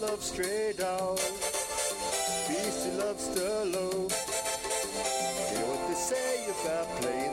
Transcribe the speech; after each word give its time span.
love 0.00 0.22
stray 0.22 0.72
dogs. 0.76 1.22
Beastie 2.48 2.92
loves 2.98 3.28
Sturlo. 3.28 4.10
Hear 5.50 5.66
what 5.66 5.88
they 5.88 5.94
say 5.94 6.44
about 6.62 6.86
playing 7.00 7.27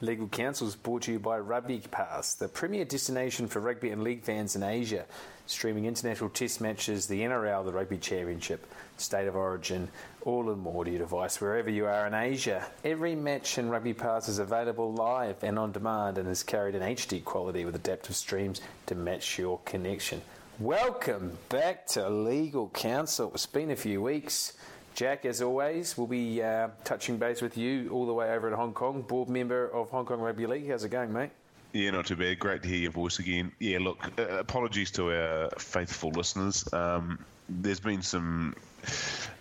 Legal 0.00 0.28
Counsel 0.28 0.68
is 0.68 0.76
brought 0.76 1.02
to 1.02 1.12
you 1.12 1.18
by 1.18 1.40
Rugby 1.40 1.80
Pass, 1.90 2.34
the 2.34 2.46
premier 2.46 2.84
destination 2.84 3.48
for 3.48 3.58
rugby 3.58 3.90
and 3.90 4.04
league 4.04 4.22
fans 4.22 4.54
in 4.54 4.62
Asia, 4.62 5.04
streaming 5.46 5.86
international 5.86 6.30
test 6.30 6.60
matches, 6.60 7.08
the 7.08 7.22
NRL, 7.22 7.64
the 7.64 7.72
Rugby 7.72 7.98
Championship, 7.98 8.64
State 8.96 9.26
of 9.26 9.34
Origin, 9.34 9.88
all 10.22 10.50
and 10.52 10.60
more 10.60 10.84
to 10.84 10.90
your 10.90 11.00
device 11.00 11.40
wherever 11.40 11.68
you 11.68 11.86
are 11.86 12.06
in 12.06 12.14
Asia. 12.14 12.64
Every 12.84 13.16
match 13.16 13.58
in 13.58 13.70
Rugby 13.70 13.92
Pass 13.92 14.28
is 14.28 14.38
available 14.38 14.92
live 14.92 15.42
and 15.42 15.58
on 15.58 15.72
demand 15.72 16.16
and 16.16 16.28
is 16.28 16.44
carried 16.44 16.76
in 16.76 16.82
HD 16.82 17.24
quality 17.24 17.64
with 17.64 17.74
adaptive 17.74 18.14
streams 18.14 18.60
to 18.86 18.94
match 18.94 19.36
your 19.36 19.58
connection. 19.64 20.22
Welcome 20.60 21.38
back 21.48 21.88
to 21.88 22.08
Legal 22.08 22.68
Counsel. 22.68 23.32
It's 23.34 23.46
been 23.46 23.72
a 23.72 23.76
few 23.76 24.00
weeks. 24.00 24.52
Jack, 24.94 25.24
as 25.24 25.42
always, 25.42 25.96
we'll 25.96 26.06
be 26.06 26.42
uh, 26.42 26.68
touching 26.84 27.18
base 27.18 27.40
with 27.40 27.56
you 27.56 27.88
all 27.90 28.06
the 28.06 28.12
way 28.12 28.30
over 28.30 28.48
at 28.48 28.54
Hong 28.54 28.72
Kong, 28.72 29.02
board 29.02 29.28
member 29.28 29.68
of 29.68 29.90
Hong 29.90 30.04
Kong 30.04 30.20
Rugby 30.20 30.46
League. 30.46 30.68
How's 30.68 30.84
it 30.84 30.90
going, 30.90 31.12
mate? 31.12 31.30
Yeah, 31.72 31.90
not 31.90 32.06
too 32.06 32.16
bad. 32.16 32.38
Great 32.38 32.62
to 32.62 32.68
hear 32.68 32.78
your 32.78 32.90
voice 32.90 33.18
again. 33.18 33.52
Yeah, 33.58 33.78
look, 33.80 33.98
uh, 34.18 34.38
apologies 34.38 34.90
to 34.92 35.12
our 35.12 35.50
faithful 35.58 36.10
listeners. 36.10 36.66
Um, 36.72 37.24
there's 37.48 37.80
been 37.80 38.02
some, 38.02 38.54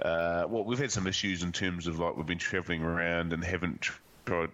uh, 0.02 0.46
well, 0.48 0.64
we've 0.64 0.80
had 0.80 0.92
some 0.92 1.08
issues 1.08 1.44
in 1.44 1.52
terms 1.52 1.88
of 1.88 2.00
like 2.00 2.16
we've 2.16 2.26
been 2.26 2.38
travelling 2.38 2.84
around 2.84 3.34
and 3.34 3.44
haven't 3.44 3.90
tried, 4.26 4.50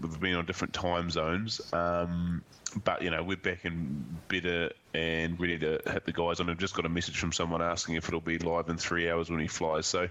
we've 0.00 0.20
been 0.20 0.34
on 0.34 0.46
different 0.46 0.72
time 0.72 1.10
zones. 1.10 1.60
Um, 1.72 2.42
but 2.84 3.02
you 3.02 3.10
know 3.10 3.22
we're 3.22 3.36
back 3.36 3.64
in 3.64 4.04
better 4.28 4.70
and 4.94 5.38
ready 5.38 5.58
to 5.58 5.80
hit 5.86 6.04
the 6.04 6.12
guys 6.12 6.40
on. 6.40 6.50
I've 6.50 6.58
just 6.58 6.74
got 6.74 6.86
a 6.86 6.88
message 6.88 7.18
from 7.18 7.32
someone 7.32 7.62
asking 7.62 7.94
if 7.94 8.08
it'll 8.08 8.20
be 8.20 8.38
live 8.38 8.68
in 8.68 8.76
three 8.76 9.10
hours 9.10 9.30
when 9.30 9.40
he 9.40 9.46
flies. 9.46 9.86
So, 9.86 10.08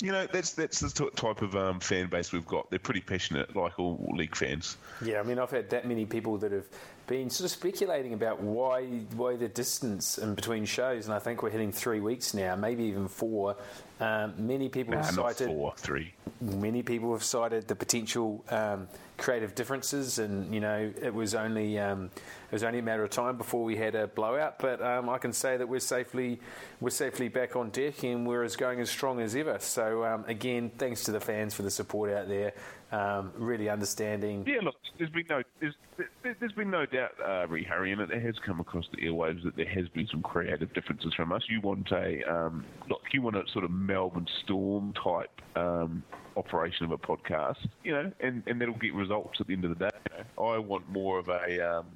you 0.00 0.12
know 0.12 0.26
that's 0.26 0.52
that's 0.52 0.80
the 0.80 0.88
t- 0.88 1.10
type 1.16 1.42
of 1.42 1.54
um, 1.56 1.80
fan 1.80 2.08
base 2.08 2.32
we've 2.32 2.46
got. 2.46 2.70
They're 2.70 2.78
pretty 2.78 3.00
passionate, 3.00 3.54
like 3.54 3.78
all 3.78 4.12
league 4.16 4.36
fans. 4.36 4.76
Yeah, 5.04 5.20
I 5.20 5.22
mean 5.22 5.38
I've 5.38 5.50
had 5.50 5.70
that 5.70 5.86
many 5.86 6.06
people 6.06 6.38
that 6.38 6.52
have 6.52 6.66
been 7.06 7.30
sort 7.30 7.46
of 7.46 7.50
speculating 7.50 8.14
about 8.14 8.40
why 8.40 8.84
why 9.16 9.36
the 9.36 9.48
distance 9.48 10.18
in 10.18 10.34
between 10.34 10.64
shows, 10.64 11.06
and 11.06 11.14
I 11.14 11.18
think 11.18 11.42
we're 11.42 11.50
hitting 11.50 11.72
three 11.72 12.00
weeks 12.00 12.34
now, 12.34 12.54
maybe 12.56 12.84
even 12.84 13.08
four. 13.08 13.56
Um, 14.00 14.34
many 14.36 14.68
people 14.68 14.94
Nah, 14.94 15.02
have 15.04 15.14
cited 15.14 15.46
four, 15.48 15.74
three. 15.76 16.12
many 16.40 16.82
people 16.82 17.12
have 17.12 17.22
cited 17.22 17.68
the 17.68 17.76
potential 17.76 18.44
um, 18.50 18.88
creative 19.16 19.54
differences, 19.54 20.18
and 20.18 20.52
you 20.52 20.60
know 20.60 20.92
it 21.00 21.12
was 21.14 21.34
only 21.34 21.78
um, 21.78 22.06
it 22.16 22.52
was 22.52 22.64
only 22.64 22.80
a 22.80 22.82
matter 22.82 23.04
of 23.04 23.10
time 23.10 23.36
before 23.36 23.62
we 23.64 23.76
had 23.76 23.94
a 23.94 24.06
blowout. 24.08 24.58
But 24.58 24.82
um, 24.82 25.08
I 25.08 25.18
can 25.18 25.32
say 25.32 25.56
that 25.56 25.68
we're 25.68 25.78
safely 25.80 26.40
we're 26.80 26.90
safely 26.90 27.28
back 27.28 27.54
on 27.56 27.70
deck, 27.70 28.02
and 28.04 28.26
we're 28.26 28.42
as 28.42 28.56
going 28.56 28.80
as 28.80 28.90
strong 28.90 29.20
as 29.20 29.36
ever. 29.36 29.58
So 29.60 30.04
um, 30.04 30.24
again, 30.26 30.70
thanks 30.78 31.04
to 31.04 31.12
the 31.12 31.20
fans 31.20 31.54
for 31.54 31.62
the 31.62 31.70
support 31.70 32.10
out 32.12 32.28
there. 32.28 32.54
Um, 32.92 33.32
really 33.36 33.70
understanding. 33.70 34.44
Yeah, 34.46 34.60
look, 34.62 34.74
there's 34.98 35.08
been 35.10 35.24
no 35.30 35.42
there's, 35.60 35.74
there- 35.96 36.36
there's 36.38 36.52
been 36.52 36.70
no 36.70 36.84
doubt, 36.84 37.12
uh, 37.26 37.46
Ree 37.48 37.64
Harry, 37.64 37.90
and 37.90 38.00
it 38.02 38.22
has 38.22 38.38
come 38.44 38.60
across 38.60 38.84
the 38.90 38.98
airwaves 38.98 39.42
that 39.44 39.56
there 39.56 39.66
has 39.66 39.88
been 39.88 40.06
some 40.08 40.20
creative 40.22 40.72
differences 40.74 41.14
from 41.14 41.32
us. 41.32 41.42
You 41.48 41.60
want 41.62 41.90
a 41.90 42.22
um, 42.30 42.64
look, 42.90 43.00
you 43.12 43.22
want 43.22 43.36
a 43.36 43.44
sort 43.50 43.64
of 43.64 43.70
Melbourne 43.70 44.28
Storm 44.44 44.92
type 44.92 45.30
um, 45.56 46.02
operation 46.36 46.84
of 46.84 46.92
a 46.92 46.98
podcast, 46.98 47.66
you 47.82 47.92
know, 47.92 48.12
and, 48.20 48.42
and 48.46 48.60
that'll 48.60 48.74
get 48.74 48.92
results 48.94 49.40
at 49.40 49.46
the 49.46 49.54
end 49.54 49.64
of 49.64 49.70
the 49.78 49.88
day. 49.88 49.96
You 50.10 50.18
know? 50.18 50.44
I 50.44 50.58
want 50.58 50.86
more 50.90 51.18
of 51.18 51.28
a, 51.28 51.60
um, 51.78 51.86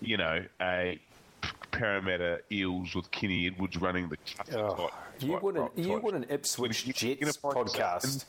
you 0.00 0.16
know, 0.16 0.44
a 0.60 1.00
Parramatta 1.72 2.40
Eels 2.52 2.94
with 2.94 3.10
Kenny 3.10 3.46
Edwards 3.48 3.76
running 3.76 4.08
the 4.08 4.16
Oh, 4.56 4.74
type- 4.76 4.90
you 5.20 5.32
type- 5.32 5.42
wouldn't 5.42 5.78
you 5.78 5.98
want 5.98 6.14
an 6.16 6.26
Ipswich 6.28 6.84
Jets 6.86 7.20
gonna 7.20 7.32
find 7.32 7.68
yourself 7.68 8.02
podcast? 8.02 8.24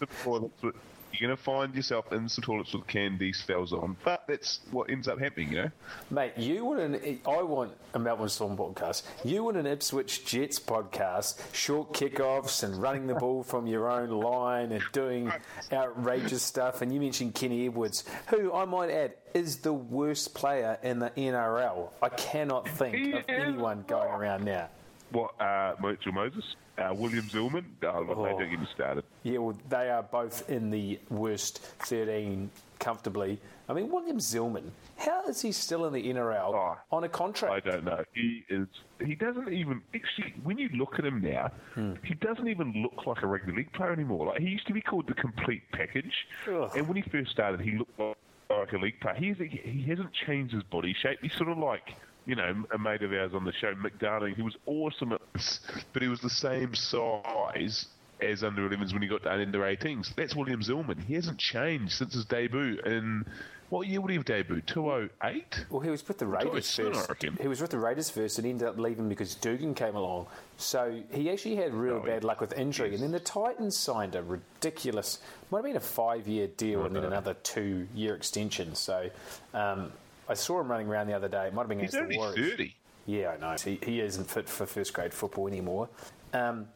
In 1.14 1.20
some 1.20 1.22
toilets 1.22 1.22
with- 1.22 1.22
You're 1.22 1.28
going 1.30 1.38
to 1.38 1.44
find 1.44 1.76
yourself 1.76 2.12
in 2.14 2.30
some 2.30 2.44
toilets 2.44 2.74
with 2.74 2.88
candy 2.88 3.34
spells 3.34 3.74
on, 3.74 3.98
but 4.04 4.24
that's 4.28 4.60
what 4.72 4.90
ends 4.90 5.08
up 5.08 5.20
happening, 5.20 5.52
you 5.52 5.62
know. 5.64 5.72
Mate, 6.10 6.34
you 6.38 6.66
want 6.66 6.80
an 6.80 7.20
I 7.28 7.42
want 7.42 7.74
a 7.94 8.00
Melbourne 8.00 8.30
Storm 8.30 8.58
podcast. 8.58 9.04
You 9.24 9.44
want 9.44 9.58
an 9.58 9.66
Ipswich 9.68 10.26
Jets 10.26 10.60
podcast, 10.60 11.40
short 11.54 11.94
kickoffs 11.94 12.64
and 12.64 12.82
running 12.82 13.08
the 13.08 13.16
ball 13.16 13.44
from 13.44 13.68
your 13.68 13.90
own 13.92 14.10
line 14.10 14.72
and 14.72 14.84
doing 14.94 15.32
outrageous 15.72 16.44
stuff. 16.44 16.82
And 16.82 16.94
you 16.94 17.00
mentioned 17.00 17.36
Kenny 17.36 17.66
Edwards, 17.68 18.04
who 18.28 18.54
I 18.54 18.66
might 18.66 18.90
add 18.90 19.14
is 19.34 19.58
the 19.58 19.74
worst 19.74 20.34
player 20.34 20.78
in 20.84 21.00
the 21.00 21.10
NRL. 21.12 21.90
I 22.02 22.10
cannot 22.10 22.68
think 22.68 23.14
of 23.16 23.24
anyone 23.30 23.84
going 23.88 24.10
around 24.12 24.44
now. 24.44 24.70
What, 25.12 25.40
uh, 25.42 25.76
Mitchell 25.82 26.12
Moses? 26.14 26.56
Uh, 26.90 26.94
William 26.94 27.26
Zillman? 27.26 27.64
Oh, 27.84 28.02
look, 28.08 28.18
Oh. 28.18 28.24
mate, 28.24 28.38
don't 28.40 28.50
get 28.50 28.60
me 28.60 28.68
started. 28.74 29.04
Yeah, 29.24 29.38
well, 29.40 29.58
they 29.70 29.90
are 29.90 30.04
both 30.04 30.50
in 30.50 30.70
the 30.72 31.00
worst 31.10 31.60
13 31.80 32.50
comfortably. 32.80 33.40
I 33.70 33.74
mean, 33.74 33.90
William 33.90 34.18
Zillman, 34.18 34.72
how 34.98 35.24
is 35.28 35.42
he 35.42 35.52
still 35.52 35.86
in 35.86 35.94
the 35.94 36.04
NRL 36.10 36.54
Oh, 36.54 36.78
on 36.92 37.04
a 37.04 37.10
contract? 37.10 37.54
I 37.54 37.60
don't 37.72 37.86
know. 37.86 38.04
He 38.14 38.44
is. 38.50 38.68
He 39.06 39.16
doesn't 39.16 39.52
even 39.54 39.82
actually. 39.96 40.34
When 40.44 40.58
you 40.58 40.70
look 40.74 41.00
at 41.00 41.06
him 41.06 41.22
now, 41.22 41.52
Hmm. 41.76 41.94
he 42.04 42.14
doesn't 42.16 42.48
even 42.48 42.74
look 42.82 43.06
like 43.06 43.22
a 43.24 43.28
rugby 43.28 43.54
league 43.54 43.72
player 43.74 43.94
anymore. 43.94 44.28
Like 44.28 44.40
he 44.42 44.50
used 44.50 44.68
to 44.68 44.74
be 44.74 44.82
called 44.82 45.08
the 45.08 45.14
complete 45.14 45.64
package. 45.72 46.28
Ugh. 46.50 46.70
And 46.76 46.88
when 46.88 46.98
he 46.98 47.04
first 47.04 47.32
started, 47.32 47.62
he 47.62 47.78
looked 47.78 47.98
like, 48.00 48.18
like 48.50 48.74
a 48.74 48.78
league 48.78 49.00
player. 49.00 49.14
He, 49.16 49.32
he 49.34 49.84
hasn't 49.90 50.12
changed 50.12 50.54
his 50.54 50.64
body 50.64 50.94
shape. 50.94 51.20
He's 51.22 51.34
sort 51.36 51.50
of 51.50 51.58
like. 51.58 51.94
You 52.26 52.36
know, 52.36 52.64
a 52.72 52.78
mate 52.78 53.02
of 53.02 53.12
ours 53.14 53.32
on 53.34 53.46
the 53.46 53.52
show, 53.54 53.74
Mick 53.74 53.98
Darling, 54.00 54.36
he 54.36 54.44
was 54.44 54.56
awesome 54.68 55.12
at 55.14 55.22
this, 55.34 55.60
but 55.92 56.02
he 56.04 56.08
was 56.08 56.20
the 56.22 56.30
same 56.30 56.76
size 56.76 57.88
as 58.22 58.44
under 58.44 58.70
11s 58.70 58.94
when 58.94 59.02
he 59.02 59.08
got 59.08 59.24
to 59.24 59.32
under 59.32 59.60
18s. 59.62 60.14
That's 60.16 60.36
William 60.36 60.62
Zillman. 60.62 61.04
He 61.04 61.16
hasn't 61.16 61.40
changed 61.40 61.94
since 61.94 62.14
his 62.14 62.26
debut 62.26 62.80
in, 62.86 63.26
what 63.70 63.88
year 63.88 64.00
would 64.02 64.12
he 64.12 64.18
have 64.18 64.26
debuted? 64.26 64.68
208? 64.68 65.66
Well, 65.72 65.80
he 65.80 65.90
was 65.90 66.08
with 66.08 66.20
the 66.20 66.28
Raiders 66.28 66.68
soon, 66.68 66.90
I 66.92 66.94
first. 66.98 67.10
reckon. 67.10 67.38
He 67.42 67.48
was 67.48 67.60
with 67.60 67.72
the 67.72 67.80
Raiders 67.80 68.12
first 68.12 68.38
and 68.38 68.46
ended 68.46 68.68
up 68.68 68.78
leaving 68.78 69.10
because 69.10 69.34
Dugan 69.34 69.74
came 69.74 69.96
along. 69.96 70.28
So 70.58 71.02
he 71.12 71.32
actually 71.32 71.56
had 71.56 71.74
real 71.74 71.96
Oh, 71.96 72.06
bad 72.06 72.24
luck 72.24 72.40
with 72.40 72.54
injury. 72.54 72.94
And 72.94 73.02
then 73.02 73.12
the 73.12 73.20
Titans 73.20 73.76
signed 73.76 74.14
a 74.16 74.22
ridiculous, 74.22 75.18
might 75.50 75.60
have 75.60 75.66
been 75.66 75.76
a 75.78 75.80
five 75.80 76.28
year 76.28 76.46
deal 76.46 76.86
and 76.86 76.96
then 76.96 77.04
another 77.06 77.34
two 77.42 77.88
year 77.96 78.14
extension. 78.14 78.76
So 78.76 79.10
um, 79.56 79.92
I 80.32 80.34
saw 80.34 80.62
him 80.62 80.72
running 80.72 80.88
around 80.88 81.08
the 81.08 81.14
other 81.14 81.28
day. 81.28 81.48
It 81.48 81.54
might 81.54 81.64
have 81.64 81.70
been 81.70 81.80
He's 81.80 81.94
against 81.94 82.04
only 82.04 82.16
the 82.16 82.20
Warriors. 82.20 82.52
30. 82.52 82.76
Yeah, 83.06 83.30
I 83.32 83.38
know. 83.38 83.56
He, 83.62 83.80
he 83.84 84.00
isn't 84.00 84.30
fit 84.30 84.48
for 84.48 84.66
first 84.66 84.94
grade 84.94 85.14
football 85.14 85.48
anymore. 85.48 85.90
Um, 86.34 86.68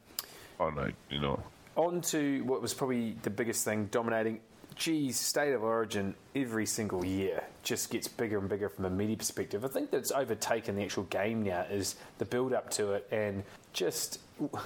Oh 0.60 0.70
no, 0.70 0.90
you 1.10 1.20
know. 1.20 1.42
on 1.76 2.00
to 2.02 2.42
what 2.46 2.62
was 2.62 2.74
probably 2.74 3.16
the 3.24 3.30
biggest 3.30 3.64
thing 3.66 3.86
dominating. 3.92 4.40
Geez, 4.76 5.18
state 5.18 5.54
of 5.54 5.64
origin 5.64 6.16
every 6.36 6.66
single 6.66 7.04
year 7.06 7.44
just 7.64 7.90
gets 7.90 8.08
bigger 8.10 8.38
and 8.40 8.50
bigger 8.50 8.68
from 8.68 8.84
a 8.86 8.90
media 8.90 9.16
perspective. 9.16 9.64
I 9.64 9.70
think 9.70 9.90
that's 9.92 10.12
overtaken 10.12 10.76
the 10.76 10.84
actual 10.84 11.04
game 11.04 11.44
now 11.44 11.62
is 11.70 11.96
the 12.18 12.26
build 12.26 12.52
up 12.54 12.70
to 12.72 12.94
it 12.94 13.08
and 13.12 13.44
just. 13.72 14.20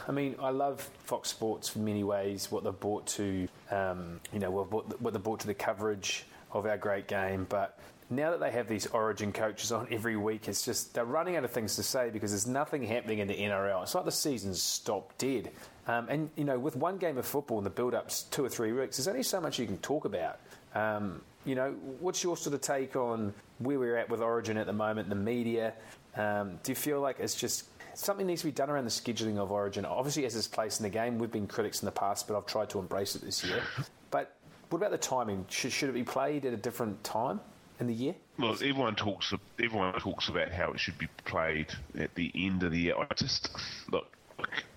I 0.07 0.11
mean, 0.11 0.35
I 0.41 0.49
love 0.49 0.81
Fox 1.05 1.29
Sports 1.29 1.75
in 1.75 1.85
many 1.85 2.03
ways. 2.03 2.51
What 2.51 2.63
they've 2.63 2.79
brought 2.79 3.05
to, 3.07 3.47
um, 3.69 4.19
you 4.33 4.39
know, 4.39 4.49
what, 4.49 4.89
they've 4.89 5.13
they 5.13 5.19
brought 5.19 5.41
to 5.41 5.47
the 5.47 5.53
coverage 5.53 6.23
of 6.51 6.65
our 6.65 6.77
great 6.77 7.07
game, 7.07 7.45
but 7.49 7.77
now 8.09 8.31
that 8.31 8.39
they 8.39 8.51
have 8.51 8.67
these 8.67 8.87
origin 8.87 9.31
coaches 9.31 9.71
on 9.71 9.87
every 9.91 10.17
week, 10.17 10.47
it's 10.47 10.63
just 10.65 10.93
they're 10.93 11.05
running 11.05 11.35
out 11.35 11.43
of 11.43 11.51
things 11.51 11.75
to 11.75 11.83
say 11.83 12.09
because 12.09 12.31
there's 12.31 12.47
nothing 12.47 12.83
happening 12.83 13.19
in 13.19 13.27
the 13.27 13.35
NRL. 13.35 13.83
It's 13.83 13.93
like 13.93 14.05
the 14.05 14.11
season's 14.11 14.61
stopped 14.61 15.19
dead. 15.19 15.51
Um, 15.87 16.07
and, 16.09 16.29
you 16.35 16.43
know, 16.43 16.57
with 16.57 16.75
one 16.75 16.97
game 16.97 17.17
of 17.17 17.25
football 17.25 17.57
and 17.57 17.65
the 17.65 17.71
build 17.71 17.93
ups 17.93 18.23
two 18.23 18.43
or 18.43 18.49
three 18.49 18.71
weeks, 18.71 18.97
there's 18.97 19.07
only 19.07 19.23
so 19.23 19.39
much 19.39 19.59
you 19.59 19.67
can 19.67 19.77
talk 19.77 20.05
about. 20.05 20.39
Um, 20.73 21.21
you 21.45 21.55
know, 21.55 21.71
what's 21.99 22.23
your 22.23 22.35
sort 22.35 22.55
of 22.55 22.61
take 22.61 22.95
on 22.95 23.33
where 23.59 23.79
we're 23.79 23.97
at 23.97 24.09
with 24.09 24.21
Origin 24.21 24.57
at 24.57 24.65
the 24.65 24.73
moment, 24.73 25.09
the 25.09 25.15
media? 25.15 25.73
Um, 26.15 26.59
do 26.63 26.71
you 26.71 26.75
feel 26.75 27.01
like 27.01 27.19
it's 27.19 27.35
just 27.35 27.65
something 27.93 28.25
needs 28.25 28.41
to 28.41 28.47
be 28.47 28.51
done 28.51 28.71
around 28.71 28.85
the 28.85 28.91
scheduling 28.91 29.37
of 29.37 29.51
Origin? 29.51 29.85
Obviously, 29.85 30.25
as 30.25 30.35
its 30.35 30.47
place 30.47 30.79
in 30.79 30.83
the 30.83 30.89
game. 30.89 31.19
We've 31.19 31.31
been 31.31 31.47
critics 31.47 31.81
in 31.81 31.85
the 31.85 31.91
past, 31.91 32.27
but 32.27 32.35
I've 32.35 32.47
tried 32.47 32.71
to 32.71 32.79
embrace 32.79 33.15
it 33.15 33.21
this 33.21 33.43
year. 33.43 33.61
But 34.09 34.35
what 34.69 34.79
about 34.79 34.91
the 34.91 34.97
timing? 34.97 35.45
Should, 35.49 35.71
should 35.71 35.89
it 35.89 35.93
be 35.93 36.03
played 36.03 36.45
at 36.45 36.53
a 36.53 36.57
different 36.57 37.03
time 37.03 37.39
in 37.79 37.87
the 37.87 37.93
year? 37.93 38.15
Well, 38.37 38.53
everyone 38.53 38.95
talks. 38.95 39.33
Everyone 39.61 39.93
talks 39.99 40.29
about 40.29 40.51
how 40.51 40.71
it 40.71 40.79
should 40.79 40.97
be 40.97 41.07
played 41.25 41.67
at 41.97 42.15
the 42.15 42.31
end 42.35 42.63
of 42.63 42.71
the 42.71 42.79
year. 42.79 42.95
I 42.97 43.13
just 43.15 43.49
look. 43.91 44.07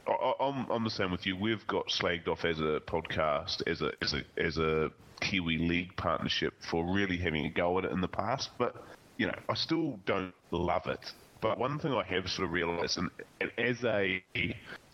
I, 0.06 0.32
I'm, 0.40 0.68
I'm 0.70 0.84
the 0.84 0.90
same 0.90 1.12
with 1.12 1.26
you. 1.26 1.36
We've 1.36 1.66
got 1.66 1.88
slagged 1.88 2.28
off 2.28 2.44
as 2.44 2.58
a 2.60 2.80
podcast, 2.86 3.62
as 3.66 3.82
a 3.82 3.92
as 4.02 4.14
a 4.14 4.22
as 4.36 4.58
a 4.58 4.90
Kiwi 5.20 5.58
League 5.58 5.96
partnership 5.96 6.54
for 6.70 6.84
really 6.84 7.16
having 7.16 7.46
a 7.46 7.50
go 7.50 7.78
at 7.78 7.84
it 7.84 7.92
in 7.92 8.00
the 8.00 8.08
past. 8.08 8.50
But 8.58 8.76
you 9.16 9.26
know, 9.26 9.38
I 9.48 9.54
still 9.54 9.98
don't 10.04 10.34
love 10.50 10.86
it. 10.86 11.12
But 11.40 11.58
one 11.58 11.78
thing 11.78 11.92
I 11.92 12.04
have 12.04 12.30
sort 12.30 12.46
of 12.46 12.52
realised, 12.52 12.98
and, 12.98 13.10
and 13.40 13.50
as 13.58 13.84
a 13.84 14.22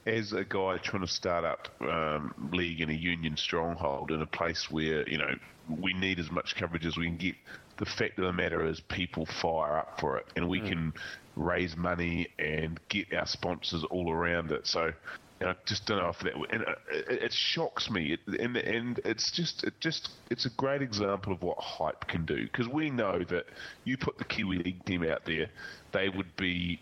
as 0.06 0.32
a 0.32 0.44
guy 0.44 0.78
trying 0.78 1.02
to 1.02 1.08
start 1.08 1.44
up 1.44 1.68
um, 1.82 2.50
league 2.52 2.80
in 2.80 2.88
a 2.88 2.94
union 2.94 3.36
stronghold 3.36 4.10
in 4.10 4.22
a 4.22 4.26
place 4.26 4.70
where 4.70 5.08
you 5.08 5.18
know 5.18 5.34
we 5.68 5.92
need 5.92 6.18
as 6.18 6.30
much 6.30 6.56
coverage 6.56 6.86
as 6.86 6.96
we 6.96 7.06
can 7.06 7.16
get. 7.16 7.34
The 7.78 7.86
fact 7.86 8.18
of 8.18 8.24
the 8.24 8.32
matter 8.32 8.66
is, 8.66 8.80
people 8.80 9.26
fire 9.26 9.78
up 9.78 10.00
for 10.00 10.18
it, 10.18 10.26
and 10.36 10.48
we 10.48 10.60
mm. 10.60 10.68
can 10.68 10.92
raise 11.36 11.76
money 11.76 12.28
and 12.38 12.78
get 12.88 13.12
our 13.12 13.26
sponsors 13.26 13.84
all 13.84 14.12
around 14.12 14.52
it. 14.52 14.66
So. 14.66 14.92
And 15.40 15.50
I 15.50 15.54
just 15.66 15.86
don't 15.86 16.02
know 16.02 16.08
if 16.08 16.18
that. 16.24 16.34
And 16.50 16.62
it, 16.90 17.22
it 17.22 17.32
shocks 17.32 17.88
me, 17.88 18.14
it, 18.14 18.40
and 18.40 18.56
and 18.56 19.00
it's 19.04 19.30
just 19.30 19.62
it 19.62 19.74
just 19.78 20.08
it's 20.30 20.46
a 20.46 20.50
great 20.50 20.82
example 20.82 21.32
of 21.32 21.42
what 21.42 21.58
hype 21.58 22.08
can 22.08 22.24
do. 22.26 22.42
Because 22.42 22.66
we 22.66 22.90
know 22.90 23.22
that 23.22 23.44
you 23.84 23.96
put 23.96 24.18
the 24.18 24.24
Kiwi 24.24 24.58
League 24.58 24.84
team 24.84 25.04
out 25.04 25.26
there, 25.26 25.46
they 25.92 26.08
would 26.08 26.34
be 26.36 26.80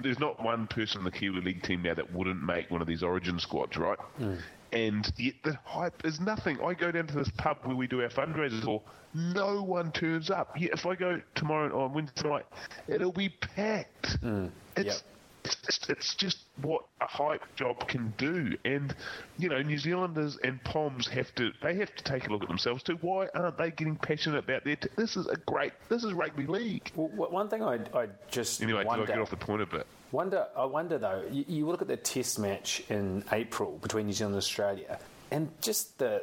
there's 0.00 0.18
not 0.18 0.42
one 0.42 0.66
person 0.66 0.98
in 0.98 1.04
the 1.04 1.10
Kiwi 1.10 1.40
League 1.40 1.62
team 1.62 1.82
now 1.82 1.94
that 1.94 2.12
wouldn't 2.12 2.42
make 2.42 2.70
one 2.70 2.80
of 2.80 2.86
these 2.86 3.02
Origin 3.02 3.38
squads, 3.38 3.76
right? 3.76 3.98
Mm. 4.20 4.40
And 4.72 5.10
yet 5.16 5.34
the 5.44 5.58
hype 5.64 6.04
is 6.04 6.20
nothing. 6.20 6.60
I 6.62 6.74
go 6.74 6.90
down 6.90 7.06
to 7.06 7.14
this 7.14 7.30
pub 7.36 7.58
where 7.62 7.76
we 7.76 7.86
do 7.86 8.02
our 8.02 8.08
fundraisers, 8.08 8.66
or 8.66 8.82
no 9.14 9.62
one 9.62 9.92
turns 9.92 10.30
up. 10.30 10.58
Yet 10.60 10.72
if 10.72 10.86
I 10.86 10.94
go 10.94 11.20
tomorrow 11.34 11.84
on 11.84 11.94
Wednesday 11.94 12.28
night, 12.28 12.46
it'll 12.88 13.12
be 13.12 13.28
packed. 13.28 14.16
Hmm, 14.20 14.46
it's, 14.76 14.86
Yep. 14.86 14.96
it's 15.44 15.88
it's 15.88 16.14
just 16.16 16.38
what 16.60 16.84
a 17.00 17.06
hype 17.06 17.44
job 17.54 17.86
can 17.86 18.12
do, 18.18 18.56
and 18.64 18.94
you 19.38 19.48
know 19.48 19.62
New 19.62 19.78
Zealanders 19.78 20.36
and 20.42 20.62
Poms 20.64 21.06
have 21.08 21.32
to 21.36 21.52
they 21.62 21.76
have 21.76 21.94
to 21.94 22.02
take 22.02 22.26
a 22.26 22.32
look 22.32 22.42
at 22.42 22.48
themselves 22.48 22.82
too. 22.82 22.98
Why 23.00 23.28
aren't 23.34 23.56
they 23.56 23.70
getting 23.70 23.94
passionate 23.96 24.38
about 24.38 24.64
their? 24.64 24.74
T- 24.76 24.88
this 24.96 25.16
is 25.16 25.28
a 25.28 25.36
great. 25.36 25.72
This 25.88 26.02
is 26.02 26.12
rugby 26.12 26.46
league. 26.46 26.90
Well, 26.96 27.30
one 27.30 27.48
thing 27.48 27.62
I, 27.62 27.78
I 27.94 28.08
just 28.30 28.60
Anyway, 28.60 28.80
did 28.80 28.86
I 28.86 28.88
wonder, 28.88 29.06
get 29.06 29.18
off 29.20 29.30
the 29.30 29.36
point 29.36 29.62
a 29.62 29.66
bit? 29.66 29.86
Wonder, 30.12 30.46
I 30.56 30.64
wonder 30.64 30.98
though. 30.98 31.22
You, 31.30 31.44
you 31.48 31.66
look 31.66 31.82
at 31.82 31.88
the 31.88 31.96
Test 31.96 32.38
match 32.38 32.82
in 32.88 33.24
April 33.32 33.78
between 33.82 34.06
New 34.06 34.12
Zealand 34.12 34.34
and 34.34 34.38
Australia, 34.42 34.98
and 35.30 35.48
just 35.60 35.98
the 35.98 36.22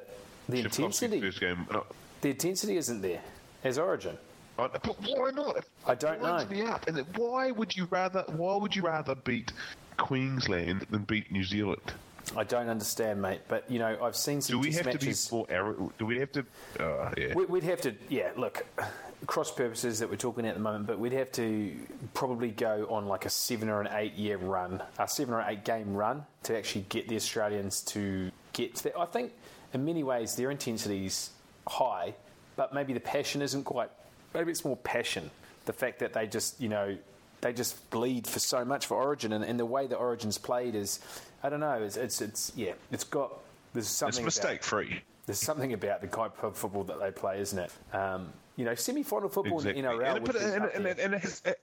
the 0.49 0.57
Shiftovsky's 0.63 0.77
intensity. 0.79 1.21
First 1.21 1.39
game. 1.39 1.67
No, 1.71 1.85
The 2.21 2.29
intensity 2.31 2.77
isn't 2.77 3.01
there 3.01 3.21
as 3.63 3.77
Origin. 3.77 4.17
I- 4.59 4.67
but 4.67 4.83
why 5.01 5.31
not? 5.31 5.65
I 5.87 5.95
don't 5.95 6.21
winds 6.21 6.49
know. 6.51 6.65
Up. 6.67 6.87
And 6.87 6.97
why 7.17 7.51
would 7.51 7.75
you 7.75 7.85
rather? 7.89 8.23
Why 8.27 8.55
would 8.57 8.75
you 8.75 8.83
rather 8.83 9.15
beat 9.15 9.51
Queensland 9.97 10.85
than 10.89 11.03
beat 11.03 11.31
New 11.31 11.43
Zealand? 11.43 11.81
I 12.37 12.43
don't 12.43 12.69
understand, 12.69 13.21
mate. 13.21 13.41
But 13.47 13.69
you 13.69 13.79
know, 13.79 13.97
I've 14.01 14.15
seen 14.15 14.41
some 14.41 14.55
Do 14.55 14.59
we 14.59 14.67
Test 14.67 14.77
have 14.77 14.85
matches. 14.93 15.25
to 15.27 15.31
be 15.31 15.35
more? 15.37 15.45
arro- 15.47 15.91
Do 15.97 16.05
we 16.05 16.19
have 16.19 16.31
to? 16.33 16.45
Uh, 16.79 17.11
yeah. 17.17 17.33
We- 17.33 17.45
We'd 17.45 17.63
have 17.63 17.81
to, 17.81 17.95
yeah, 18.09 18.29
look, 18.37 18.65
cross 19.25 19.51
purposes 19.51 19.99
that 19.99 20.09
we're 20.09 20.15
talking 20.17 20.45
at 20.45 20.53
the 20.55 20.59
moment, 20.61 20.87
but 20.87 20.99
we'd 20.99 21.13
have 21.13 21.31
to 21.33 21.75
probably 22.13 22.49
go 22.51 22.87
on 22.89 23.07
like 23.07 23.25
a 23.25 23.29
seven 23.29 23.69
or 23.69 23.81
an 23.81 23.87
eight 23.93 24.13
year 24.13 24.37
run, 24.37 24.81
a 24.99 25.07
seven 25.07 25.33
or 25.33 25.43
eight 25.47 25.63
game 25.63 25.93
run 25.93 26.25
to 26.43 26.57
actually 26.57 26.85
get 26.89 27.07
the 27.07 27.15
Australians 27.15 27.81
to 27.81 28.31
get 28.53 28.75
to 28.75 28.83
that. 28.83 28.97
I 28.99 29.05
think 29.05 29.31
in 29.73 29.85
many 29.85 30.03
ways 30.03 30.35
their 30.35 30.51
intensity's 30.51 31.29
high, 31.67 32.13
but 32.55 32.73
maybe 32.73 32.93
the 32.93 32.99
passion 32.99 33.41
isn't 33.41 33.63
quite, 33.63 33.89
maybe 34.33 34.51
it's 34.51 34.65
more 34.65 34.77
passion. 34.77 35.31
The 35.65 35.73
fact 35.73 35.99
that 35.99 36.13
they 36.13 36.27
just, 36.27 36.59
you 36.59 36.69
know, 36.69 36.97
they 37.41 37.53
just 37.53 37.89
bleed 37.89 38.27
for 38.27 38.39
so 38.39 38.63
much 38.65 38.85
for 38.87 38.95
Origin, 38.97 39.33
and, 39.33 39.43
and 39.43 39.59
the 39.59 39.65
way 39.65 39.87
that 39.87 39.97
Origin's 39.97 40.37
played 40.37 40.75
is, 40.75 40.99
I 41.41 41.49
don't 41.49 41.59
know, 41.61 41.81
it's, 41.81 41.97
it's, 41.97 42.21
it's 42.21 42.51
yeah, 42.55 42.73
it's 42.91 43.03
got, 43.03 43.31
there's 43.73 43.85
It's 43.85 43.93
something. 43.93 44.19
about- 44.23 44.25
mistake 44.25 44.63
free. 44.63 45.01
there's 45.25 45.39
something 45.39 45.73
about 45.73 46.01
the 46.01 46.07
type 46.07 46.43
of 46.43 46.55
football 46.57 46.83
that 46.85 46.99
they 46.99 47.11
play, 47.11 47.39
isn't 47.39 47.59
it? 47.59 47.71
Um, 47.95 48.27
you 48.55 48.65
know, 48.65 48.75
semi-final 48.75 49.29
football 49.29 49.59
in 49.59 49.75
the 49.75 49.81
NRL. 49.81 50.15
And, 50.17 50.25
but, 50.25 50.35
be 50.35 50.41
and, 50.41 50.65
and, 50.65 50.99
and 50.99 51.13
it, 51.13 51.21
has, 51.21 51.41
it, 51.45 51.59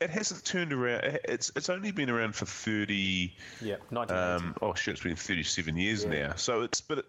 it 0.00 0.10
hasn't 0.10 0.44
turned 0.44 0.72
around. 0.72 1.18
It's 1.24 1.50
it's 1.56 1.68
only 1.68 1.90
been 1.90 2.10
around 2.10 2.34
for 2.34 2.46
thirty. 2.46 3.34
yeah, 3.60 3.76
1980. 3.90 4.12
Um, 4.14 4.54
oh 4.62 4.74
shit, 4.74 4.92
it's 4.92 5.02
been 5.02 5.16
thirty-seven 5.16 5.76
years 5.76 6.04
Yeah. 6.04 6.10
now. 6.10 6.34
So 6.36 6.62
it's 6.62 6.80
but. 6.80 6.98
It, 6.98 7.06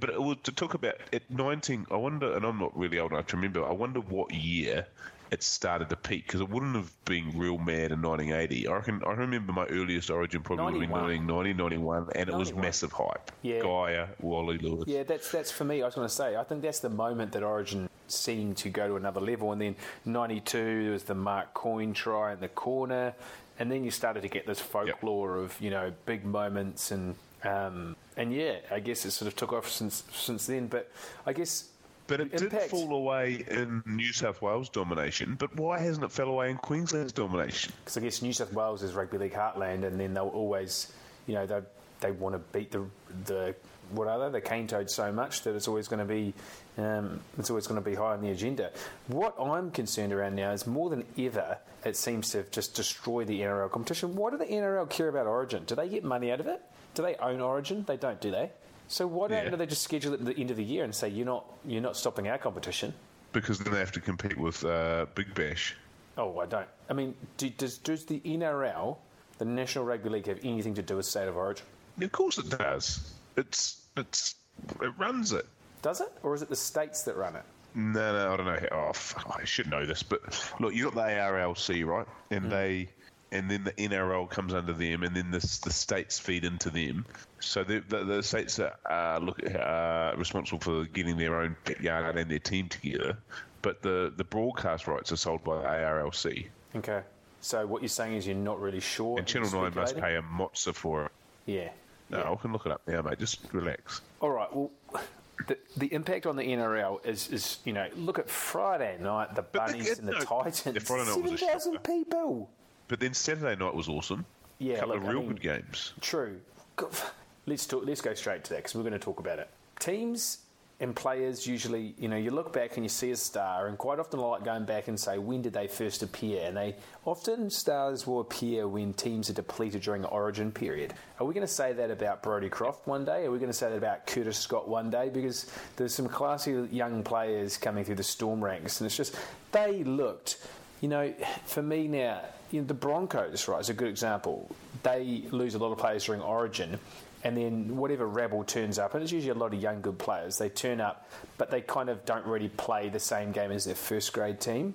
but 0.00 0.10
it, 0.10 0.20
well, 0.20 0.34
to 0.34 0.50
talk 0.50 0.74
about 0.74 0.94
at 1.12 1.22
19, 1.30 1.86
I 1.88 1.94
wonder, 1.94 2.34
and 2.34 2.44
I'm 2.44 2.58
not 2.58 2.76
really 2.76 2.98
old 2.98 3.12
enough 3.12 3.28
to 3.28 3.36
remember. 3.36 3.64
I 3.64 3.70
wonder 3.70 4.00
what 4.00 4.34
year 4.34 4.84
it 5.30 5.42
started 5.42 5.88
to 5.90 5.96
peak 5.96 6.26
because 6.26 6.40
it 6.40 6.48
wouldn't 6.48 6.76
have 6.76 6.92
been 7.04 7.36
real 7.36 7.58
mad 7.58 7.92
in 7.92 8.02
1980. 8.02 8.68
I 8.68 8.72
reckon. 8.72 9.02
I 9.06 9.12
remember 9.12 9.52
my 9.52 9.66
earliest 9.66 10.10
Origin 10.10 10.42
probably 10.42 10.64
would 10.64 10.72
have 10.74 10.80
been 10.80 10.90
91. 10.90 11.04
1990, 11.26 11.76
91, 11.76 12.08
and 12.14 12.28
it 12.28 12.34
was 12.34 12.54
massive 12.54 12.92
hype. 12.92 13.30
Yeah. 13.42 13.60
Gaia, 13.60 14.06
Wally 14.20 14.58
Lewis. 14.58 14.84
Yeah, 14.86 15.02
that's 15.02 15.30
that's 15.30 15.50
for 15.50 15.64
me. 15.64 15.82
I 15.82 15.86
was 15.86 15.94
going 15.94 16.08
to 16.08 16.14
say, 16.14 16.36
I 16.36 16.44
think 16.44 16.62
that's 16.62 16.80
the 16.80 16.90
moment 16.90 17.32
that 17.32 17.42
Origin 17.42 17.88
seemed 18.06 18.56
to 18.58 18.68
go 18.68 18.86
to 18.86 18.96
another 18.96 19.20
level. 19.20 19.52
And 19.52 19.60
then 19.60 19.76
'92 20.04 20.84
there 20.84 20.92
was 20.92 21.04
the 21.04 21.14
Mark 21.14 21.54
Coyne 21.54 21.94
try 21.94 22.32
in 22.32 22.40
the 22.40 22.48
corner, 22.48 23.14
and 23.58 23.70
then 23.70 23.84
you 23.84 23.90
started 23.90 24.22
to 24.22 24.28
get 24.28 24.46
this 24.46 24.60
folklore 24.60 25.36
of 25.38 25.60
you 25.60 25.70
know 25.70 25.92
big 26.06 26.24
moments 26.24 26.90
and 26.90 27.16
um, 27.44 27.96
and 28.16 28.32
yeah, 28.32 28.56
I 28.70 28.80
guess 28.80 29.04
it 29.04 29.10
sort 29.10 29.28
of 29.28 29.36
took 29.36 29.52
off 29.52 29.70
since 29.70 30.04
since 30.12 30.46
then. 30.46 30.66
But 30.68 30.90
I 31.26 31.32
guess 31.32 31.68
But 32.06 32.20
it 32.20 32.36
did 32.36 32.52
fall 32.52 32.94
away 32.94 33.44
in 33.48 33.82
New 33.86 34.12
South 34.12 34.42
Wales 34.42 34.68
domination. 34.68 35.36
But 35.38 35.56
why 35.56 35.78
hasn't 35.78 36.04
it 36.04 36.12
fell 36.12 36.28
away 36.28 36.50
in 36.50 36.58
Queensland's 36.58 37.12
domination? 37.12 37.72
because 37.80 37.96
I 37.96 38.00
guess 38.00 38.20
New 38.20 38.32
South 38.32 38.52
Wales 38.52 38.82
is 38.82 38.92
rugby 38.92 39.18
league 39.18 39.32
heartland, 39.32 39.84
and 39.84 39.98
then 39.98 40.12
they'll 40.12 40.28
always, 40.28 40.92
you 41.26 41.34
know, 41.34 41.46
they 41.46 41.60
they 42.00 42.10
want 42.10 42.34
to 42.34 42.38
beat 42.56 42.70
the 42.70 42.84
the 43.24 43.54
what 43.90 44.08
are 44.08 44.18
they 44.18 44.40
the 44.40 44.46
cane 44.46 44.66
toad 44.66 44.90
so 44.90 45.12
much 45.12 45.42
that 45.42 45.54
it's 45.54 45.68
always 45.68 45.88
going 45.88 45.98
to 46.00 46.04
be 46.04 46.34
um, 46.76 47.20
it's 47.38 47.48
always 47.50 47.66
going 47.66 47.82
to 47.82 47.88
be 47.88 47.94
high 47.96 48.12
on 48.12 48.20
the 48.20 48.30
agenda. 48.30 48.70
What 49.06 49.34
I'm 49.40 49.70
concerned 49.70 50.12
around 50.12 50.34
now 50.34 50.50
is 50.52 50.66
more 50.66 50.90
than 50.90 51.04
ever, 51.18 51.58
it 51.84 51.96
seems 51.96 52.30
to 52.30 52.38
have 52.38 52.50
just 52.50 52.74
destroyed 52.74 53.28
the 53.28 53.40
NRL 53.40 53.70
competition. 53.70 54.14
Why 54.16 54.30
do 54.30 54.36
the 54.36 54.44
NRL 54.46 54.90
care 54.90 55.08
about 55.08 55.26
Origin? 55.26 55.64
Do 55.64 55.74
they 55.74 55.88
get 55.88 56.04
money 56.04 56.32
out 56.32 56.40
of 56.40 56.46
it? 56.46 56.60
Do 56.94 57.02
they 57.02 57.14
own 57.16 57.40
Origin? 57.40 57.84
They 57.86 57.96
don't, 57.96 58.20
do 58.20 58.30
they? 58.30 58.50
So 58.88 59.06
why 59.06 59.28
don't 59.28 59.44
Yeah. 59.50 59.56
they 59.56 59.66
just 59.66 59.82
schedule 59.82 60.12
it 60.14 60.20
at 60.20 60.26
the 60.26 60.36
end 60.38 60.50
of 60.50 60.56
the 60.56 60.64
year 60.64 60.84
and 60.84 60.94
say 60.94 61.08
you're 61.08 61.26
not 61.26 61.44
you're 61.64 61.80
not 61.82 61.96
stopping 61.96 62.28
our 62.28 62.38
competition? 62.38 62.92
Because 63.32 63.58
then 63.58 63.72
they 63.72 63.78
have 63.80 63.92
to 63.92 64.00
compete 64.00 64.36
with 64.36 64.64
uh, 64.64 65.06
Big 65.14 65.34
Bash. 65.34 65.74
Oh, 66.16 66.38
I 66.38 66.46
don't. 66.46 66.68
I 66.88 66.92
mean, 66.92 67.14
do, 67.38 67.50
does, 67.50 67.78
does 67.78 68.04
the 68.04 68.20
NRL, 68.20 68.96
the 69.38 69.44
National 69.44 69.84
Rugby 69.84 70.08
League, 70.10 70.26
have 70.28 70.38
anything 70.44 70.74
to 70.74 70.82
do 70.82 70.96
with 70.98 71.06
State 71.06 71.26
of 71.26 71.36
Origin? 71.36 71.66
Of 72.00 72.12
course 72.12 72.38
it 72.38 72.50
does. 72.50 73.12
It's 73.36 73.80
it's 73.96 74.36
it 74.80 74.92
runs 74.98 75.32
it. 75.32 75.46
Does 75.82 76.00
it? 76.00 76.12
Or 76.22 76.34
is 76.34 76.42
it 76.42 76.48
the 76.48 76.56
states 76.56 77.02
that 77.02 77.16
run 77.16 77.34
it? 77.36 77.42
No, 77.74 78.12
no, 78.12 78.32
I 78.32 78.36
don't 78.36 78.46
know. 78.46 78.68
Oh, 78.70 78.92
fuck, 78.92 79.36
I 79.40 79.44
should 79.44 79.68
know 79.68 79.84
this, 79.84 80.04
but 80.04 80.20
look, 80.60 80.72
you 80.74 80.84
got 80.84 80.94
the 80.94 81.00
ARLC 81.00 81.84
right, 81.84 82.06
and 82.30 82.50
they, 82.50 82.88
and 83.34 83.50
then 83.50 83.64
the 83.64 83.72
NRL 83.72 84.30
comes 84.30 84.54
under 84.54 84.72
them, 84.72 85.02
and 85.02 85.14
then 85.14 85.30
the 85.30 85.40
the 85.64 85.72
states 85.72 86.18
feed 86.18 86.44
into 86.44 86.70
them. 86.70 87.04
So 87.40 87.64
the 87.64 87.80
the, 87.80 88.04
the 88.04 88.22
states 88.22 88.58
are 88.60 88.76
uh, 88.88 89.18
look 89.18 89.42
uh, 89.44 90.12
responsible 90.16 90.60
for 90.60 90.84
getting 90.86 91.16
their 91.18 91.40
own 91.40 91.56
yard 91.80 92.16
and 92.16 92.30
their 92.30 92.38
team 92.38 92.68
together, 92.68 93.18
but 93.60 93.82
the 93.82 94.12
the 94.16 94.24
broadcast 94.24 94.86
rights 94.86 95.12
are 95.12 95.16
sold 95.16 95.44
by 95.44 95.56
the 95.60 95.68
ARLC, 95.68 96.46
Okay. 96.76 97.02
So 97.40 97.66
what 97.66 97.82
you're 97.82 97.88
saying 97.90 98.14
is 98.14 98.26
you're 98.26 98.36
not 98.36 98.58
really 98.58 98.80
sure. 98.80 99.18
and 99.18 99.26
Channel 99.26 99.50
Nine 99.50 99.74
must 99.74 99.96
pay 99.98 100.16
a 100.16 100.22
mozza 100.22 100.74
for 100.74 101.04
it. 101.06 101.12
Yeah. 101.44 101.68
No, 102.08 102.18
yeah. 102.18 102.32
I 102.32 102.34
can 102.36 102.52
look 102.52 102.64
it 102.64 102.72
up 102.72 102.80
now, 102.86 103.02
mate. 103.02 103.18
Just 103.18 103.40
relax. 103.52 104.00
All 104.20 104.30
right. 104.30 104.48
Well, 104.54 104.70
the, 105.46 105.58
the 105.76 105.92
impact 105.92 106.24
on 106.26 106.36
the 106.36 106.42
NRL 106.42 107.04
is, 107.06 107.28
is, 107.28 107.58
you 107.64 107.72
know, 107.74 107.86
look 107.96 108.18
at 108.18 108.30
Friday 108.30 108.96
night, 109.00 109.34
the 109.34 109.42
the- 109.42 109.58
Bunnies 109.58 109.98
and 109.98 110.08
the 110.08 110.12
no, 110.12 110.20
Titans. 110.20 110.62
yeah, 110.64 110.78
Friday 110.80 111.10
night 111.10 111.22
was 111.22 111.32
a 111.32 111.38
7,000 111.38 111.84
people. 111.84 112.48
But 112.88 113.00
then 113.00 113.14
Saturday 113.14 113.56
night 113.56 113.74
was 113.74 113.88
awesome. 113.88 114.24
Yeah, 114.58 114.74
a 114.74 114.78
couple 114.80 114.94
look, 114.94 115.02
of 115.02 115.08
I 115.08 115.12
real 115.12 115.20
mean- 115.20 115.28
good 115.30 115.40
games. 115.40 115.92
True. 116.00 116.40
Let's 117.46 117.66
talk. 117.66 117.84
Let's 117.84 118.00
go 118.00 118.14
straight 118.14 118.44
to 118.44 118.50
that 118.50 118.56
because 118.56 118.74
we're 118.74 118.82
going 118.82 118.92
to 118.94 118.98
talk 118.98 119.20
about 119.20 119.38
it. 119.38 119.50
Teams 119.78 120.38
and 120.80 120.96
players 120.96 121.46
usually, 121.46 121.94
you 121.98 122.08
know, 122.08 122.16
you 122.16 122.30
look 122.30 122.52
back 122.52 122.76
and 122.76 122.84
you 122.84 122.88
see 122.88 123.10
a 123.10 123.16
star, 123.16 123.68
and 123.68 123.76
quite 123.78 123.98
often 123.98 124.18
I 124.18 124.22
like 124.22 124.44
going 124.44 124.64
back 124.64 124.88
and 124.88 124.98
say 124.98 125.18
when 125.18 125.42
did 125.42 125.52
they 125.52 125.66
first 125.68 126.02
appear, 126.02 126.46
and 126.46 126.56
they 126.56 126.74
often 127.04 127.50
stars 127.50 128.06
will 128.06 128.20
appear 128.20 128.66
when 128.66 128.92
teams 128.94 129.28
are 129.28 129.34
depleted 129.34 129.82
during 129.82 130.02
the 130.02 130.08
Origin 130.08 130.50
period. 130.50 130.94
Are 131.20 131.26
we 131.26 131.34
going 131.34 131.46
to 131.46 131.52
say 131.52 131.72
that 131.74 131.90
about 131.90 132.22
Brodie 132.22 132.48
Croft 132.48 132.86
one 132.86 133.04
day? 133.04 133.26
Are 133.26 133.30
we 133.30 133.38
going 133.38 133.50
to 133.50 133.56
say 133.56 133.68
that 133.68 133.76
about 133.76 134.06
Curtis 134.06 134.38
Scott 134.38 134.68
one 134.68 134.90
day? 134.90 135.10
Because 135.10 135.46
there's 135.76 135.94
some 135.94 136.08
classy 136.08 136.66
young 136.72 137.02
players 137.04 137.56
coming 137.56 137.84
through 137.84 137.96
the 137.96 138.02
Storm 138.02 138.42
ranks, 138.42 138.80
and 138.80 138.86
it's 138.86 138.96
just 138.96 139.16
they 139.52 139.84
looked 139.84 140.38
you 140.80 140.88
know, 140.88 141.14
for 141.46 141.62
me 141.62 141.88
now, 141.88 142.20
you 142.54 142.60
know, 142.60 142.66
the 142.68 142.74
Broncos, 142.74 143.48
right, 143.48 143.60
is 143.60 143.68
a 143.68 143.74
good 143.74 143.88
example. 143.88 144.48
They 144.84 145.24
lose 145.32 145.56
a 145.56 145.58
lot 145.58 145.72
of 145.72 145.78
players 145.78 146.04
during 146.04 146.22
Origin, 146.22 146.78
and 147.24 147.36
then 147.36 147.76
whatever 147.76 148.06
rabble 148.06 148.44
turns 148.44 148.78
up, 148.78 148.94
and 148.94 149.02
it's 149.02 149.10
usually 149.10 149.32
a 149.32 149.34
lot 149.34 149.52
of 149.52 149.60
young, 149.60 149.80
good 149.80 149.98
players, 149.98 150.38
they 150.38 150.50
turn 150.50 150.80
up, 150.80 151.10
but 151.36 151.50
they 151.50 151.60
kind 151.60 151.88
of 151.88 152.04
don't 152.04 152.24
really 152.24 152.50
play 152.50 152.88
the 152.90 153.00
same 153.00 153.32
game 153.32 153.50
as 153.50 153.64
their 153.64 153.74
first 153.74 154.12
grade 154.12 154.40
team. 154.40 154.72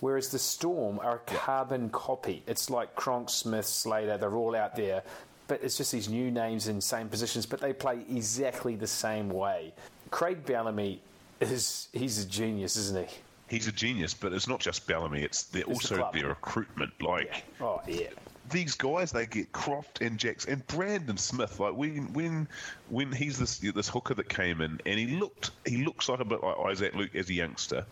Whereas 0.00 0.30
the 0.30 0.38
Storm 0.38 0.98
are 1.00 1.16
a 1.16 1.30
carbon 1.30 1.90
copy. 1.90 2.42
It's 2.46 2.70
like 2.70 2.96
Cronk, 2.96 3.28
Smith, 3.28 3.66
Slater, 3.66 4.16
they're 4.16 4.34
all 4.34 4.56
out 4.56 4.74
there, 4.74 5.02
but 5.46 5.62
it's 5.62 5.76
just 5.76 5.92
these 5.92 6.08
new 6.08 6.30
names 6.30 6.68
in 6.68 6.80
same 6.80 7.10
positions, 7.10 7.44
but 7.44 7.60
they 7.60 7.74
play 7.74 8.00
exactly 8.08 8.76
the 8.76 8.86
same 8.86 9.28
way. 9.28 9.74
Craig 10.10 10.46
Bellamy 10.46 11.02
is 11.38 11.88
he's 11.92 12.24
a 12.24 12.26
genius, 12.26 12.76
isn't 12.76 13.08
he? 13.08 13.14
He's 13.50 13.66
a 13.66 13.72
genius, 13.72 14.14
but 14.14 14.32
it's 14.32 14.46
not 14.48 14.60
just 14.60 14.86
Bellamy. 14.86 15.22
It's 15.22 15.42
they're 15.44 15.64
the 15.64 15.68
also 15.68 15.96
club. 15.96 16.14
their 16.14 16.28
recruitment. 16.28 16.92
Like 17.02 17.44
Oh 17.60 17.82
yeah. 17.86 18.08
these 18.48 18.74
guys 18.76 19.10
they 19.12 19.26
get 19.26 19.50
Croft 19.52 20.00
and 20.00 20.18
Jacks 20.18 20.44
and 20.44 20.64
Brandon 20.68 21.16
Smith. 21.16 21.58
Like 21.58 21.74
when 21.74 22.12
when 22.12 22.48
when 22.88 23.10
he's 23.12 23.38
this 23.38 23.58
this 23.58 23.88
hooker 23.88 24.14
that 24.14 24.28
came 24.28 24.60
in 24.60 24.80
and 24.86 24.98
he 24.98 25.08
looked 25.18 25.50
he 25.66 25.84
looks 25.84 26.08
like 26.08 26.20
a 26.20 26.24
bit 26.24 26.42
like 26.42 26.56
Isaac 26.58 26.94
Luke 26.94 27.14
as 27.16 27.28
a 27.28 27.34
youngster, 27.34 27.84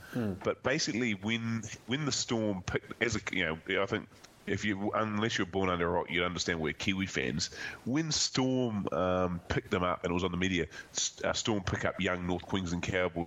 but 0.44 0.62
basically 0.62 1.12
when 1.12 1.62
when 1.86 2.04
the 2.04 2.12
Storm 2.12 2.62
picked 2.62 3.02
as 3.02 3.16
a 3.16 3.20
you 3.32 3.44
know 3.44 3.82
I 3.82 3.86
think 3.86 4.08
if 4.46 4.64
you 4.64 4.90
unless 4.94 5.36
you're 5.38 5.46
born 5.46 5.68
under 5.68 5.86
a 5.86 5.90
rock, 5.90 6.06
you'd 6.08 6.24
understand 6.24 6.60
we're 6.60 6.72
Kiwi 6.72 7.06
fans. 7.06 7.50
When 7.84 8.10
Storm 8.12 8.86
um, 8.92 9.40
picked 9.48 9.70
them 9.70 9.82
up 9.82 10.04
and 10.04 10.10
it 10.10 10.14
was 10.14 10.24
on 10.24 10.30
the 10.30 10.38
media, 10.38 10.66
uh, 11.24 11.32
Storm 11.34 11.62
pick 11.62 11.84
up 11.84 12.00
young 12.00 12.26
North 12.26 12.42
Queensland 12.42 12.82
Cowboys 12.82 13.26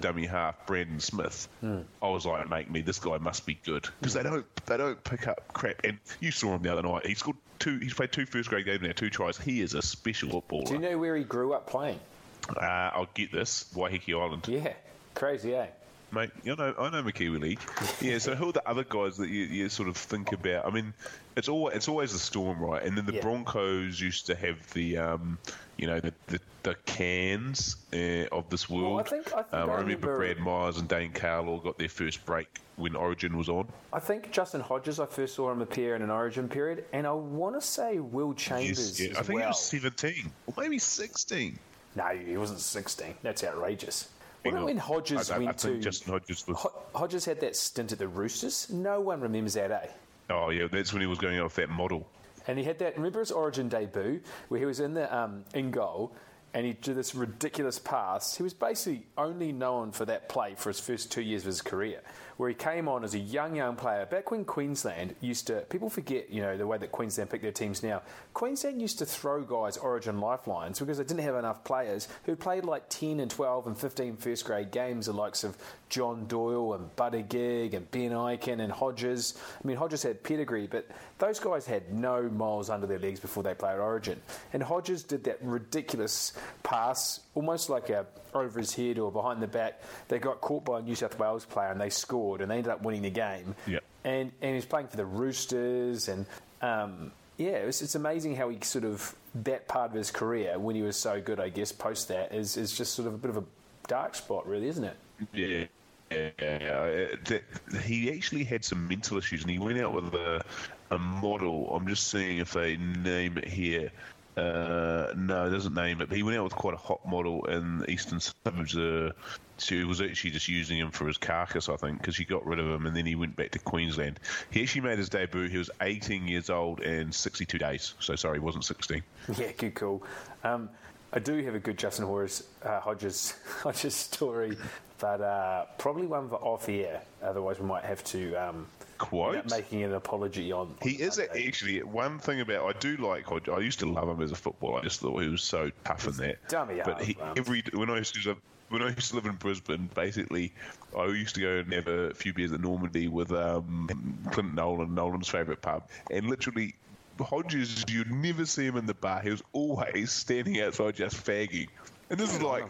dummy 0.00 0.26
half 0.26 0.66
Brandon 0.66 1.00
Smith. 1.00 1.48
I 1.62 2.08
was 2.08 2.26
like, 2.26 2.48
make 2.48 2.70
me, 2.70 2.80
this 2.82 2.98
guy 2.98 3.18
must 3.18 3.46
be 3.46 3.54
good 3.54 3.88
because 4.00 4.14
they 4.14 4.22
don't 4.22 4.44
they 4.66 4.76
don't 4.76 5.02
pick 5.02 5.28
up 5.28 5.52
crap. 5.52 5.76
And 5.84 5.98
you 6.20 6.30
saw 6.30 6.54
him 6.54 6.62
the 6.62 6.72
other 6.72 6.82
night. 6.82 7.06
He 7.06 7.14
scored 7.14 7.36
two. 7.58 7.78
He's 7.78 7.94
played 7.94 8.12
two 8.12 8.26
first 8.26 8.48
grade 8.48 8.64
games 8.66 8.82
now, 8.82 8.92
two 8.92 9.10
tries. 9.10 9.38
He 9.38 9.60
is 9.60 9.74
a 9.74 9.82
special 9.82 10.30
footballer. 10.30 10.64
Do 10.64 10.72
you 10.74 10.78
know 10.78 10.98
where 10.98 11.16
he 11.16 11.24
grew 11.24 11.52
up 11.52 11.66
playing? 11.66 12.00
uh, 12.48 12.60
I'll 12.60 13.08
get 13.14 13.30
this 13.32 13.72
Waiheke 13.74 14.20
Island. 14.20 14.46
Yeah, 14.48 14.72
crazy, 15.14 15.54
eh? 15.54 15.66
Mate, 16.12 16.30
you 16.44 16.54
know, 16.54 16.74
I 16.78 16.90
know 16.90 17.02
McKiwi 17.02 17.40
League. 17.40 17.58
Yeah, 18.02 18.18
so 18.18 18.34
who 18.34 18.50
are 18.50 18.52
the 18.52 18.68
other 18.68 18.84
guys 18.84 19.16
that 19.16 19.30
you, 19.30 19.44
you 19.44 19.68
sort 19.70 19.88
of 19.88 19.96
think 19.96 20.32
about? 20.32 20.66
I 20.66 20.70
mean, 20.70 20.92
it's 21.38 21.48
always 21.48 21.74
it's 21.74 21.88
always 21.88 22.12
the 22.12 22.18
Storm, 22.18 22.60
right? 22.60 22.82
And 22.82 22.98
then 22.98 23.06
the 23.06 23.14
Yeah. 23.14 23.22
Broncos 23.22 23.98
used 23.98 24.26
to 24.26 24.34
have 24.34 24.58
the, 24.74 24.98
um, 24.98 25.38
you 25.78 25.86
know, 25.86 26.00
the 26.00 26.12
the, 26.26 26.38
the 26.64 26.74
cans 26.84 27.76
uh, 27.94 28.26
of 28.30 28.50
this 28.50 28.68
world. 28.68 29.00
I 29.00 29.04
think- 29.04 29.28
I 29.32 29.42
think 29.42 29.54
um, 29.54 29.70
I 29.70 29.72
I 29.72 29.76
remember 29.80 30.08
remember- 30.08 30.16
Brad 30.18 30.38
Meyers 30.40 30.76
and 30.76 30.86
Dane 30.86 31.12
Carlaw 31.12 31.62
got 31.64 31.78
their 31.78 31.88
first 31.88 32.26
break 32.26 32.46
when 32.76 32.94
Origin 32.94 33.38
was 33.38 33.48
on. 33.48 33.66
I 33.90 33.98
think 33.98 34.30
Justin 34.32 34.60
Hodges. 34.60 35.00
I 35.00 35.06
first 35.06 35.34
saw 35.34 35.50
him 35.50 35.62
appear 35.62 35.96
in 35.96 36.02
an 36.02 36.10
Origin 36.10 36.46
period, 36.46 36.84
and 36.92 37.06
I 37.06 37.12
want 37.12 37.58
to 37.58 37.66
say 37.66 38.00
Will 38.00 38.34
Chambers 38.34 39.00
Yes, 39.00 39.12
yeah. 39.12 39.18
I 39.18 39.22
think 39.22 39.36
well. 39.38 39.44
he 39.46 39.48
was 39.48 39.60
17 39.64 40.30
or 40.46 40.54
maybe 40.58 40.78
16. 40.78 41.58
No, 41.96 42.04
he 42.08 42.36
wasn't 42.36 42.60
16. 42.60 43.14
That's 43.22 43.42
outrageous. 43.44 44.08
It 44.44 44.54
on. 44.54 44.64
when 44.64 44.76
Hodges 44.76 45.30
I, 45.30 45.36
I, 45.36 45.38
went 45.38 45.50
I 45.50 45.52
think 45.52 45.76
to 45.76 45.80
Justin 45.82 46.12
Hodges 46.12 46.46
was. 46.46 46.66
Hodges 46.94 47.24
had 47.24 47.40
that 47.40 47.56
stint 47.56 47.92
at 47.92 47.98
the 47.98 48.08
Roosters? 48.08 48.70
No 48.70 49.00
one 49.00 49.20
remembers 49.20 49.54
that, 49.54 49.70
eh? 49.70 49.86
Oh 50.30 50.50
yeah, 50.50 50.66
that's 50.70 50.92
when 50.92 51.00
he 51.00 51.06
was 51.06 51.18
going 51.18 51.38
off 51.40 51.54
that 51.56 51.70
model. 51.70 52.06
And 52.46 52.58
he 52.58 52.64
had 52.64 52.78
that. 52.80 52.96
Remember 52.96 53.20
his 53.20 53.30
Origin 53.30 53.68
debut 53.68 54.20
where 54.48 54.58
he 54.58 54.66
was 54.66 54.80
in 54.80 54.94
the 54.94 55.14
um, 55.16 55.44
in 55.54 55.70
goal, 55.70 56.12
and 56.54 56.66
he 56.66 56.72
did 56.72 56.96
this 56.96 57.14
ridiculous 57.14 57.78
pass. 57.78 58.36
He 58.36 58.42
was 58.42 58.54
basically 58.54 59.06
only 59.16 59.52
known 59.52 59.92
for 59.92 60.04
that 60.06 60.28
play 60.28 60.54
for 60.56 60.70
his 60.70 60.80
first 60.80 61.12
two 61.12 61.22
years 61.22 61.42
of 61.42 61.46
his 61.46 61.62
career, 61.62 62.00
where 62.42 62.48
he 62.48 62.56
came 62.56 62.88
on 62.88 63.04
as 63.04 63.14
a 63.14 63.20
young 63.20 63.54
young 63.54 63.76
player. 63.76 64.04
Back 64.04 64.32
when 64.32 64.44
Queensland 64.44 65.14
used 65.20 65.46
to, 65.46 65.60
people 65.60 65.88
forget, 65.88 66.28
you 66.28 66.42
know, 66.42 66.56
the 66.56 66.66
way 66.66 66.76
that 66.76 66.90
Queensland 66.90 67.30
pick 67.30 67.40
their 67.40 67.52
teams 67.52 67.84
now. 67.84 68.02
Queensland 68.34 68.82
used 68.82 68.98
to 68.98 69.06
throw 69.06 69.44
guys 69.44 69.76
Origin 69.76 70.18
lifelines 70.20 70.80
because 70.80 70.98
they 70.98 71.04
didn't 71.04 71.22
have 71.22 71.36
enough 71.36 71.62
players 71.62 72.08
who 72.24 72.34
played 72.34 72.64
like 72.64 72.88
10 72.88 73.20
and 73.20 73.30
12 73.30 73.68
and 73.68 73.78
15 73.78 74.16
first 74.16 74.44
grade 74.44 74.72
games, 74.72 75.06
the 75.06 75.12
likes 75.12 75.44
of 75.44 75.56
John 75.88 76.26
Doyle 76.26 76.74
and 76.74 76.90
Buttigieg 76.96 77.74
and 77.74 77.88
Ben 77.92 78.10
Ikin 78.10 78.60
and 78.60 78.72
Hodges. 78.72 79.40
I 79.62 79.64
mean, 79.64 79.76
Hodges 79.76 80.02
had 80.02 80.24
pedigree, 80.24 80.66
but 80.66 80.88
those 81.22 81.38
guys 81.38 81.64
had 81.64 81.94
no 81.94 82.28
miles 82.28 82.68
under 82.68 82.84
their 82.84 82.98
legs 82.98 83.20
before 83.20 83.44
they 83.44 83.54
played 83.54 83.78
Origin. 83.78 84.20
And 84.52 84.60
Hodges 84.60 85.04
did 85.04 85.22
that 85.24 85.38
ridiculous 85.40 86.32
pass, 86.64 87.20
almost 87.36 87.70
like 87.70 87.90
a 87.90 88.06
over 88.34 88.58
his 88.58 88.74
head 88.74 88.98
or 88.98 89.12
behind 89.12 89.40
the 89.40 89.46
back. 89.46 89.80
They 90.08 90.18
got 90.18 90.40
caught 90.40 90.64
by 90.64 90.80
a 90.80 90.82
New 90.82 90.96
South 90.96 91.16
Wales 91.20 91.44
player 91.44 91.70
and 91.70 91.80
they 91.80 91.90
scored 91.90 92.40
and 92.40 92.50
they 92.50 92.56
ended 92.56 92.72
up 92.72 92.82
winning 92.82 93.02
the 93.02 93.10
game. 93.10 93.54
Yeah. 93.68 93.78
And 94.02 94.32
and 94.42 94.50
he 94.50 94.56
was 94.56 94.66
playing 94.66 94.88
for 94.88 94.96
the 94.96 95.06
Roosters 95.06 96.08
and. 96.08 96.26
Um, 96.60 97.12
yeah, 97.38 97.52
it's, 97.52 97.82
it's 97.82 97.94
amazing 97.94 98.36
how 98.36 98.50
he 98.50 98.58
sort 98.62 98.84
of 98.84 99.16
that 99.42 99.66
part 99.66 99.90
of 99.90 99.96
his 99.96 100.10
career 100.10 100.58
when 100.58 100.76
he 100.76 100.82
was 100.82 100.96
so 100.96 101.20
good, 101.20 101.40
I 101.40 101.48
guess, 101.48 101.72
post 101.72 102.08
that 102.08 102.32
is, 102.32 102.56
is 102.56 102.76
just 102.76 102.94
sort 102.94 103.08
of 103.08 103.14
a 103.14 103.16
bit 103.16 103.30
of 103.30 103.38
a 103.38 103.44
dark 103.88 104.14
spot, 104.14 104.46
really, 104.46 104.68
isn't 104.68 104.84
it? 104.84 104.96
Yeah. 105.32 105.64
Yeah, 106.12 106.30
yeah, 106.40 106.58
yeah. 106.60 107.36
Uh, 107.36 107.78
he 107.78 108.12
actually 108.12 108.44
had 108.44 108.64
some 108.64 108.86
mental 108.86 109.16
issues, 109.16 109.40
and 109.42 109.50
he 109.50 109.58
went 109.58 109.80
out 109.80 109.94
with 109.94 110.12
a, 110.14 110.44
a 110.92 110.98
model. 110.98 111.74
I'm 111.74 111.88
just 111.88 112.08
seeing 112.08 112.38
if 112.38 112.52
they 112.52 112.76
name 112.76 113.38
it 113.38 113.48
here. 113.48 113.90
Uh, 114.36 115.12
no, 115.16 115.46
it 115.46 115.50
doesn't 115.50 115.74
name 115.74 116.00
it. 116.00 116.08
But 116.08 116.16
he 116.16 116.22
went 116.22 116.36
out 116.38 116.44
with 116.44 116.54
quite 116.54 116.74
a 116.74 116.78
hot 116.78 117.00
model 117.06 117.44
in 117.46 117.78
the 117.78 117.90
eastern 117.90 118.20
suburbs. 118.20 118.76
Uh, 118.76 119.12
she 119.58 119.84
was 119.84 120.00
actually 120.00 120.30
just 120.30 120.48
using 120.48 120.78
him 120.78 120.90
for 120.90 121.06
his 121.06 121.16
carcass, 121.18 121.68
I 121.68 121.76
think, 121.76 121.98
because 121.98 122.16
he 122.16 122.24
got 122.24 122.44
rid 122.46 122.58
of 122.58 122.66
him, 122.66 122.86
and 122.86 122.96
then 122.96 123.06
he 123.06 123.14
went 123.14 123.36
back 123.36 123.50
to 123.52 123.58
Queensland. 123.58 124.20
He 124.50 124.62
actually 124.62 124.82
made 124.82 124.98
his 124.98 125.08
debut. 125.08 125.48
He 125.48 125.58
was 125.58 125.70
18 125.80 126.26
years 126.26 126.50
old 126.50 126.80
and 126.80 127.14
62 127.14 127.58
days. 127.58 127.94
So 128.00 128.16
sorry, 128.16 128.36
he 128.36 128.40
wasn't 128.40 128.64
16. 128.64 129.02
Yeah, 129.38 129.52
good 129.56 129.74
call. 129.74 130.02
Um, 130.44 130.68
I 131.12 131.18
do 131.18 131.42
have 131.44 131.54
a 131.54 131.58
good 131.58 131.78
Justin 131.78 132.06
Hodges, 132.06 132.44
uh, 132.64 132.80
Hodges, 132.80 133.34
Hodges 133.62 133.94
story, 133.94 134.56
but 134.98 135.20
uh, 135.20 135.66
probably 135.78 136.06
one 136.06 136.28
for 136.28 136.36
off 136.36 136.68
air. 136.68 137.02
Otherwise, 137.22 137.60
we 137.60 137.66
might 137.66 137.84
have 137.84 138.02
to 138.04 138.34
um, 138.34 138.66
Quote. 139.02 139.50
making 139.50 139.82
an 139.82 139.94
apology 139.94 140.52
on. 140.52 140.74
He 140.80 140.92
is 140.92 141.18
Monday. 141.18 141.48
actually 141.48 141.82
one 141.82 142.20
thing 142.20 142.40
about 142.40 142.64
I 142.64 142.78
do 142.78 142.96
like 142.96 143.24
Hodge. 143.24 143.48
I 143.48 143.58
used 143.58 143.80
to 143.80 143.86
love 143.86 144.08
him 144.08 144.22
as 144.22 144.30
a 144.30 144.36
footballer. 144.36 144.78
I 144.78 144.82
just 144.84 145.00
thought 145.00 145.20
he 145.20 145.28
was 145.28 145.42
so 145.42 145.72
tough 145.84 146.06
in 146.06 146.14
that. 146.18 146.48
dummy 146.48 146.80
but 146.84 146.94
hard, 146.94 147.04
he, 147.06 147.16
man. 147.18 147.34
every 147.36 147.64
when 147.74 147.90
I 147.90 147.98
used 147.98 148.14
to 148.14 148.28
live, 148.28 148.40
when 148.68 148.80
I 148.80 148.90
used 148.90 149.10
to 149.10 149.16
live 149.16 149.26
in 149.26 149.32
Brisbane, 149.32 149.90
basically, 149.92 150.52
I 150.96 151.06
used 151.06 151.34
to 151.34 151.40
go 151.40 151.56
and 151.56 151.72
have 151.72 151.88
a 151.88 152.14
few 152.14 152.32
beers 152.32 152.52
at 152.52 152.60
Normanby 152.60 153.10
with 153.10 153.32
um, 153.32 154.20
Clint 154.30 154.54
Nolan, 154.54 154.94
Nolan's 154.94 155.28
favourite 155.28 155.60
pub, 155.60 155.88
and 156.10 156.28
literally. 156.28 156.74
Hodges, 157.20 157.84
you'd 157.88 158.10
never 158.10 158.46
see 158.46 158.66
him 158.66 158.76
in 158.76 158.86
the 158.86 158.94
bar. 158.94 159.20
He 159.20 159.30
was 159.30 159.42
always 159.52 160.10
standing 160.10 160.60
outside 160.60 160.96
just 160.96 161.14
fagging. 161.24 161.68
And 162.12 162.20
this 162.20 162.34
is 162.34 162.42
like 162.42 162.66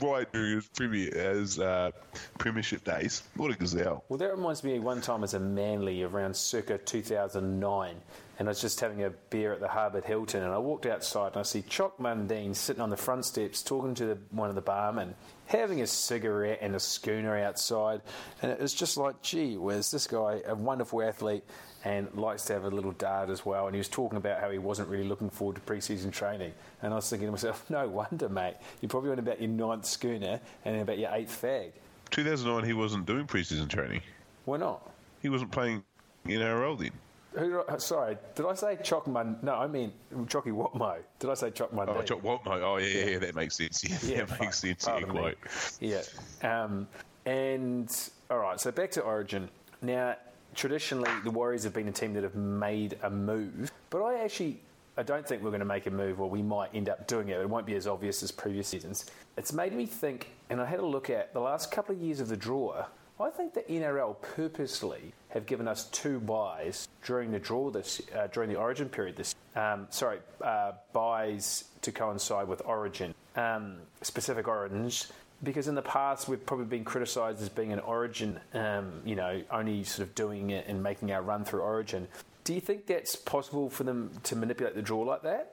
right 0.00 0.32
during 0.32 0.54
his 0.54 0.68
premier, 0.68 1.10
his 1.10 1.58
uh, 1.58 1.90
premiership 2.38 2.84
days. 2.84 3.24
What 3.34 3.50
a 3.50 3.56
gazelle! 3.56 4.04
Well, 4.08 4.18
that 4.18 4.30
reminds 4.30 4.62
me 4.62 4.78
one 4.78 5.00
time 5.00 5.24
as 5.24 5.34
a 5.34 5.40
Manly 5.40 6.04
around 6.04 6.36
circa 6.36 6.78
2009, 6.78 7.96
and 8.38 8.48
I 8.48 8.50
was 8.50 8.60
just 8.60 8.80
having 8.80 9.04
a 9.04 9.10
beer 9.30 9.52
at 9.52 9.60
the 9.60 9.68
Harbour 9.68 10.00
Hilton, 10.00 10.42
and 10.42 10.52
I 10.52 10.58
walked 10.58 10.86
outside 10.86 11.28
and 11.28 11.38
I 11.38 11.42
see 11.42 11.62
Choc 11.62 11.98
Mundine 11.98 12.54
sitting 12.54 12.82
on 12.82 12.90
the 12.90 12.96
front 12.96 13.24
steps 13.24 13.62
talking 13.62 13.94
to 13.94 14.06
the, 14.06 14.18
one 14.30 14.48
of 14.48 14.54
the 14.54 14.62
barmen, 14.62 15.14
having 15.46 15.80
a 15.80 15.86
cigarette 15.86 16.58
and 16.60 16.74
a 16.74 16.80
schooner 16.80 17.36
outside, 17.36 18.02
and 18.42 18.50
it 18.50 18.60
was 18.60 18.74
just 18.74 18.96
like, 18.96 19.20
gee, 19.22 19.56
where's 19.56 19.90
this 19.90 20.06
guy, 20.06 20.42
a 20.46 20.54
wonderful 20.54 21.02
athlete, 21.02 21.44
and 21.84 22.12
likes 22.14 22.44
to 22.46 22.54
have 22.54 22.64
a 22.64 22.70
little 22.70 22.92
dart 22.92 23.30
as 23.30 23.44
well, 23.44 23.66
and 23.66 23.74
he 23.74 23.78
was 23.78 23.88
talking 23.88 24.16
about 24.16 24.40
how 24.40 24.50
he 24.50 24.58
wasn't 24.58 24.88
really 24.88 25.04
looking 25.04 25.30
forward 25.30 25.56
to 25.56 25.60
pre-season 25.62 26.10
training, 26.10 26.52
and 26.82 26.92
I 26.92 26.96
was 26.96 27.08
thinking 27.08 27.28
to 27.28 27.32
myself, 27.32 27.64
no 27.70 27.86
wonder, 27.88 28.28
mate, 28.28 28.56
you're 28.80 28.88
probably 28.88 29.10
on 29.10 29.18
about 29.18 29.40
your 29.40 29.50
ninth 29.50 29.86
schooner 29.86 30.40
and 30.64 30.80
about 30.80 30.98
your 30.98 31.10
eighth 31.12 31.40
fag. 31.40 31.72
2009, 32.10 32.64
he 32.64 32.72
wasn't 32.72 33.06
doing 33.06 33.26
preseason 33.26 33.68
training. 33.68 34.00
Why 34.44 34.58
not? 34.58 34.90
He 35.22 35.28
wasn't 35.28 35.50
playing 35.50 35.82
in 36.26 36.40
NRL 36.40 36.78
then. 36.78 36.90
Who? 37.36 37.62
Sorry, 37.78 38.16
did 38.34 38.46
I 38.46 38.54
say 38.54 38.78
Chock 38.82 39.06
Mun? 39.06 39.36
No, 39.42 39.54
I 39.54 39.66
mean 39.66 39.92
Chocky 40.26 40.52
Watmo. 40.52 40.98
Did 41.18 41.30
I 41.30 41.34
say 41.34 41.50
Chock 41.50 41.72
Mun? 41.72 41.88
Oh, 41.88 42.02
Chuck 42.02 42.22
Watmo. 42.22 42.62
Oh, 42.62 42.76
yeah, 42.76 42.86
yeah, 42.86 43.04
yeah, 43.06 43.18
that 43.18 43.34
makes 43.34 43.56
sense. 43.56 43.82
Yeah, 44.08 44.24
that 44.24 44.40
makes 44.40 44.60
sense. 44.60 44.86
Yeah, 44.86 45.00
quite. 45.00 45.36
Yeah. 45.80 46.02
Um, 46.42 46.86
and 47.26 48.10
all 48.30 48.38
right, 48.38 48.60
so 48.60 48.70
back 48.70 48.90
to 48.92 49.00
Origin. 49.00 49.48
Now, 49.82 50.16
traditionally, 50.54 51.10
the 51.24 51.30
Warriors 51.30 51.64
have 51.64 51.72
been 51.72 51.88
a 51.88 51.92
team 51.92 52.12
that 52.14 52.22
have 52.22 52.36
made 52.36 52.98
a 53.02 53.10
move, 53.10 53.72
but 53.90 54.02
I 54.02 54.22
actually. 54.22 54.60
I 54.96 55.02
don't 55.02 55.26
think 55.26 55.42
we're 55.42 55.50
going 55.50 55.58
to 55.58 55.66
make 55.66 55.86
a 55.86 55.90
move, 55.90 56.20
or 56.20 56.30
we 56.30 56.40
might 56.40 56.70
end 56.72 56.88
up 56.88 57.08
doing 57.08 57.28
it. 57.28 57.40
It 57.40 57.50
won't 57.50 57.66
be 57.66 57.74
as 57.74 57.88
obvious 57.88 58.22
as 58.22 58.30
previous 58.30 58.68
seasons. 58.68 59.06
It's 59.36 59.52
made 59.52 59.72
me 59.72 59.86
think, 59.86 60.28
and 60.50 60.60
I 60.60 60.66
had 60.66 60.78
a 60.78 60.86
look 60.86 61.10
at 61.10 61.32
the 61.32 61.40
last 61.40 61.72
couple 61.72 61.96
of 61.96 62.00
years 62.00 62.20
of 62.20 62.28
the 62.28 62.36
draw. 62.36 62.84
I 63.20 63.30
think 63.30 63.54
the 63.54 63.62
NRL 63.62 64.20
purposely 64.20 65.12
have 65.28 65.46
given 65.46 65.68
us 65.68 65.84
two 65.86 66.18
buys 66.18 66.88
during 67.04 67.30
the 67.30 67.38
draw 67.38 67.70
this 67.70 68.02
uh, 68.16 68.26
during 68.28 68.50
the 68.50 68.56
Origin 68.56 68.88
period 68.88 69.16
this. 69.16 69.34
Um, 69.54 69.86
sorry, 69.90 70.18
uh, 70.40 70.72
buys 70.92 71.64
to 71.82 71.92
coincide 71.92 72.48
with 72.48 72.60
Origin 72.64 73.14
um, 73.36 73.76
specific 74.02 74.48
Origins 74.48 75.12
because 75.44 75.68
in 75.68 75.76
the 75.76 75.82
past 75.82 76.28
we've 76.28 76.44
probably 76.44 76.66
been 76.66 76.84
criticised 76.84 77.40
as 77.40 77.48
being 77.48 77.72
an 77.72 77.80
Origin, 77.80 78.40
um, 78.52 79.00
you 79.04 79.14
know, 79.14 79.42
only 79.50 79.84
sort 79.84 80.08
of 80.08 80.14
doing 80.14 80.50
it 80.50 80.66
and 80.66 80.82
making 80.82 81.12
our 81.12 81.22
run 81.22 81.44
through 81.44 81.60
Origin. 81.60 82.08
Do 82.42 82.52
you 82.52 82.60
think 82.60 82.86
that's 82.86 83.14
possible 83.14 83.70
for 83.70 83.84
them 83.84 84.10
to 84.24 84.36
manipulate 84.36 84.74
the 84.74 84.82
draw 84.82 85.02
like 85.02 85.22
that? 85.22 85.52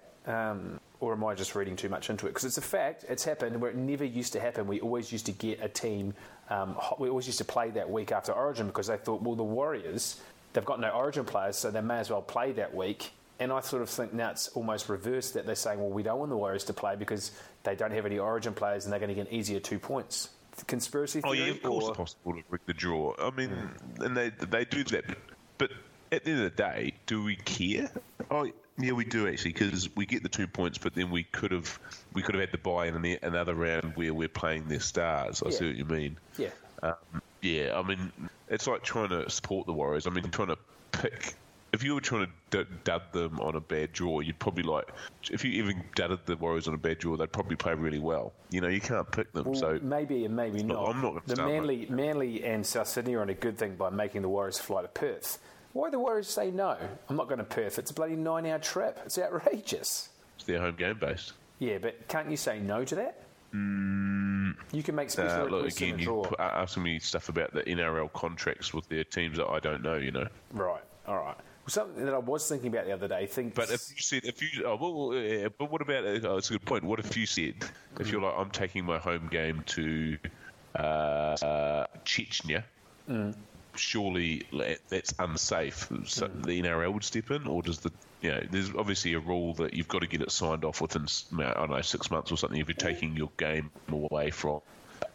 Or 1.01 1.11
am 1.13 1.23
I 1.25 1.33
just 1.35 1.55
reading 1.55 1.75
too 1.75 1.89
much 1.89 2.09
into 2.09 2.27
it? 2.27 2.29
Because 2.29 2.45
it's 2.45 2.57
a 2.59 2.61
fact, 2.61 3.03
it's 3.09 3.25
happened 3.25 3.59
where 3.59 3.71
it 3.71 3.75
never 3.75 4.05
used 4.05 4.31
to 4.33 4.39
happen. 4.39 4.67
We 4.67 4.79
always 4.79 5.11
used 5.11 5.25
to 5.25 5.31
get 5.33 5.59
a 5.61 5.67
team, 5.67 6.13
um, 6.49 6.77
we 6.99 7.09
always 7.09 7.25
used 7.27 7.39
to 7.39 7.45
play 7.45 7.71
that 7.71 7.89
week 7.89 8.11
after 8.11 8.31
Origin 8.31 8.67
because 8.67 8.87
they 8.87 8.97
thought, 8.97 9.21
well, 9.23 9.35
the 9.35 9.43
Warriors, 9.43 10.21
they've 10.53 10.63
got 10.63 10.79
no 10.79 10.89
Origin 10.91 11.25
players, 11.25 11.57
so 11.57 11.71
they 11.71 11.81
may 11.81 11.97
as 11.97 12.09
well 12.09 12.21
play 12.21 12.51
that 12.53 12.73
week. 12.73 13.11
And 13.39 13.51
I 13.51 13.61
sort 13.61 13.81
of 13.81 13.89
think 13.89 14.13
now 14.13 14.29
it's 14.29 14.49
almost 14.49 14.87
reversed 14.89 15.33
that 15.33 15.47
they're 15.47 15.55
saying, 15.55 15.79
well, 15.79 15.89
we 15.89 16.03
don't 16.03 16.19
want 16.19 16.29
the 16.29 16.37
Warriors 16.37 16.63
to 16.65 16.73
play 16.73 16.95
because 16.95 17.31
they 17.63 17.75
don't 17.75 17.91
have 17.91 18.05
any 18.05 18.19
Origin 18.19 18.53
players 18.53 18.85
and 18.85 18.93
they're 18.93 18.99
going 18.99 19.09
to 19.09 19.15
get 19.15 19.27
an 19.27 19.33
easier 19.33 19.59
two 19.59 19.79
points. 19.79 20.29
Conspiracy 20.67 21.21
Oh, 21.23 21.31
theory? 21.33 21.45
yeah, 21.47 21.51
of 21.53 21.63
course 21.63 21.85
or- 21.85 21.89
it's 21.89 21.97
possible 21.97 22.33
to 22.33 22.43
rig 22.51 22.61
the 22.67 22.73
draw. 22.73 23.15
I 23.17 23.31
mean, 23.31 23.51
and 23.99 24.15
they 24.15 24.29
they 24.29 24.65
do 24.65 24.83
that, 24.83 25.05
but 25.57 25.71
at 26.11 26.23
the 26.25 26.29
end 26.31 26.43
of 26.43 26.55
the 26.55 26.63
day, 26.63 26.93
do 27.07 27.23
we 27.23 27.37
care? 27.37 27.89
Oh, 28.29 28.47
yeah, 28.83 28.91
we 28.93 29.05
do 29.05 29.27
actually 29.27 29.53
because 29.53 29.89
we 29.95 30.05
get 30.05 30.23
the 30.23 30.29
two 30.29 30.47
points, 30.47 30.77
but 30.77 30.93
then 30.95 31.09
we 31.11 31.23
could 31.23 31.51
have 31.51 31.79
we 32.13 32.21
could 32.21 32.35
have 32.35 32.41
had 32.41 32.51
the 32.51 32.57
buy 32.57 32.87
in 32.87 33.17
another 33.23 33.55
round 33.55 33.93
where 33.95 34.13
we're 34.13 34.27
playing 34.27 34.67
their 34.67 34.79
stars. 34.79 35.41
I 35.45 35.49
see 35.49 35.67
what 35.67 35.75
you 35.75 35.85
mean. 35.85 36.17
Yeah. 36.37 36.49
Um, 36.83 36.95
yeah, 37.41 37.77
I 37.77 37.81
mean, 37.87 38.11
it's 38.49 38.67
like 38.67 38.83
trying 38.83 39.09
to 39.09 39.29
support 39.29 39.65
the 39.65 39.73
Warriors. 39.73 40.05
I 40.07 40.09
mean, 40.11 40.23
trying 40.25 40.49
to 40.49 40.57
pick. 40.91 41.33
If 41.73 41.83
you 41.83 41.93
were 41.95 42.01
trying 42.01 42.27
to 42.51 42.63
d- 42.65 42.69
dud 42.83 43.01
them 43.13 43.39
on 43.39 43.55
a 43.55 43.61
bad 43.61 43.93
draw, 43.93 44.19
you'd 44.19 44.37
probably 44.39 44.63
like. 44.63 44.89
If 45.31 45.45
you 45.45 45.51
even 45.63 45.81
dudded 45.95 46.19
the 46.25 46.35
Warriors 46.35 46.67
on 46.67 46.73
a 46.73 46.77
bad 46.77 46.99
draw, 46.99 47.15
they'd 47.15 47.31
probably 47.31 47.55
play 47.55 47.73
really 47.75 47.97
well. 47.99 48.33
You 48.49 48.59
know, 48.61 48.67
you 48.67 48.81
can't 48.81 49.09
pick 49.09 49.31
them. 49.31 49.45
Well, 49.45 49.55
so 49.55 49.79
maybe 49.81 50.25
and 50.25 50.35
maybe 50.35 50.63
not- 50.63 50.75
not. 50.83 50.89
I'm 50.95 51.01
not 51.01 51.25
the. 51.25 51.35
Manly, 51.37 51.87
Manly 51.89 52.43
and 52.43 52.65
South 52.65 52.89
Sydney 52.89 53.15
are 53.15 53.21
on 53.21 53.29
a 53.29 53.33
good 53.33 53.57
thing 53.57 53.75
by 53.75 53.89
making 53.89 54.21
the 54.21 54.29
Warriors 54.29 54.59
fly 54.59 54.81
to 54.81 54.87
Perth. 54.89 55.39
Why 55.73 55.89
the 55.89 55.99
Warriors 55.99 56.27
say 56.27 56.51
no? 56.51 56.77
I'm 57.09 57.15
not 57.15 57.27
going 57.27 57.37
to 57.39 57.43
Perth. 57.45 57.79
It's 57.79 57.91
a 57.91 57.93
bloody 57.93 58.15
nine-hour 58.15 58.59
trip. 58.59 58.99
It's 59.05 59.17
outrageous. 59.17 60.09
it's 60.35 60.45
their 60.45 60.59
home 60.59 60.75
game 60.75 60.97
based. 60.99 61.33
Yeah, 61.59 61.77
but 61.77 62.07
can't 62.07 62.29
you 62.29 62.37
say 62.37 62.59
no 62.59 62.83
to 62.83 62.95
that? 62.95 63.17
you 63.53 64.83
can 64.83 64.95
make 64.95 65.09
special 65.09 65.41
Uh, 65.41 65.49
look 65.49 65.67
again, 65.67 65.99
you 65.99 66.23
put, 66.25 66.39
asking 66.39 66.83
me 66.83 66.99
stuff 66.99 67.27
about 67.29 67.53
the 67.53 67.63
NRL 67.63 68.11
contracts 68.13 68.73
with 68.73 68.87
their 68.87 69.03
teams 69.03 69.37
that 69.37 69.47
I 69.47 69.59
don't 69.59 69.83
know. 69.83 69.97
You 69.97 70.11
know. 70.11 70.27
Right. 70.53 70.81
All 71.07 71.17
right. 71.17 71.35
Well, 71.35 71.67
something 71.67 72.05
that 72.05 72.13
I 72.13 72.17
was 72.17 72.47
thinking 72.47 72.69
about 72.73 72.85
the 72.85 72.93
other 72.93 73.07
day. 73.07 73.25
Think, 73.25 73.53
But 73.53 73.69
if 73.69 73.89
you 73.93 74.01
said, 74.01 74.23
if 74.23 74.41
you, 74.41 74.65
oh, 74.65 74.77
well, 74.77 75.45
uh, 75.45 75.49
but 75.57 75.69
what 75.71 75.81
about? 75.81 76.05
Uh, 76.05 76.27
oh, 76.27 76.37
it's 76.37 76.49
a 76.49 76.53
good 76.53 76.65
point. 76.65 76.83
What 76.83 76.99
if 76.99 77.15
you 77.15 77.25
said, 77.25 77.55
if 77.99 78.11
you're 78.11 78.21
like, 78.21 78.33
I'm 78.37 78.49
taking 78.49 78.85
my 78.85 78.97
home 78.97 79.27
game 79.29 79.61
to 79.67 80.17
uh, 80.75 80.81
uh, 80.81 81.87
Chechnya, 82.05 82.63
surely 83.75 84.43
that's 84.89 85.13
unsafe. 85.19 85.89
So 86.05 86.27
hmm. 86.27 86.41
the 86.41 86.61
NRL 86.61 86.93
would 86.93 87.03
step 87.03 87.31
in, 87.31 87.47
or 87.47 87.61
does 87.61 87.79
the 87.79 87.91
you 88.21 88.29
know, 88.31 88.41
there's 88.51 88.69
obviously 88.75 89.13
a 89.13 89.19
rule 89.19 89.53
that 89.55 89.73
you've 89.73 89.87
got 89.87 89.99
to 89.99 90.07
get 90.07 90.21
it 90.21 90.31
signed 90.31 90.63
off 90.63 90.79
within, 90.79 91.07
I 91.39 91.53
don't 91.53 91.71
know, 91.71 91.81
six 91.81 92.11
months 92.11 92.31
or 92.31 92.37
something 92.37 92.59
if 92.59 92.67
you're 92.67 92.75
taking 92.75 93.17
your 93.17 93.31
game 93.37 93.71
away 93.91 94.29
from. 94.29 94.61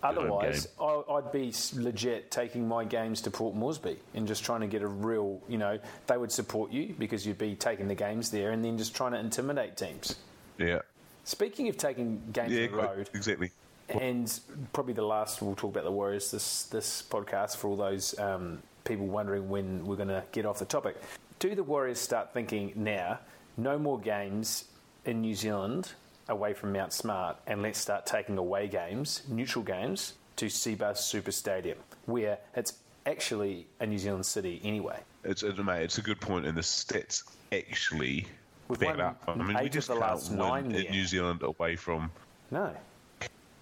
Otherwise. 0.02 0.66
I, 0.80 1.02
I'd 1.10 1.30
be 1.30 1.52
legit 1.74 2.32
taking 2.32 2.66
my 2.66 2.84
games 2.84 3.20
to 3.22 3.30
Port 3.30 3.54
Moresby 3.54 3.96
and 4.14 4.26
just 4.26 4.44
trying 4.44 4.60
to 4.62 4.66
get 4.66 4.82
a 4.82 4.88
real, 4.88 5.40
you 5.48 5.56
know, 5.56 5.78
they 6.08 6.16
would 6.16 6.32
support 6.32 6.72
you 6.72 6.96
because 6.98 7.24
you'd 7.24 7.38
be 7.38 7.54
taking 7.54 7.86
the 7.86 7.94
games 7.94 8.30
there 8.30 8.50
and 8.50 8.64
then 8.64 8.76
just 8.76 8.94
trying 8.94 9.12
to 9.12 9.18
intimidate 9.18 9.76
teams. 9.76 10.16
yeah, 10.58 10.80
Speaking 11.24 11.68
of 11.68 11.76
taking 11.76 12.22
games 12.32 12.52
yeah, 12.52 12.66
on 12.66 12.70
the 12.70 12.76
road, 12.76 13.10
exactly. 13.12 13.50
And 13.88 14.40
probably 14.72 14.94
the 14.94 15.02
last 15.02 15.40
we'll 15.40 15.54
talk 15.54 15.72
about 15.72 15.84
the 15.84 15.92
Warriors 15.92 16.30
this 16.30 16.64
this 16.64 17.02
podcast 17.08 17.56
for 17.56 17.68
all 17.68 17.76
those 17.76 18.18
um, 18.18 18.62
people 18.84 19.06
wondering 19.06 19.48
when 19.48 19.86
we're 19.86 19.96
going 19.96 20.08
to 20.08 20.24
get 20.32 20.46
off 20.46 20.58
the 20.58 20.64
topic. 20.64 20.96
Do 21.38 21.54
the 21.54 21.62
Warriors 21.62 22.00
start 22.00 22.32
thinking 22.32 22.72
now? 22.74 23.20
No 23.56 23.78
more 23.78 23.98
games 23.98 24.64
in 25.04 25.20
New 25.20 25.34
Zealand 25.34 25.92
away 26.28 26.54
from 26.54 26.72
Mount 26.72 26.92
Smart, 26.92 27.36
and 27.46 27.62
let's 27.62 27.78
start 27.78 28.06
taking 28.06 28.36
away 28.36 28.68
games, 28.68 29.22
neutral 29.28 29.64
games, 29.64 30.14
to 30.36 30.46
Cbus 30.46 30.98
Super 30.98 31.30
Stadium, 31.30 31.78
where 32.06 32.38
it's 32.54 32.74
actually 33.06 33.66
a 33.80 33.86
New 33.86 33.98
Zealand 33.98 34.26
city 34.26 34.60
anyway. 34.64 34.98
It's, 35.24 35.42
it's, 35.42 35.58
mate, 35.58 35.84
it's 35.84 35.98
a 35.98 36.02
good 36.02 36.20
point. 36.20 36.46
and 36.46 36.56
the 36.56 36.62
stats 36.62 37.22
actually 37.52 38.26
We've 38.68 38.78
back 38.78 38.98
up. 38.98 39.22
I 39.28 39.34
mean, 39.34 39.56
we 39.62 39.68
just 39.68 39.88
the 39.88 39.94
can't 39.94 40.06
last 40.06 40.30
win 40.30 40.38
nine 40.38 40.72
in. 40.72 40.90
New 40.90 41.06
Zealand 41.06 41.42
away 41.42 41.76
from. 41.76 42.10
No, 42.50 42.74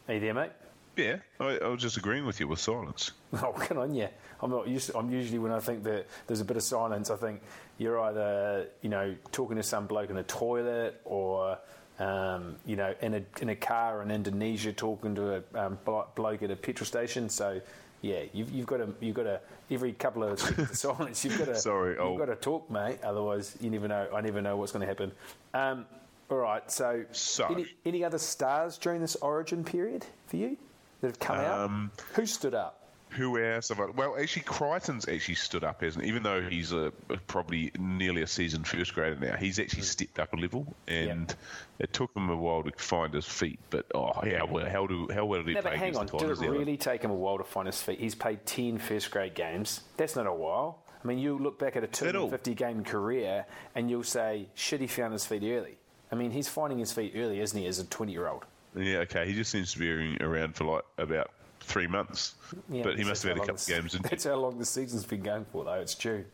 are 0.08 0.14
you 0.14 0.20
there, 0.20 0.34
mate? 0.34 0.50
Yeah, 0.96 1.16
I, 1.40 1.58
I 1.58 1.68
was 1.68 1.82
just 1.82 1.96
agreeing 1.96 2.24
with 2.24 2.38
you 2.40 2.48
with 2.48 2.60
silence. 2.60 3.12
Oh, 3.42 3.52
come 3.52 3.78
on, 3.78 3.94
yeah. 3.94 4.10
I'm 4.40 4.50
not 4.50 4.68
used. 4.68 4.90
To, 4.90 4.98
I'm 4.98 5.10
usually 5.10 5.40
when 5.40 5.50
I 5.50 5.58
think 5.58 5.82
that 5.84 6.06
there's 6.28 6.40
a 6.40 6.44
bit 6.44 6.56
of 6.56 6.62
silence, 6.62 7.10
I 7.10 7.16
think 7.16 7.42
you're 7.78 7.98
either 7.98 8.68
you 8.80 8.88
know 8.88 9.16
talking 9.32 9.56
to 9.56 9.62
some 9.62 9.86
bloke 9.86 10.10
in 10.10 10.16
a 10.18 10.22
toilet 10.22 11.00
or 11.04 11.58
um, 11.98 12.54
you 12.64 12.76
know 12.76 12.94
in 13.00 13.14
a 13.14 13.22
in 13.40 13.48
a 13.48 13.56
car 13.56 14.02
in 14.02 14.12
Indonesia 14.12 14.72
talking 14.72 15.16
to 15.16 15.42
a 15.54 15.66
um, 15.66 15.78
bloke 16.14 16.44
at 16.44 16.50
a 16.52 16.56
petrol 16.56 16.86
station. 16.86 17.28
So 17.28 17.60
yeah, 18.02 18.20
you've, 18.32 18.52
you've 18.52 18.66
got 18.66 18.76
to 18.76 18.88
you've 19.00 19.16
got 19.16 19.24
to 19.24 19.40
every 19.70 19.92
couple 19.94 20.22
of 20.22 20.38
silence 20.72 21.24
you've 21.24 21.38
got 21.38 21.46
to 21.46 21.56
Sorry, 21.56 21.96
you've 21.98 22.18
got 22.18 22.26
to 22.26 22.36
talk, 22.36 22.70
mate. 22.70 22.98
Otherwise, 23.02 23.56
you 23.60 23.70
never 23.70 23.88
know. 23.88 24.08
I 24.14 24.20
never 24.20 24.40
know 24.40 24.56
what's 24.56 24.70
going 24.70 24.82
to 24.82 24.86
happen. 24.86 25.10
Um, 25.54 25.86
all 26.30 26.38
right. 26.38 26.70
So, 26.70 27.04
So- 27.12 27.46
any, 27.46 27.66
any 27.84 28.04
other 28.04 28.18
stars 28.18 28.78
during 28.78 29.00
this 29.00 29.16
Origin 29.16 29.64
period 29.64 30.06
for 30.26 30.36
you 30.36 30.56
that 31.00 31.08
have 31.08 31.18
come 31.18 31.38
Um, 31.38 31.90
out? 31.98 32.04
Who 32.16 32.26
stood 32.26 32.54
up? 32.54 32.80
Who 33.10 33.40
else? 33.40 33.70
Well, 33.70 34.16
actually, 34.18 34.42
Crichton's 34.42 35.06
actually 35.08 35.36
stood 35.36 35.62
up, 35.62 35.82
hasn't 35.82 36.02
he? 36.04 36.10
Even 36.10 36.24
though 36.24 36.42
he's 36.42 36.72
a, 36.72 36.92
probably 37.28 37.70
nearly 37.78 38.22
a 38.22 38.26
seasoned 38.26 38.66
first 38.66 38.92
grader 38.92 39.14
now, 39.14 39.36
he's 39.36 39.60
actually 39.60 39.82
Mm. 39.82 39.84
stepped 39.84 40.18
up 40.18 40.32
a 40.32 40.36
level, 40.36 40.74
and 40.88 41.32
it 41.78 41.92
took 41.92 42.10
him 42.16 42.28
a 42.28 42.36
while 42.36 42.64
to 42.64 42.72
find 42.76 43.14
his 43.14 43.24
feet. 43.24 43.60
But 43.70 43.86
oh, 43.94 44.20
yeah, 44.26 44.42
well, 44.42 44.68
how 44.68 44.88
do 44.88 45.06
how 45.14 45.26
well 45.26 45.42
did 45.42 45.48
he 45.50 45.54
No, 45.54 45.62
play 45.62 45.76
hang 45.76 45.96
on. 45.96 46.06
Did 46.06 46.22
it 46.22 46.38
other- 46.38 46.50
really 46.50 46.76
take 46.76 47.02
him 47.02 47.12
a 47.12 47.14
while 47.14 47.38
to 47.38 47.44
find 47.44 47.66
his 47.68 47.80
feet? 47.80 48.00
He's 48.00 48.16
played 48.16 48.44
10 48.46 48.78
first 48.78 49.12
grade 49.12 49.34
games. 49.36 49.82
That's 49.96 50.16
not 50.16 50.26
a 50.26 50.32
while. 50.34 50.82
I 51.04 51.06
mean, 51.06 51.18
you 51.18 51.38
look 51.38 51.56
back 51.60 51.76
at 51.76 51.84
a 51.84 51.86
At 51.86 51.92
250 51.92 52.54
game 52.56 52.82
career 52.82 53.46
and 53.76 53.88
you'll 53.88 54.02
say, 54.02 54.48
shit, 54.54 54.80
he 54.80 54.88
found 54.88 55.12
his 55.12 55.24
feet 55.24 55.44
early. 55.44 55.76
I 56.12 56.14
mean, 56.16 56.30
he's 56.30 56.48
finding 56.48 56.78
his 56.78 56.92
feet 56.92 57.12
early, 57.16 57.40
isn't 57.40 57.58
he, 57.58 57.66
as 57.66 57.78
a 57.78 57.84
20 57.84 58.12
year 58.12 58.28
old? 58.28 58.44
Yeah, 58.76 58.98
okay. 58.98 59.26
He 59.26 59.34
just 59.34 59.50
seems 59.50 59.72
to 59.72 59.78
be 59.78 60.16
around 60.22 60.54
for 60.56 60.64
like 60.64 60.82
about 60.98 61.30
three 61.60 61.86
months, 61.86 62.34
but 62.68 62.98
he 62.98 63.04
must 63.04 63.22
have 63.22 63.36
had 63.36 63.36
a 63.38 63.46
couple 63.46 63.54
of 63.54 63.66
games. 63.66 63.92
That's 64.02 64.24
how 64.24 64.34
long 64.34 64.58
the 64.58 64.64
season's 64.64 65.04
been 65.04 65.22
going 65.22 65.44
for, 65.52 65.64
though. 65.64 65.74
It's 65.74 65.94
June. 65.94 66.24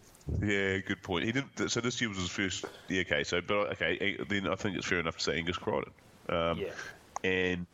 yeah, 0.42 0.78
good 0.78 1.02
point. 1.02 1.24
He 1.24 1.32
didn't. 1.32 1.70
So 1.70 1.80
this 1.80 2.00
year 2.00 2.08
was 2.08 2.18
his 2.18 2.28
first. 2.30 2.64
Yeah, 2.88 3.02
okay. 3.02 3.24
So, 3.24 3.40
but 3.40 3.72
okay, 3.72 4.16
then 4.28 4.46
I 4.48 4.54
think 4.54 4.76
it's 4.76 4.86
fair 4.86 5.00
enough 5.00 5.16
to 5.18 5.22
say 5.22 5.36
Angus 5.38 5.56
Crichton. 5.58 5.92
Um, 6.28 6.58
Yeah. 6.58 6.70
And 7.22 7.66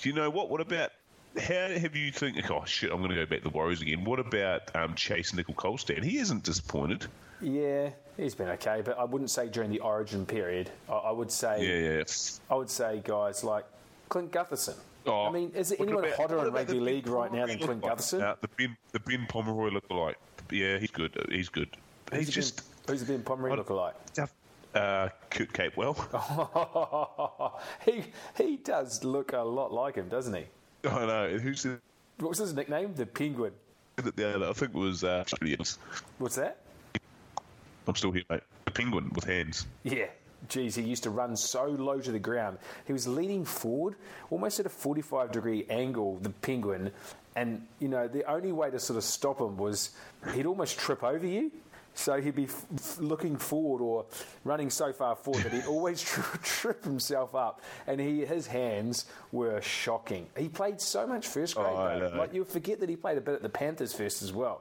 do 0.00 0.08
you 0.08 0.14
know 0.14 0.30
what? 0.30 0.48
What 0.48 0.60
about? 0.60 0.92
How 1.36 1.68
have 1.68 1.96
you 1.96 2.12
think? 2.12 2.50
Oh 2.50 2.64
shit! 2.64 2.90
I'm 2.92 2.98
going 2.98 3.10
to 3.10 3.16
go 3.16 3.26
back 3.26 3.40
to 3.40 3.44
the 3.44 3.50
Warriors 3.50 3.82
again. 3.82 4.04
What 4.04 4.20
about 4.20 4.74
um, 4.76 4.94
Chase 4.94 5.34
Nickel 5.34 5.54
Colston? 5.54 6.02
He 6.04 6.18
isn't 6.18 6.44
disappointed. 6.44 7.06
Yeah, 7.40 7.90
he's 8.16 8.34
been 8.34 8.48
okay, 8.50 8.82
but 8.84 8.98
I 8.98 9.04
wouldn't 9.04 9.30
say 9.30 9.48
during 9.48 9.70
the 9.70 9.80
origin 9.80 10.24
period. 10.26 10.70
I, 10.88 10.92
I 10.94 11.10
would 11.10 11.30
say, 11.30 11.62
Yeah, 11.66 11.96
yeah. 11.98 12.04
I 12.50 12.54
would 12.54 12.70
say 12.70 13.02
guys 13.04 13.44
like 13.44 13.64
Clint 14.08 14.32
Gutherson. 14.32 14.74
Oh, 15.06 15.26
I 15.26 15.30
mean, 15.30 15.52
is 15.54 15.68
there 15.68 15.78
anyone 15.80 16.04
about- 16.04 16.16
hotter 16.16 16.46
in 16.46 16.52
rugby 16.52 16.80
league 16.80 17.06
right 17.06 17.32
now 17.32 17.46
than 17.46 17.58
Clint 17.58 17.82
lookalike? 17.82 17.96
Gutherson? 17.98 18.22
Uh, 18.22 18.34
the 18.40 18.48
Ben, 18.56 18.76
the 18.92 19.00
Ben 19.00 19.26
Pomeroy 19.28 19.70
lookalike. 19.70 20.14
Yeah, 20.50 20.78
he's 20.78 20.90
good. 20.90 21.12
He's 21.30 21.48
good. 21.48 21.68
He's 22.10 22.18
Who's 22.18 22.26
the 22.26 22.32
just 22.32 22.56
Ben, 22.86 22.94
who's 22.96 23.04
the 23.04 23.12
Ben 23.12 23.22
Pomeroy 23.22 23.52
I- 23.52 23.56
look 23.56 23.70
like? 23.70 23.94
uh, 24.74 25.08
Kurt 25.30 25.52
Capewell. 25.52 25.96
he 27.84 28.04
he 28.36 28.56
does 28.56 29.04
look 29.04 29.32
a 29.32 29.38
lot 29.38 29.72
like 29.72 29.94
him, 29.94 30.08
doesn't 30.08 30.34
he? 30.34 30.44
I 30.88 31.06
know. 31.06 31.38
Who's 31.38 31.62
the, 31.62 31.78
What 32.18 32.30
was 32.30 32.38
his 32.38 32.52
nickname? 32.54 32.94
The 32.94 33.06
Penguin. 33.06 33.52
I 33.98 34.02
think 34.02 34.74
it 34.74 34.74
was. 34.74 35.04
Uh, 35.04 35.24
What's 36.18 36.36
that? 36.36 36.58
I'm 37.86 37.94
still 37.94 38.12
here, 38.12 38.24
mate. 38.28 38.42
The 38.64 38.70
penguin 38.72 39.10
with 39.14 39.24
hands. 39.24 39.66
Yeah. 39.84 40.06
Geez, 40.48 40.74
he 40.76 40.82
used 40.82 41.02
to 41.04 41.10
run 41.10 41.34
so 41.36 41.64
low 41.66 41.98
to 42.00 42.12
the 42.12 42.18
ground. 42.18 42.58
He 42.86 42.92
was 42.92 43.08
leaning 43.08 43.44
forward, 43.44 43.96
almost 44.30 44.60
at 44.60 44.66
a 44.66 44.68
45 44.68 45.32
degree 45.32 45.66
angle, 45.70 46.18
the 46.22 46.30
penguin. 46.30 46.92
And, 47.34 47.66
you 47.80 47.88
know, 47.88 48.06
the 48.06 48.22
only 48.30 48.52
way 48.52 48.70
to 48.70 48.78
sort 48.78 48.96
of 48.96 49.02
stop 49.04 49.40
him 49.40 49.56
was 49.56 49.90
he'd 50.34 50.46
almost 50.46 50.78
trip 50.78 51.02
over 51.02 51.26
you. 51.26 51.50
So 51.94 52.20
he'd 52.20 52.34
be 52.36 52.44
f- 52.44 52.98
looking 53.00 53.36
forward 53.36 53.80
or 53.82 54.04
running 54.44 54.68
so 54.68 54.92
far 54.92 55.16
forward 55.16 55.44
that 55.44 55.52
he'd 55.52 55.64
always 55.68 56.02
tri- 56.02 56.22
trip 56.42 56.84
himself 56.84 57.34
up. 57.34 57.62
And 57.86 57.98
he, 57.98 58.24
his 58.26 58.46
hands 58.46 59.06
were 59.32 59.60
shocking. 59.62 60.26
He 60.36 60.48
played 60.50 60.80
so 60.80 61.06
much 61.06 61.26
first 61.26 61.56
grade, 61.56 61.66
Oh, 61.74 62.10
though. 62.10 62.18
Like, 62.18 62.34
you 62.34 62.44
forget 62.44 62.80
that 62.80 62.90
he 62.90 62.96
played 62.96 63.16
a 63.16 63.22
bit 63.22 63.34
at 63.36 63.42
the 63.42 63.48
Panthers 63.48 63.94
first 63.94 64.22
as 64.22 64.32
well. 64.32 64.60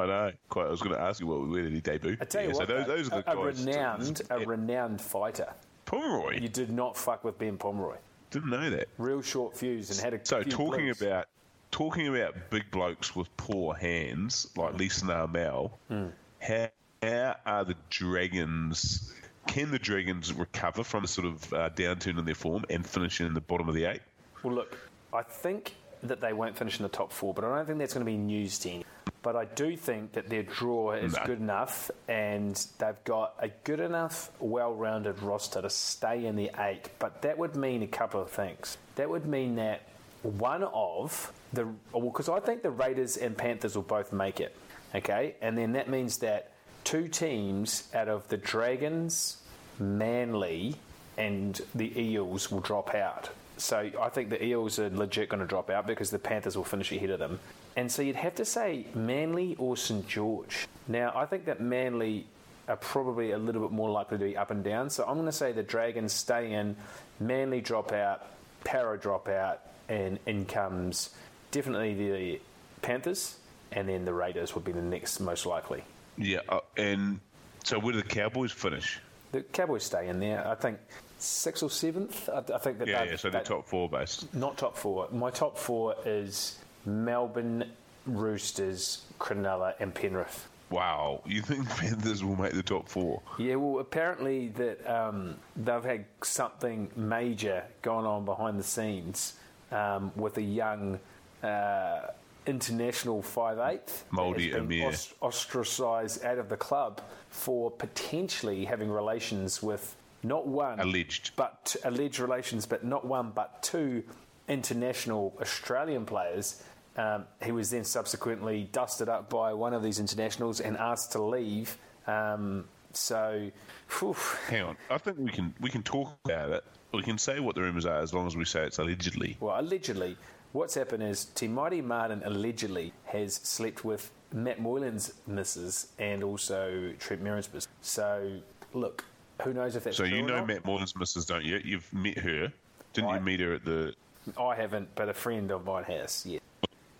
I 0.00 0.06
know. 0.06 0.32
Quite. 0.48 0.66
I 0.66 0.70
was 0.70 0.80
going 0.82 0.94
to 0.94 1.00
ask 1.00 1.20
you, 1.20 1.26
well, 1.26 1.44
where 1.46 1.62
did 1.62 1.72
he 1.72 1.80
debut? 1.80 2.16
I 2.20 2.24
tell 2.24 2.42
you 2.42 2.48
Yeah, 2.48 2.54
what, 2.54 2.68
so 2.68 2.74
those, 2.74 2.86
those 2.86 3.10
are 3.10 3.22
the 3.22 3.30
a, 3.32 3.36
renowned, 3.36 4.22
a 4.30 4.38
renowned 4.40 5.00
fighter. 5.00 5.52
Pomeroy. 5.84 6.40
You 6.40 6.48
did 6.48 6.70
not 6.70 6.96
fuck 6.96 7.22
with 7.24 7.38
Ben 7.38 7.56
Pomeroy. 7.58 7.96
Didn't 8.30 8.50
know 8.50 8.70
that. 8.70 8.88
Real 8.98 9.22
short 9.22 9.56
fuse 9.56 9.90
and 9.90 9.98
had 10.00 10.14
a 10.20 10.24
So 10.26 10.42
talking 10.42 10.86
blues. 10.86 11.00
about 11.02 11.26
talking 11.70 12.08
about 12.08 12.34
big 12.50 12.70
blokes 12.70 13.14
with 13.14 13.34
poor 13.36 13.74
hands 13.74 14.48
like 14.56 14.74
Lisa 14.74 15.04
Narmel, 15.04 15.70
Hmm. 15.88 16.06
how, 16.40 16.68
how 17.02 17.36
are 17.46 17.64
the 17.64 17.76
Dragons? 17.90 19.12
Can 19.46 19.70
the 19.70 19.78
Dragons 19.78 20.32
recover 20.32 20.82
from 20.82 21.04
a 21.04 21.06
sort 21.06 21.26
of 21.28 21.52
uh, 21.52 21.70
downturn 21.70 22.18
in 22.18 22.24
their 22.24 22.34
form 22.34 22.64
and 22.68 22.84
finish 22.84 23.20
in 23.20 23.32
the 23.34 23.40
bottom 23.40 23.68
of 23.68 23.74
the 23.74 23.84
eight? 23.84 24.00
Well, 24.42 24.54
look, 24.54 24.76
I 25.12 25.22
think 25.22 25.74
that 26.02 26.20
they 26.20 26.32
won't 26.32 26.56
finish 26.58 26.78
in 26.78 26.82
the 26.82 26.88
top 26.88 27.12
four, 27.12 27.32
but 27.32 27.44
I 27.44 27.54
don't 27.56 27.66
think 27.66 27.78
that's 27.78 27.94
going 27.94 28.04
to 28.04 28.10
be 28.10 28.16
news 28.18 28.58
to 28.60 28.70
any. 28.70 28.84
But 29.26 29.34
I 29.34 29.44
do 29.44 29.76
think 29.76 30.12
that 30.12 30.28
their 30.28 30.44
draw 30.44 30.92
is 30.92 31.16
No. 31.16 31.26
good 31.26 31.40
enough, 31.40 31.90
and 32.06 32.54
they've 32.78 33.02
got 33.02 33.34
a 33.40 33.48
good 33.64 33.80
enough, 33.80 34.30
well-rounded 34.38 35.20
roster 35.20 35.60
to 35.60 35.68
stay 35.68 36.26
in 36.26 36.36
the 36.36 36.48
eight. 36.60 36.90
But 37.00 37.22
that 37.22 37.36
would 37.36 37.56
mean 37.56 37.82
a 37.82 37.88
couple 37.88 38.20
of 38.22 38.30
things. 38.30 38.78
That 38.94 39.10
would 39.10 39.26
mean 39.26 39.56
that 39.56 39.80
one 40.22 40.62
of 40.62 41.32
the 41.52 41.66
well, 41.90 42.02
because 42.02 42.28
I 42.28 42.38
think 42.38 42.62
the 42.62 42.70
Raiders 42.70 43.16
and 43.16 43.36
Panthers 43.36 43.74
will 43.74 43.82
both 43.82 44.12
make 44.12 44.38
it. 44.38 44.54
Okay, 44.94 45.34
and 45.42 45.58
then 45.58 45.72
that 45.72 45.88
means 45.88 46.18
that 46.18 46.52
two 46.84 47.08
teams 47.08 47.92
out 47.96 48.06
of 48.08 48.28
the 48.28 48.36
Dragons, 48.36 49.38
Manly, 49.80 50.76
and 51.18 51.60
the 51.74 52.00
Eels 52.00 52.52
will 52.52 52.60
drop 52.60 52.94
out. 52.94 53.30
So 53.56 53.90
I 54.00 54.08
think 54.10 54.30
the 54.30 54.44
Eels 54.44 54.78
are 54.78 54.90
legit 54.90 55.28
going 55.28 55.40
to 55.40 55.46
drop 55.46 55.70
out 55.70 55.86
because 55.86 56.10
the 56.10 56.18
Panthers 56.18 56.56
will 56.56 56.64
finish 56.64 56.92
ahead 56.92 57.10
of 57.10 57.18
them. 57.18 57.40
And 57.76 57.90
so 57.90 58.02
you'd 58.02 58.16
have 58.16 58.34
to 58.36 58.44
say 58.44 58.86
Manly 58.94 59.56
or 59.58 59.76
St 59.76 60.06
George. 60.06 60.66
Now 60.88 61.12
I 61.14 61.26
think 61.26 61.46
that 61.46 61.60
Manly 61.60 62.26
are 62.68 62.76
probably 62.76 63.32
a 63.32 63.38
little 63.38 63.62
bit 63.62 63.70
more 63.70 63.90
likely 63.90 64.18
to 64.18 64.24
be 64.24 64.36
up 64.36 64.50
and 64.50 64.64
down. 64.64 64.90
So 64.90 65.04
I'm 65.04 65.14
going 65.14 65.26
to 65.26 65.32
say 65.32 65.52
the 65.52 65.62
Dragons 65.62 66.12
stay 66.12 66.52
in, 66.52 66.76
Manly 67.20 67.60
drop 67.60 67.92
out, 67.92 68.26
Para 68.64 68.98
drop 68.98 69.28
out, 69.28 69.60
and 69.88 70.18
in 70.26 70.44
comes 70.44 71.10
definitely 71.50 71.94
the 71.94 72.40
Panthers, 72.82 73.38
and 73.72 73.88
then 73.88 74.04
the 74.04 74.12
Raiders 74.12 74.54
would 74.54 74.64
be 74.64 74.72
the 74.72 74.82
next 74.82 75.20
most 75.20 75.46
likely. 75.46 75.84
Yeah, 76.18 76.40
uh, 76.48 76.60
and 76.76 77.20
so 77.64 77.78
where 77.78 77.92
do 77.92 78.02
the 78.02 78.08
Cowboys 78.08 78.52
finish? 78.52 79.00
The 79.32 79.42
Cowboys 79.42 79.84
stay 79.84 80.08
in 80.08 80.18
there. 80.18 80.46
I 80.46 80.54
think 80.54 80.78
sixth 81.18 81.62
or 81.62 81.70
seventh. 81.70 82.28
I, 82.28 82.38
I 82.54 82.58
think 82.58 82.78
that 82.78 82.88
Yeah, 82.88 83.04
yeah. 83.04 83.16
So 83.16 83.30
they're 83.30 83.40
they- 83.42 83.46
top 83.48 83.66
four 83.66 83.88
based. 83.88 84.32
Not 84.34 84.56
top 84.58 84.76
four. 84.76 85.08
My 85.12 85.30
top 85.30 85.56
four 85.58 85.94
is 86.04 86.58
Melbourne, 86.84 87.64
Roosters, 88.06 89.02
Cronulla, 89.18 89.74
and 89.80 89.94
Penrith. 89.94 90.48
Wow, 90.70 91.22
you 91.24 91.42
think 91.42 91.68
Panthers 91.76 92.24
will 92.24 92.34
make 92.36 92.52
the 92.52 92.62
top 92.62 92.88
four? 92.88 93.22
Yeah, 93.38 93.54
well, 93.56 93.78
apparently 93.80 94.48
that 94.48 94.84
um, 94.92 95.36
they've 95.56 95.84
had 95.84 96.04
something 96.22 96.90
major 96.96 97.62
going 97.82 98.04
on 98.04 98.24
behind 98.24 98.58
the 98.58 98.64
scenes 98.64 99.34
um, 99.70 100.10
with 100.16 100.36
a 100.38 100.42
young 100.42 100.98
uh, 101.44 102.00
international 102.46 103.22
five 103.22 103.58
eighth 103.58 104.04
Mouldy 104.10 104.52
Amir. 104.52 104.92
ostracised 105.22 106.24
out 106.24 106.38
of 106.38 106.48
the 106.48 106.56
club 106.56 107.00
for 107.30 107.70
potentially 107.70 108.64
having 108.64 108.90
relations 108.90 109.62
with 109.62 109.94
not 110.26 110.46
one 110.46 110.80
Alleged. 110.80 111.32
but 111.36 111.76
alleged 111.84 112.18
relations, 112.18 112.66
but 112.66 112.84
not 112.84 113.04
one 113.04 113.32
but 113.34 113.62
two 113.62 114.02
international 114.48 115.36
Australian 115.40 116.04
players. 116.06 116.62
Um, 116.96 117.24
he 117.44 117.52
was 117.52 117.70
then 117.70 117.84
subsequently 117.84 118.68
dusted 118.72 119.08
up 119.08 119.28
by 119.28 119.52
one 119.52 119.74
of 119.74 119.82
these 119.82 119.98
internationals 120.00 120.60
and 120.60 120.76
asked 120.78 121.12
to 121.12 121.22
leave. 121.22 121.76
Um, 122.06 122.64
so, 122.92 123.50
phew, 123.88 124.16
Hang 124.48 124.62
on, 124.62 124.76
I 124.90 124.96
think 124.98 125.18
we 125.18 125.30
can 125.30 125.54
we 125.60 125.68
can 125.68 125.82
talk 125.82 126.16
about 126.24 126.50
it. 126.52 126.64
We 126.94 127.02
can 127.02 127.18
say 127.18 127.40
what 127.40 127.54
the 127.54 127.60
rumours 127.62 127.84
are 127.84 128.00
as 128.00 128.14
long 128.14 128.26
as 128.26 128.36
we 128.36 128.46
say 128.46 128.64
it's 128.64 128.78
allegedly. 128.78 129.36
well, 129.40 129.60
allegedly, 129.60 130.16
what's 130.52 130.74
happened 130.74 131.02
is 131.02 131.26
Te 131.26 131.46
Maire 131.48 131.82
Martin 131.82 132.22
allegedly 132.24 132.92
has 133.06 133.34
slept 133.34 133.84
with 133.84 134.10
Matt 134.32 134.58
Moylan's 134.62 135.12
missus 135.26 135.88
and 135.98 136.22
also 136.24 136.94
Trent 136.98 137.22
Merrin's 137.22 137.52
missus. 137.52 137.68
So, 137.82 138.40
look, 138.72 139.04
who 139.42 139.52
knows 139.52 139.76
if 139.76 139.84
that's 139.84 139.96
So 139.96 140.04
you 140.04 140.22
know? 140.22 140.44
Matt 140.44 140.64
Moylan's 140.64 140.96
missus, 140.96 141.24
don't 141.26 141.44
you? 141.44 141.60
You've 141.64 141.92
met 141.92 142.18
her, 142.18 142.52
didn't 142.92 143.10
I- 143.10 143.16
you 143.16 143.20
meet 143.22 143.40
her 143.40 143.54
at 143.54 143.64
the? 143.64 143.94
I 144.40 144.56
haven't, 144.56 144.88
but 144.96 145.08
a 145.08 145.14
friend 145.14 145.50
of 145.52 145.64
mine 145.64 145.84
has. 145.84 146.24
Yeah. 146.26 146.40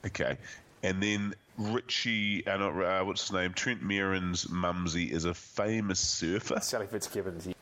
Okay, 0.04 0.36
and 0.84 1.02
then 1.02 1.34
Richie, 1.58 2.46
uh, 2.46 2.56
not, 2.58 2.80
uh, 2.80 3.04
what's 3.04 3.22
his 3.22 3.32
name? 3.32 3.52
Trent 3.52 3.82
Merrin's 3.82 4.48
mumsy 4.48 5.10
is 5.10 5.24
a 5.24 5.34
famous 5.34 5.98
surfer. 5.98 6.60
Sally 6.60 6.86
Fitzgibbons. 6.86 7.46
Yeah. 7.48 7.54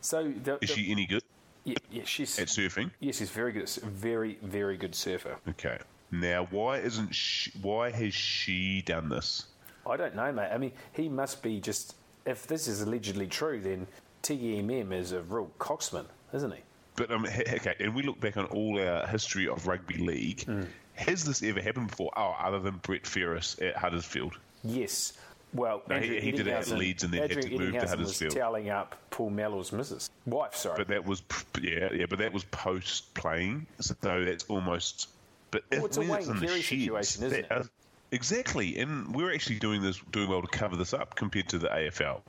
So, 0.00 0.32
the, 0.44 0.54
Is 0.60 0.60
the- 0.60 0.66
she 0.68 0.90
any 0.92 1.06
good 1.06 1.22
Yeah, 1.64 1.74
yeah, 1.90 2.02
she's 2.04 2.38
at 2.38 2.48
surfing? 2.48 2.90
yes, 3.00 3.16
she's 3.18 3.30
very 3.30 3.52
good. 3.52 3.68
Very, 3.70 4.38
very 4.42 4.76
good 4.76 4.94
surfer. 4.94 5.36
Okay. 5.48 5.78
Now, 6.12 6.44
why 6.50 6.78
isn't 6.78 7.14
she, 7.14 7.50
why 7.62 7.90
has 7.90 8.12
she 8.14 8.82
done 8.82 9.08
this? 9.08 9.46
I 9.86 9.96
don't 9.96 10.14
know, 10.14 10.30
mate. 10.30 10.50
I 10.52 10.58
mean, 10.58 10.72
he 10.92 11.08
must 11.08 11.42
be 11.42 11.58
just. 11.60 11.96
If 12.24 12.46
this 12.46 12.68
is 12.68 12.82
allegedly 12.82 13.26
true, 13.26 13.60
then 13.60 13.86
TMM 14.22 14.92
is 14.92 15.12
a 15.12 15.22
real 15.22 15.50
coxman, 15.58 16.06
isn't 16.32 16.52
he? 16.52 16.60
But 16.96 17.10
um, 17.10 17.26
okay, 17.26 17.74
and 17.80 17.94
we 17.94 18.02
look 18.02 18.20
back 18.20 18.36
on 18.36 18.44
all 18.46 18.78
our 18.80 19.06
history 19.06 19.48
of 19.48 19.66
rugby 19.66 19.96
league. 19.96 20.44
Hmm. 20.44 20.64
Has 20.94 21.24
this 21.24 21.42
ever 21.42 21.60
happened 21.60 21.88
before? 21.88 22.12
Oh, 22.16 22.34
other 22.38 22.58
than 22.58 22.76
Brett 22.82 23.06
Ferres 23.06 23.58
at 23.60 23.76
Huddersfield. 23.76 24.34
Yes. 24.62 25.14
Well, 25.54 25.82
No, 25.88 25.96
he- 25.98 26.04
Andrew 26.06 26.20
he 26.20 26.30
did 26.32 26.46
it 26.46 26.52
at 26.52 26.68
Leeds 26.68 27.02
and 27.04 27.12
then 27.12 27.22
had 27.22 27.32
Andrew 27.32 27.50
to 27.50 27.58
move 27.58 27.72
to 27.72 27.88
Huddersfield. 27.88 28.28
Was 28.30 28.34
telling 28.34 28.70
up 28.70 28.96
Paul 29.10 29.30
Mellow's 29.30 29.72
missus, 29.72 30.10
wife. 30.26 30.54
Sorry. 30.54 30.76
But 30.76 30.88
that 30.88 31.04
was 31.04 31.22
yeah, 31.60 31.88
yeah. 31.92 32.06
But 32.08 32.18
that 32.20 32.32
was 32.32 32.44
post 32.44 33.12
playing, 33.14 33.66
so 33.80 33.94
that's 34.02 34.44
almost. 34.44 35.08
But 35.50 35.64
Well, 35.70 35.84
it's 35.86 35.96
a 35.98 36.00
Wayne 36.00 36.26
the 36.26 36.46
Carey 36.46 36.62
situation, 36.62 37.24
isn't 37.24 37.44
it? 37.50 37.68
Exactly, 38.12 38.78
and 38.78 39.14
we're 39.14 39.32
actually 39.32 39.58
doing 39.58 39.82
this, 39.82 40.00
doing 40.12 40.28
well 40.28 40.42
to 40.42 40.48
cover 40.48 40.76
this 40.76 40.94
up 40.94 41.16
compared 41.16 41.48
to 41.48 41.58
the 41.58 41.68
AFL, 41.68 42.20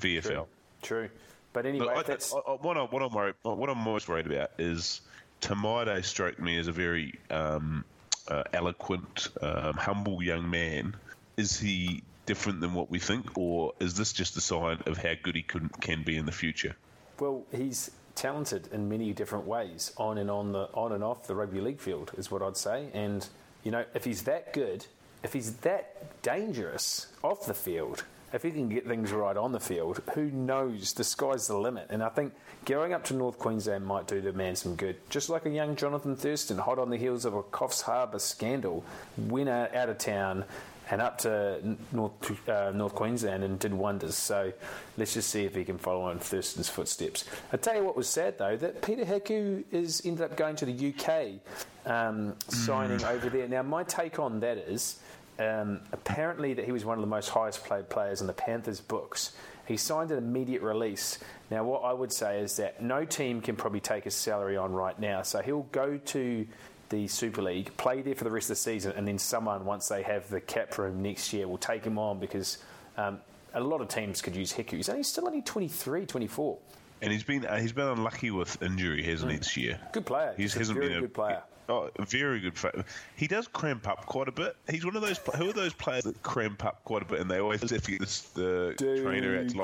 VFL. 0.00 0.46
True. 0.82 1.08
But 1.52 1.64
anyway, 1.64 1.86
But 1.86 1.96
I, 1.96 2.02
that's 2.02 2.34
I, 2.34 2.38
I, 2.38 2.52
what, 2.56 2.76
I, 2.76 2.82
what, 2.82 3.02
I'm 3.02 3.12
worried, 3.12 3.34
what 3.42 3.70
I'm 3.70 3.78
most 3.78 4.08
worried 4.08 4.26
about 4.26 4.50
is 4.58 5.00
Te 5.40 5.54
Maire 5.54 6.02
struck 6.02 6.38
me 6.38 6.58
as 6.58 6.68
a 6.68 6.72
very 6.72 7.14
um, 7.30 7.84
uh, 8.28 8.42
eloquent, 8.52 9.28
um, 9.40 9.74
humble 9.74 10.22
young 10.22 10.50
man. 10.50 10.94
Is 11.38 11.58
he 11.58 12.02
different 12.26 12.60
than 12.60 12.74
what 12.74 12.90
we 12.90 12.98
think, 12.98 13.38
or 13.38 13.72
is 13.80 13.94
this 13.94 14.12
just 14.12 14.36
a 14.36 14.40
sign 14.40 14.82
of 14.86 14.98
how 14.98 15.12
good 15.22 15.36
he 15.36 15.42
can, 15.42 15.70
can 15.80 16.02
be 16.02 16.16
in 16.16 16.26
the 16.26 16.32
future? 16.32 16.76
well, 17.20 17.44
he's 17.52 17.90
talented 18.14 18.68
in 18.72 18.88
many 18.88 19.12
different 19.12 19.46
ways, 19.46 19.92
on 19.96 20.18
and 20.18 20.30
on 20.30 20.52
the 20.52 20.68
on 20.74 20.92
and 20.92 21.02
off 21.04 21.26
the 21.26 21.34
rugby 21.34 21.60
league 21.60 21.80
field, 21.80 22.12
is 22.16 22.30
what 22.30 22.42
I'd 22.42 22.56
say. 22.56 22.88
And 22.94 23.26
you 23.62 23.70
know, 23.70 23.84
if 23.94 24.04
he's 24.04 24.22
that 24.22 24.52
good, 24.52 24.86
if 25.22 25.32
he's 25.32 25.54
that 25.58 26.22
dangerous 26.22 27.08
off 27.22 27.46
the 27.46 27.54
field, 27.54 28.04
if 28.32 28.42
he 28.42 28.50
can 28.50 28.68
get 28.68 28.86
things 28.86 29.12
right 29.12 29.36
on 29.36 29.52
the 29.52 29.60
field, 29.60 30.02
who 30.14 30.30
knows? 30.30 30.92
The 30.92 31.04
sky's 31.04 31.46
the 31.46 31.56
limit. 31.56 31.86
And 31.90 32.02
I 32.02 32.08
think 32.08 32.32
going 32.64 32.92
up 32.92 33.04
to 33.04 33.14
North 33.14 33.38
Queensland 33.38 33.86
might 33.86 34.06
do 34.06 34.20
the 34.20 34.32
man 34.32 34.56
some 34.56 34.74
good. 34.74 34.96
Just 35.08 35.30
like 35.30 35.46
a 35.46 35.50
young 35.50 35.76
Jonathan 35.76 36.16
Thurston, 36.16 36.58
hot 36.58 36.78
on 36.78 36.90
the 36.90 36.96
heels 36.96 37.24
of 37.24 37.34
a 37.34 37.42
Coffs 37.42 37.82
Harbour 37.82 38.18
scandal, 38.18 38.84
out, 39.32 39.74
out 39.74 39.88
of 39.88 39.98
town 39.98 40.44
and 40.90 41.02
up 41.02 41.18
to 41.18 41.76
North 41.92 42.48
uh, 42.48 42.70
North 42.72 42.94
Queensland 42.94 43.44
and 43.44 43.58
did 43.58 43.74
wonders. 43.74 44.14
So 44.14 44.52
let's 44.96 45.14
just 45.14 45.30
see 45.30 45.44
if 45.44 45.54
he 45.54 45.64
can 45.64 45.78
follow 45.78 46.02
on 46.02 46.18
Thurston's 46.18 46.68
footsteps. 46.68 47.24
I 47.52 47.56
tell 47.56 47.76
you 47.76 47.84
what 47.84 47.96
was 47.96 48.08
sad 48.08 48.38
though 48.38 48.56
that 48.56 48.82
Peta 48.82 49.04
Hiku 49.04 49.64
is 49.72 50.02
ended 50.04 50.22
up 50.22 50.36
going 50.36 50.56
to 50.56 50.66
the 50.66 50.94
UK, 50.94 51.90
um, 51.90 52.34
signing 52.48 53.02
over 53.04 53.28
there. 53.28 53.48
Now 53.48 53.62
my 53.62 53.82
take 53.84 54.18
on 54.18 54.40
that 54.40 54.58
is. 54.58 55.00
Um, 55.38 55.80
apparently, 55.92 56.54
that 56.54 56.64
he 56.64 56.72
was 56.72 56.86
one 56.86 56.96
of 56.96 57.02
the 57.02 57.08
most 57.08 57.28
highest 57.28 57.62
paid 57.62 57.90
players 57.90 58.22
in 58.22 58.26
the 58.26 58.32
Panthers' 58.32 58.80
books. 58.80 59.32
He 59.66 59.76
signed 59.76 60.10
an 60.10 60.16
immediate 60.16 60.62
release. 60.62 61.18
Now, 61.50 61.64
what 61.64 61.80
I 61.80 61.92
would 61.92 62.12
say 62.12 62.40
is 62.40 62.56
that 62.56 62.82
no 62.82 63.04
team 63.04 63.42
can 63.42 63.54
probably 63.54 63.80
take 63.80 64.04
his 64.04 64.14
salary 64.14 64.56
on 64.56 64.72
right 64.72 64.98
now. 64.98 65.20
So 65.22 65.42
he'll 65.42 65.66
go 65.72 65.98
to 65.98 66.46
the 66.88 67.08
Super 67.08 67.42
League, 67.42 67.76
play 67.76 68.02
there 68.02 68.14
for 68.14 68.24
the 68.24 68.30
rest 68.30 68.46
of 68.46 68.56
the 68.56 68.62
season, 68.62 68.92
and 68.96 69.06
then 69.06 69.18
someone, 69.18 69.64
once 69.64 69.88
they 69.88 70.02
have 70.02 70.28
the 70.30 70.40
cap 70.40 70.76
room 70.78 71.02
next 71.02 71.32
year, 71.32 71.48
will 71.48 71.58
take 71.58 71.84
him 71.84 71.98
on 71.98 72.18
because 72.18 72.58
um, 72.96 73.20
a 73.54 73.60
lot 73.60 73.80
of 73.80 73.88
teams 73.88 74.22
could 74.22 74.36
use 74.36 74.52
Hiku. 74.52 74.72
He's 74.72 74.88
only 74.88 75.02
still 75.02 75.26
only 75.26 75.42
23, 75.42 76.06
24. 76.06 76.58
And 77.02 77.12
he's 77.12 77.24
been 77.24 77.44
uh, 77.44 77.58
he's 77.58 77.72
been 77.72 77.88
unlucky 77.88 78.30
with 78.30 78.62
injury, 78.62 79.02
hasn't 79.02 79.30
he, 79.30 79.38
this 79.38 79.56
year? 79.56 79.78
Good 79.92 80.06
player. 80.06 80.34
He's 80.36 80.52
He's 80.52 80.56
a 80.56 80.58
hasn't 80.60 80.78
very 80.78 80.88
been 80.88 80.98
a 80.98 81.00
good 81.02 81.14
player. 81.14 81.42
Oh, 81.68 81.90
very 81.98 82.40
good. 82.40 82.56
Fa- 82.56 82.84
he 83.16 83.26
does 83.26 83.48
cramp 83.48 83.88
up 83.88 84.06
quite 84.06 84.28
a 84.28 84.32
bit. 84.32 84.56
He's 84.70 84.84
one 84.84 84.94
of 84.94 85.02
those. 85.02 85.18
Who 85.36 85.50
are 85.50 85.52
those 85.52 85.72
players 85.72 86.04
that 86.04 86.22
cramp 86.22 86.64
up 86.64 86.84
quite 86.84 87.02
a 87.02 87.04
bit, 87.04 87.20
and 87.20 87.30
they 87.30 87.40
always 87.40 87.60
have 87.68 87.82
to 87.82 87.90
get 87.90 88.00
the 88.34 88.74
trainer 88.78 89.40
acts 89.40 89.54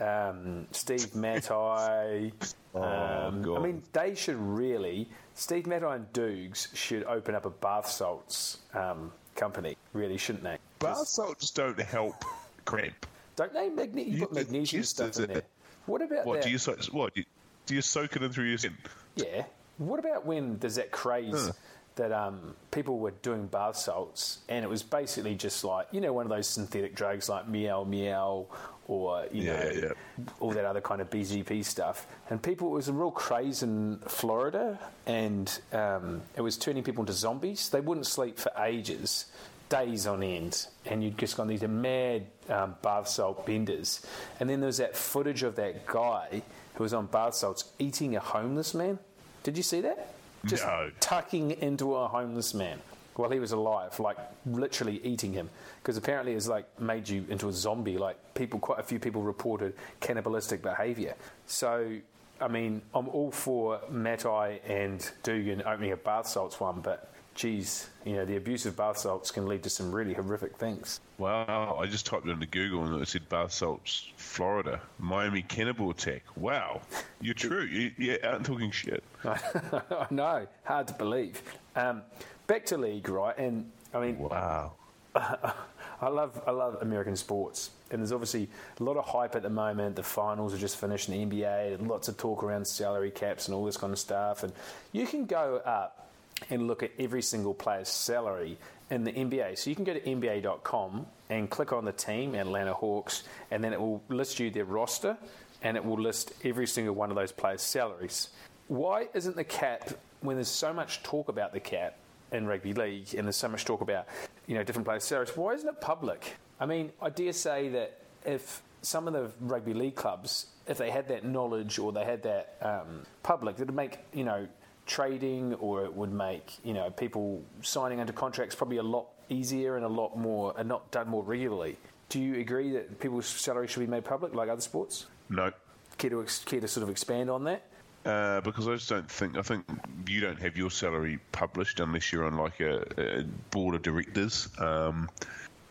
like. 0.00 0.08
Um, 0.08 0.66
Steve 0.72 1.14
Matai. 1.14 2.32
Oh, 2.78 2.82
um, 3.28 3.40
God. 3.40 3.58
I 3.58 3.62
mean, 3.62 3.82
they 3.94 4.14
should 4.14 4.36
really. 4.36 5.08
Steve 5.34 5.66
Matai 5.66 5.94
and 5.94 6.12
Dukes 6.12 6.68
should 6.74 7.04
open 7.04 7.34
up 7.34 7.46
a 7.46 7.50
bath 7.50 7.88
salts 7.88 8.58
um, 8.74 9.10
company, 9.34 9.78
really, 9.94 10.18
shouldn't 10.18 10.44
they? 10.44 10.58
Bath 10.78 11.08
salts 11.08 11.50
don't 11.52 11.80
help 11.80 12.22
cramp. 12.66 13.06
Don't 13.34 13.54
they? 13.54 13.70
Magne- 13.70 14.02
you 14.04 14.18
You- 14.18 14.26
put 14.26 14.34
magnesium 14.34 14.82
stuff 14.82 15.16
in 15.16 15.22
it. 15.24 15.28
there. 15.32 15.42
What 15.86 16.02
about 16.02 16.26
What 16.26 16.42
that? 16.42 16.44
do 16.44 16.50
you 16.50 16.58
what 16.92 17.14
do 17.14 17.20
you, 17.20 17.26
do 17.64 17.74
you 17.76 17.80
soak 17.80 18.14
it 18.14 18.22
in 18.22 18.30
through 18.30 18.44
your 18.44 18.58
skin? 18.58 18.76
Yeah. 19.14 19.44
What 19.78 19.98
about 20.00 20.24
when 20.26 20.58
there's 20.58 20.76
that 20.76 20.90
craze 20.90 21.46
Huh. 21.46 21.52
that 21.96 22.12
um, 22.12 22.54
people 22.70 22.98
were 22.98 23.10
doing 23.22 23.46
bath 23.46 23.76
salts 23.76 24.38
and 24.48 24.64
it 24.64 24.68
was 24.68 24.82
basically 24.82 25.34
just 25.34 25.64
like, 25.64 25.86
you 25.92 26.00
know, 26.00 26.12
one 26.12 26.26
of 26.26 26.30
those 26.30 26.46
synthetic 26.46 26.94
drugs 26.94 27.28
like 27.28 27.48
Meow 27.48 27.84
Meow 27.84 28.46
or, 28.88 29.26
you 29.32 29.42
Yeah, 29.44 29.64
know, 29.64 29.70
yeah. 29.70 30.24
all 30.40 30.50
that 30.52 30.64
other 30.64 30.80
kind 30.80 31.00
of 31.00 31.10
BGP 31.10 31.64
stuff. 31.64 32.06
And 32.30 32.40
people, 32.42 32.68
it 32.68 32.74
was 32.74 32.88
a 32.88 32.92
real 32.92 33.10
craze 33.10 33.62
in 33.62 33.98
Florida 34.06 34.78
and 35.06 35.58
um, 35.72 36.22
it 36.36 36.40
was 36.42 36.56
turning 36.58 36.82
people 36.82 37.02
into 37.02 37.12
zombies. 37.14 37.68
They 37.70 37.80
wouldn't 37.80 38.06
sleep 38.06 38.38
for 38.38 38.52
ages. 38.58 39.26
Days 39.68 40.06
on 40.06 40.22
end, 40.22 40.64
and 40.84 41.02
you'd 41.02 41.18
just 41.18 41.36
gone 41.36 41.48
these 41.48 41.62
mad 41.62 42.26
um, 42.48 42.76
bath 42.82 43.08
salt 43.08 43.44
benders. 43.44 44.00
And 44.38 44.48
then 44.48 44.60
there 44.60 44.68
was 44.68 44.76
that 44.76 44.96
footage 44.96 45.42
of 45.42 45.56
that 45.56 45.86
guy 45.86 46.42
who 46.74 46.84
was 46.84 46.94
on 46.94 47.06
bath 47.06 47.34
salts 47.34 47.64
eating 47.80 48.14
a 48.14 48.20
homeless 48.20 48.74
man. 48.74 49.00
Did 49.46 49.56
you 49.56 49.62
see 49.62 49.80
that? 49.82 50.12
Just 50.44 50.64
No. 50.64 50.90
tucking 50.98 51.52
into 51.52 51.94
a 51.94 52.08
homeless 52.08 52.52
man. 52.52 52.80
while 53.14 53.30
he 53.30 53.38
was 53.38 53.52
alive, 53.52 53.98
like 54.00 54.18
literally 54.44 55.00
eating 55.02 55.32
him, 55.32 55.48
because 55.80 55.96
apparently 55.96 56.34
it's 56.34 56.48
like 56.48 56.66
made 56.78 57.08
you 57.08 57.24
into 57.30 57.48
a 57.48 57.52
zombie. 57.52 57.96
Like 57.96 58.18
people, 58.34 58.58
quite 58.58 58.78
a 58.78 58.82
few 58.82 58.98
people 58.98 59.22
reported 59.22 59.72
cannibalistic 60.00 60.60
behaviour. 60.60 61.14
So, 61.46 61.96
I 62.42 62.48
mean, 62.48 62.82
I'm 62.94 63.08
all 63.08 63.30
for 63.30 63.80
Matai 63.88 64.60
and 64.68 65.10
Dugan 65.22 65.62
opening 65.64 65.92
a 65.92 65.96
bath 65.96 66.26
salts 66.26 66.60
one, 66.60 66.80
but 66.80 67.10
geez, 67.36 67.88
you 68.04 68.14
know, 68.14 68.24
the 68.24 68.36
abuse 68.36 68.66
of 68.66 68.76
bath 68.76 68.98
salts 68.98 69.30
can 69.30 69.46
lead 69.46 69.62
to 69.62 69.70
some 69.70 69.92
really 69.92 70.14
horrific 70.14 70.56
things. 70.56 71.00
Wow, 71.18 71.78
I 71.80 71.86
just 71.86 72.06
typed 72.06 72.26
it 72.26 72.30
into 72.30 72.46
Google 72.46 72.84
and 72.84 73.00
it 73.00 73.06
said 73.06 73.28
bath 73.28 73.52
salts, 73.52 74.10
Florida, 74.16 74.80
Miami 74.98 75.42
cannibal 75.42 75.90
attack. 75.90 76.22
Wow, 76.36 76.80
you're 77.20 77.34
true. 77.34 77.64
You, 77.64 77.92
you 77.98 78.18
aren't 78.24 78.46
talking 78.46 78.70
shit. 78.70 79.04
I 79.24 80.06
know, 80.10 80.46
hard 80.64 80.88
to 80.88 80.94
believe. 80.94 81.42
Um, 81.76 82.02
back 82.46 82.64
to 82.66 82.78
league, 82.78 83.08
right? 83.08 83.36
And 83.38 83.70
I 83.94 84.00
mean, 84.00 84.18
Wow. 84.18 84.72
I 85.14 86.08
love 86.08 86.42
I 86.46 86.50
love 86.50 86.76
American 86.82 87.16
sports, 87.16 87.70
and 87.90 88.00
there's 88.02 88.12
obviously 88.12 88.48
a 88.78 88.82
lot 88.82 88.98
of 88.98 89.06
hype 89.06 89.34
at 89.34 89.42
the 89.42 89.48
moment. 89.48 89.96
The 89.96 90.02
finals 90.02 90.52
are 90.52 90.58
just 90.58 90.76
finished 90.76 91.08
in 91.08 91.30
the 91.30 91.36
NBA, 91.36 91.74
and 91.74 91.88
lots 91.88 92.08
of 92.08 92.18
talk 92.18 92.42
around 92.42 92.66
salary 92.66 93.10
caps 93.10 93.48
and 93.48 93.54
all 93.54 93.64
this 93.64 93.78
kind 93.78 93.94
of 93.94 93.98
stuff. 93.98 94.42
And 94.42 94.52
you 94.92 95.06
can 95.06 95.24
go 95.24 95.62
up 95.64 96.10
and 96.50 96.66
look 96.66 96.82
at 96.82 96.92
every 96.98 97.22
single 97.22 97.54
player's 97.54 97.88
salary 97.88 98.58
in 98.90 99.04
the 99.04 99.12
NBA. 99.12 99.58
So 99.58 99.70
you 99.70 99.76
can 99.76 99.84
go 99.84 99.94
to 99.94 100.00
NBA.com 100.00 101.06
and 101.30 101.50
click 101.50 101.72
on 101.72 101.84
the 101.84 101.92
team, 101.92 102.34
Atlanta 102.34 102.74
Hawks, 102.74 103.24
and 103.50 103.62
then 103.62 103.72
it 103.72 103.80
will 103.80 104.02
list 104.08 104.38
you 104.38 104.50
their 104.50 104.64
roster, 104.64 105.16
and 105.62 105.76
it 105.76 105.84
will 105.84 106.00
list 106.00 106.32
every 106.44 106.66
single 106.66 106.94
one 106.94 107.10
of 107.10 107.16
those 107.16 107.32
players' 107.32 107.62
salaries. 107.62 108.28
Why 108.68 109.08
isn't 109.14 109.36
the 109.36 109.44
cap 109.44 109.90
when 110.20 110.36
there's 110.36 110.48
so 110.48 110.72
much 110.72 111.02
talk 111.02 111.28
about 111.28 111.52
the 111.52 111.60
cap? 111.60 111.96
in 112.32 112.46
rugby 112.46 112.72
league, 112.72 113.14
and 113.14 113.26
there's 113.26 113.36
so 113.36 113.48
much 113.48 113.64
talk 113.64 113.80
about 113.80 114.06
you 114.46 114.54
know 114.54 114.64
different 114.64 114.86
players' 114.86 115.04
salaries. 115.04 115.36
Why 115.36 115.54
isn't 115.54 115.68
it 115.68 115.80
public? 115.80 116.36
I 116.58 116.66
mean, 116.66 116.92
I 117.00 117.10
dare 117.10 117.32
say 117.32 117.68
that 117.70 117.98
if 118.24 118.62
some 118.82 119.06
of 119.06 119.14
the 119.14 119.30
rugby 119.40 119.74
league 119.74 119.94
clubs, 119.94 120.46
if 120.66 120.78
they 120.78 120.90
had 120.90 121.08
that 121.08 121.24
knowledge 121.24 121.78
or 121.78 121.92
they 121.92 122.04
had 122.04 122.22
that 122.22 122.56
um, 122.62 123.04
public, 123.22 123.58
it 123.58 123.66
would 123.66 123.74
make 123.74 123.98
you 124.12 124.24
know 124.24 124.46
trading 124.86 125.54
or 125.54 125.84
it 125.84 125.92
would 125.92 126.12
make 126.12 126.58
you 126.64 126.72
know 126.72 126.90
people 126.90 127.42
signing 127.60 128.00
under 128.00 128.12
contracts 128.12 128.54
probably 128.54 128.78
a 128.78 128.82
lot 128.82 129.06
easier 129.28 129.76
and 129.76 129.84
a 129.84 129.88
lot 129.88 130.16
more 130.16 130.54
and 130.56 130.68
not 130.68 130.90
done 130.90 131.08
more 131.08 131.22
regularly. 131.22 131.76
Do 132.08 132.20
you 132.20 132.38
agree 132.40 132.70
that 132.70 133.00
people's 133.00 133.26
salaries 133.26 133.70
should 133.70 133.80
be 133.80 133.86
made 133.86 134.04
public 134.04 134.34
like 134.34 134.48
other 134.48 134.60
sports? 134.60 135.06
No. 135.28 135.50
Care 135.98 136.10
to, 136.10 136.24
care 136.44 136.60
to 136.60 136.68
sort 136.68 136.84
of 136.84 136.90
expand 136.90 137.30
on 137.30 137.44
that? 137.44 137.64
Uh, 138.04 138.40
because 138.42 138.68
I 138.68 138.74
just 138.74 138.88
don't 138.88 139.10
think 139.10 139.36
I 139.36 139.42
think 139.42 139.64
you 140.06 140.20
don't 140.20 140.40
have 140.40 140.56
your 140.56 140.70
salary 140.70 141.18
published 141.32 141.80
unless 141.80 142.12
you're 142.12 142.24
on 142.24 142.36
like 142.36 142.60
a, 142.60 142.84
a 142.96 143.24
board 143.50 143.74
of 143.74 143.82
directors, 143.82 144.48
um, 144.58 145.08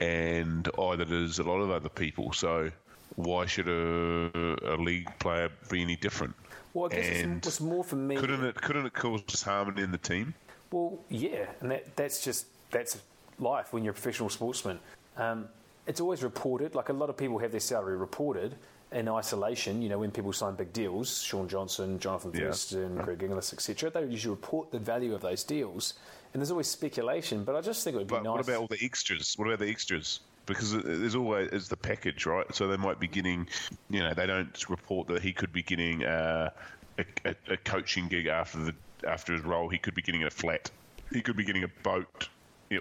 and 0.01 0.67
either 0.77 1.05
there's 1.05 1.39
a 1.39 1.43
lot 1.43 1.61
of 1.61 1.71
other 1.71 1.87
people. 1.87 2.33
So 2.33 2.71
why 3.15 3.45
should 3.45 3.69
a, 3.69 4.73
a 4.73 4.75
league 4.75 5.07
player 5.19 5.49
be 5.69 5.81
any 5.81 5.95
different? 5.95 6.35
Well, 6.75 6.89
I 6.91 6.95
guess 6.95 7.23
And 7.23 7.37
it's, 7.37 7.47
it's 7.47 7.61
more 7.61 7.83
for 7.85 7.95
me. 7.95 8.17
Couldn't 8.17 8.43
it 8.43 8.55
couldn't 8.61 8.85
it 8.85 8.93
cause 8.93 9.21
disharmony 9.23 9.81
in 9.81 9.91
the 9.91 9.97
team? 9.97 10.33
Well, 10.71 10.99
yeah, 11.09 11.45
and 11.61 11.71
that, 11.71 11.95
that's 11.95 12.21
just 12.23 12.47
that's 12.69 13.01
life 13.39 13.71
when 13.71 13.83
you're 13.83 13.91
a 13.91 13.93
professional 13.93 14.29
sportsman. 14.29 14.77
Um, 15.15 15.47
it's 15.87 16.01
always 16.01 16.21
reported. 16.21 16.75
Like 16.75 16.89
a 16.89 16.93
lot 16.93 17.09
of 17.09 17.15
people 17.15 17.37
have 17.39 17.51
their 17.51 17.61
salary 17.61 17.95
reported 17.95 18.55
in 18.91 19.07
isolation. 19.07 19.81
You 19.81 19.87
know, 19.87 19.99
when 19.99 20.11
people 20.11 20.33
sign 20.33 20.55
big 20.55 20.73
deals, 20.73 21.21
Shaun 21.21 21.47
Johnson, 21.47 21.97
Jonathan 21.97 22.31
Yeah. 22.33 22.47
Thurston, 22.47 22.97
Greg 22.97 23.23
Inglis, 23.23 23.53
etc. 23.53 23.89
They 23.89 24.01
usually 24.05 24.31
report 24.35 24.69
the 24.71 24.79
value 24.79 25.15
of 25.15 25.21
those 25.21 25.45
deals, 25.45 25.93
and 26.33 26.41
there's 26.41 26.51
always 26.51 26.67
speculation. 26.67 27.45
But 27.45 27.55
I 27.55 27.61
just 27.61 27.85
think 27.85 27.95
it 27.95 27.99
would 27.99 28.07
be 28.07 28.15
But 28.15 28.23
nice. 28.23 28.31
what 28.31 28.41
about 28.41 28.57
all 28.59 28.67
the 28.67 28.83
extras? 28.83 29.35
What 29.37 29.47
about 29.47 29.59
the 29.59 29.69
extras? 29.69 30.19
Because 30.45 30.81
there's 30.83 31.15
always 31.15 31.49
it's 31.51 31.67
the 31.67 31.77
package, 31.77 32.25
right? 32.25 32.45
So 32.53 32.67
they 32.67 32.77
might 32.77 32.99
be 32.99 33.07
getting, 33.07 33.47
you 33.89 33.99
know, 33.99 34.13
they 34.13 34.27
don't 34.27 34.69
report 34.69 35.07
that 35.07 35.21
he 35.21 35.33
could 35.33 35.51
be 35.51 35.63
getting 35.63 36.05
uh, 36.05 36.49
a, 36.97 37.05
a, 37.25 37.35
a 37.53 37.57
coaching 37.57 38.07
gig 38.07 38.27
after 38.27 38.59
the 38.59 38.75
after 39.07 39.33
his 39.33 39.43
role. 39.43 39.69
He 39.69 39.77
could 39.77 39.95
be 39.95 40.01
getting 40.01 40.23
a 40.23 40.29
flat. 40.29 40.69
He 41.11 41.21
could 41.21 41.35
be 41.35 41.43
getting 41.43 41.63
a 41.63 41.69
boat. 41.83 42.29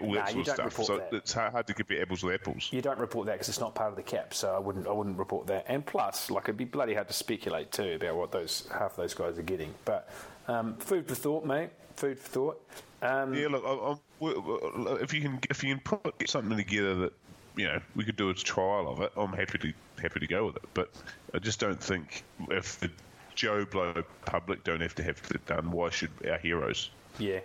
All 0.01 0.15
that 0.15 0.31
sort 0.31 0.49
of 0.49 0.55
stuff. 0.55 0.85
So 0.85 0.97
that. 0.97 1.13
it's 1.13 1.33
hard, 1.33 1.67
to 1.67 1.75
compare 1.75 2.01
apples 2.01 2.23
with 2.23 2.35
apples. 2.35 2.71
You 2.73 2.81
don't 2.81 2.99
report 2.99 3.27
that 3.27 3.33
because 3.33 3.51
it's 3.51 3.61
not 3.61 3.75
part 3.75 3.91
of 3.91 3.97
the 3.97 4.03
cap, 4.03 4.33
so 4.33 4.55
I 4.55 4.59
wouldn't. 4.59 4.87
I 4.87 4.93
wouldn't 4.93 5.19
report 5.19 5.47
that. 5.49 5.67
And 5.69 5.85
plus, 5.85 6.31
like 6.31 6.45
it'd 6.45 6.57
be 6.57 6.65
bloody 6.65 6.95
hard 6.95 7.09
to 7.09 7.15
speculate 7.15 7.71
too 7.71 7.93
about 7.93 8.17
what 8.17 8.33
those 8.33 8.67
half 8.73 8.97
those 8.97 9.13
guys 9.15 9.39
are 9.39 9.43
getting. 9.43 9.75
But 9.85 10.09
um, 10.49 10.77
food 10.77 11.07
for 11.07 11.15
thought, 11.15 11.45
mate. 11.45 11.71
Food 11.97 12.19
for 12.19 12.29
thought. 12.29 12.67
Um, 13.03 13.35
Yeah, 13.35 13.49
look, 13.49 13.63
I, 13.65 14.27
I, 14.27 14.95
if 15.03 15.13
you 15.13 15.21
can 15.21 15.39
if 15.51 15.63
you 15.63 15.75
can 15.75 15.81
put 15.81 16.19
get 16.19 16.31
something 16.31 16.57
together 16.57 16.95
that 16.97 17.13
you 17.57 17.67
know 17.67 17.81
we 17.95 18.05
could 18.05 18.17
do 18.17 18.31
a 18.31 18.35
trial 18.35 18.89
of 18.89 19.01
it, 19.01 19.13
I'm 19.17 19.33
happy 19.33 19.59
to 19.59 19.73
happy 20.01 20.21
to 20.21 20.27
go 20.27 20.47
with 20.47 20.57
it. 20.57 20.65
But 20.75 20.91
I 21.33 21.39
just 21.39 21.61
don't 21.61 21.81
think 21.81 22.25
if 22.51 22.81
the 22.81 22.91
Joe 23.35 23.65
Blow 23.65 24.03
public 24.25 24.65
don't 24.65 24.81
have 24.81 24.95
to 24.97 25.03
have 25.03 25.21
it 25.31 25.47
done, 25.47 25.71
why 25.71 25.91
should 25.91 26.11
our 26.29 26.39
heroes? 26.39 26.91
Yeah. 27.19 27.41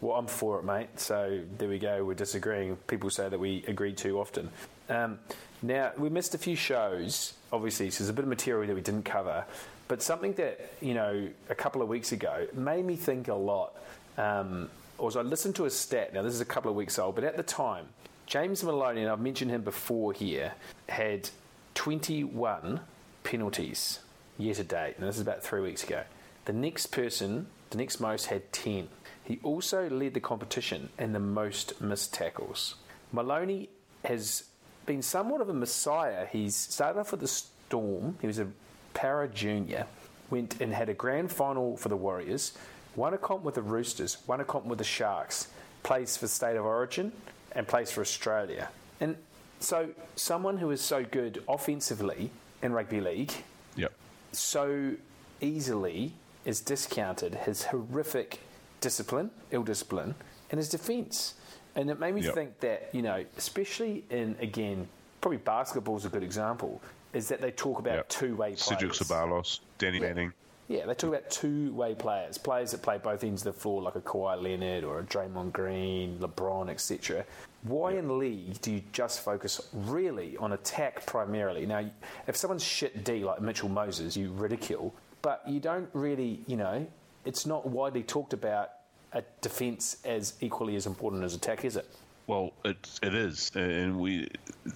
Well, 0.00 0.18
I'm 0.18 0.26
for 0.26 0.58
it, 0.58 0.64
mate. 0.64 1.00
So 1.00 1.40
there 1.56 1.68
we 1.68 1.78
go. 1.78 2.04
We're 2.04 2.14
disagreeing. 2.14 2.76
People 2.86 3.08
say 3.10 3.28
that 3.28 3.38
we 3.38 3.64
agree 3.66 3.92
too 3.92 4.20
often. 4.20 4.50
Um, 4.88 5.18
now, 5.62 5.92
we 5.96 6.10
missed 6.10 6.34
a 6.34 6.38
few 6.38 6.54
shows, 6.54 7.32
obviously, 7.52 7.90
so 7.90 8.04
there's 8.04 8.10
a 8.10 8.12
bit 8.12 8.24
of 8.24 8.28
material 8.28 8.66
that 8.66 8.74
we 8.74 8.82
didn't 8.82 9.04
cover. 9.04 9.44
But 9.88 10.02
something 10.02 10.34
that, 10.34 10.72
you 10.80 10.94
know, 10.94 11.28
a 11.48 11.54
couple 11.54 11.80
of 11.80 11.88
weeks 11.88 12.12
ago 12.12 12.46
made 12.52 12.84
me 12.84 12.96
think 12.96 13.28
a 13.28 13.34
lot 13.34 13.72
um, 14.18 14.68
was 14.98 15.16
I 15.16 15.22
listened 15.22 15.56
to 15.56 15.64
a 15.64 15.70
stat. 15.70 16.12
Now, 16.12 16.22
this 16.22 16.34
is 16.34 16.40
a 16.40 16.46
couple 16.46 16.70
of 16.70 16.76
weeks 16.76 16.98
old, 16.98 17.14
but 17.14 17.24
at 17.24 17.36
the 17.36 17.42
time, 17.42 17.86
James 18.26 18.64
Maloney, 18.64 19.02
and 19.02 19.10
I've 19.10 19.20
mentioned 19.20 19.52
him 19.52 19.62
before 19.62 20.12
here, 20.12 20.52
had 20.88 21.30
21 21.74 22.80
penalties 23.22 24.00
year 24.36 24.54
to 24.54 24.64
date. 24.64 24.94
And 24.98 25.06
this 25.06 25.16
is 25.16 25.22
about 25.22 25.42
three 25.42 25.60
weeks 25.60 25.84
ago. 25.84 26.02
The 26.44 26.52
next 26.52 26.86
person, 26.86 27.46
the 27.70 27.78
next 27.78 28.00
most, 28.00 28.26
had 28.26 28.52
10. 28.52 28.88
He 29.22 29.38
also 29.42 29.88
led 29.88 30.14
the 30.14 30.20
competition 30.20 30.88
in 30.98 31.12
the 31.12 31.20
most 31.20 31.80
missed 31.80 32.14
tackles. 32.14 32.74
Maloney 33.12 33.68
has 34.04 34.44
been 34.86 35.02
somewhat 35.02 35.40
of 35.40 35.48
a 35.48 35.54
messiah. 35.54 36.26
He's 36.26 36.54
started 36.54 36.98
off 36.98 37.12
with 37.12 37.20
the 37.20 37.28
Storm. 37.28 38.16
He 38.20 38.26
was 38.26 38.38
a 38.40 38.48
para 38.94 39.28
junior, 39.28 39.86
went 40.30 40.60
and 40.60 40.72
had 40.72 40.88
a 40.88 40.94
grand 40.94 41.30
final 41.30 41.76
for 41.76 41.88
the 41.88 41.96
Warriors, 41.96 42.56
won 42.96 43.14
a 43.14 43.18
comp 43.18 43.42
with 43.42 43.54
the 43.54 43.62
Roosters, 43.62 44.18
won 44.26 44.40
a 44.40 44.44
comp 44.44 44.66
with 44.66 44.78
the 44.78 44.84
Sharks, 44.84 45.48
plays 45.82 46.16
for 46.16 46.26
State 46.26 46.56
of 46.56 46.64
Origin, 46.64 47.12
and 47.56 47.66
plays 47.66 47.90
for 47.90 48.00
Australia. 48.02 48.68
And 49.00 49.16
so, 49.58 49.88
someone 50.14 50.58
who 50.58 50.70
is 50.70 50.80
so 50.80 51.02
good 51.04 51.42
offensively 51.48 52.30
in 52.62 52.72
rugby 52.72 53.00
league 53.00 53.32
Yep. 53.76 53.92
so 54.32 54.92
easily 55.40 56.12
is 56.44 56.60
discounted 56.60 57.34
his 57.34 57.64
horrific 57.64 58.40
discipline, 58.80 59.30
ill 59.50 59.62
discipline, 59.64 60.14
and 60.50 60.58
his 60.58 60.68
defence. 60.68 61.34
And 61.74 61.90
it 61.90 61.98
made 61.98 62.14
me 62.14 62.22
Yep. 62.22 62.34
think 62.34 62.60
that, 62.60 62.88
you 62.94 63.02
know, 63.02 63.24
especially 63.36 64.04
in, 64.10 64.36
again, 64.40 64.88
probably 65.20 65.38
basketball's 65.38 66.04
a 66.04 66.08
good 66.08 66.22
example, 66.22 66.80
is 67.12 67.28
that 67.28 67.40
they 67.40 67.50
talk 67.50 67.78
about 67.78 67.96
Yep. 67.96 68.08
two 68.08 68.36
way 68.36 68.54
Cedric 68.56 68.92
players. 68.92 68.98
Ceballos, 69.08 69.60
Danny 69.78 70.00
Manning. 70.00 70.32
Yeah, 70.68 70.86
they 70.86 70.94
talk 70.94 71.10
about 71.10 71.30
two 71.30 71.72
way 71.72 71.94
players, 71.94 72.38
players 72.38 72.72
that 72.72 72.82
play 72.82 72.98
both 72.98 73.22
ends 73.22 73.46
of 73.46 73.54
the 73.54 73.60
floor, 73.60 73.82
like 73.82 73.94
a 73.94 74.00
Kawhi 74.00 74.42
Leonard 74.42 74.82
or 74.82 74.98
a 74.98 75.04
Draymond 75.04 75.52
Green, 75.52 76.18
LeBron, 76.18 76.68
etc. 76.68 77.24
Why 77.62 77.92
in 77.92 78.18
league 78.18 78.60
do 78.60 78.72
you 78.72 78.82
just 78.92 79.20
focus 79.20 79.68
really 79.72 80.36
on 80.38 80.52
attack 80.52 81.06
primarily? 81.06 81.66
Now, 81.66 81.88
if 82.26 82.36
someone's 82.36 82.64
shit 82.64 83.04
D 83.04 83.24
like 83.24 83.40
Mitchell 83.40 83.68
Moses, 83.68 84.16
you 84.16 84.32
ridicule, 84.32 84.92
but 85.22 85.42
you 85.46 85.60
don't 85.60 85.88
really, 85.92 86.40
you 86.48 86.56
know, 86.56 86.86
it's 87.24 87.46
not 87.46 87.66
widely 87.68 88.02
talked 88.02 88.32
about 88.32 88.70
a 89.12 89.22
defence 89.40 89.98
as 90.04 90.34
equally 90.40 90.74
as 90.74 90.86
important 90.86 91.22
as 91.22 91.34
attack, 91.34 91.64
is 91.64 91.76
it? 91.76 91.88
Well, 92.26 92.52
it 92.64 92.76
it 93.02 93.14
is, 93.14 93.52
and 93.54 94.00
we 94.00 94.28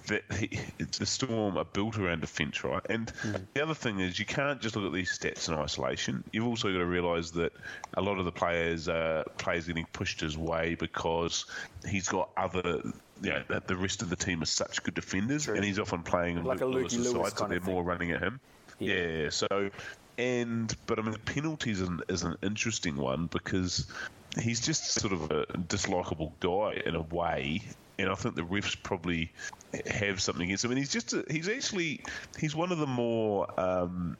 that 0.06 0.22
it's 0.78 0.98
the 0.98 1.06
storm 1.06 1.56
are 1.56 1.64
built 1.64 1.98
around 1.98 2.20
defence, 2.20 2.62
right? 2.62 2.82
And 2.88 3.12
the 3.54 3.62
other 3.62 3.74
thing 3.74 3.98
is, 3.98 4.20
you 4.20 4.24
can't 4.24 4.60
just 4.60 4.76
look 4.76 4.84
at 4.84 4.92
these 4.92 5.18
stats 5.18 5.48
in 5.48 5.54
isolation. 5.54 6.22
You've 6.32 6.46
also 6.46 6.70
got 6.70 6.78
to 6.78 6.86
realise 6.86 7.32
that 7.32 7.52
a 7.94 8.02
lot 8.02 8.18
of 8.18 8.24
the 8.24 8.30
players 8.30 8.88
uh, 8.88 9.24
players 9.38 9.66
getting 9.66 9.86
pushed 9.92 10.20
his 10.20 10.38
way 10.38 10.76
because 10.76 11.46
he's 11.88 12.08
got 12.08 12.30
other. 12.36 12.82
You 13.22 13.30
know, 13.30 13.42
that 13.50 13.66
the 13.66 13.76
rest 13.76 14.00
of 14.00 14.08
the 14.08 14.16
team 14.16 14.40
are 14.42 14.46
such 14.46 14.82
good 14.82 14.94
defenders, 14.94 15.44
True. 15.44 15.56
and 15.56 15.64
he's 15.64 15.78
often 15.78 16.02
playing 16.02 16.38
on 16.38 16.44
Like 16.44 16.62
a 16.62 16.66
Lewis's 16.66 17.12
Lewis 17.12 17.30
side, 17.30 17.38
so 17.38 17.48
they're 17.48 17.60
more 17.60 17.82
running 17.82 18.12
at 18.12 18.20
him. 18.22 18.40
Yeah. 18.78 18.94
Yeah. 18.94 19.30
so 19.30 19.70
and 20.20 20.74
but 20.86 20.98
I 20.98 21.02
mean, 21.02 21.12
the 21.12 21.18
penalties 21.18 21.80
is 21.80 21.88
an, 21.88 22.00
is 22.08 22.22
an 22.22 22.36
interesting 22.42 22.96
one 22.96 23.26
because 23.26 23.86
he's 24.38 24.60
just 24.60 24.92
sort 24.92 25.12
of 25.12 25.30
a 25.30 25.46
dislikable 25.46 26.32
guy 26.40 26.82
in 26.84 26.94
a 26.94 27.02
way, 27.02 27.62
and 27.98 28.08
I 28.08 28.14
think 28.14 28.36
the 28.36 28.42
refs 28.42 28.76
probably 28.82 29.32
have 29.86 30.20
something 30.20 30.44
against 30.44 30.64
him. 30.64 30.70
And 30.70 30.78
he's 30.78 30.92
just 30.92 31.12
a, 31.12 31.24
he's 31.30 31.48
actually 31.48 32.02
he's 32.38 32.54
one 32.54 32.72
of 32.72 32.78
the 32.78 32.86
more 32.86 33.48
um, 33.60 34.16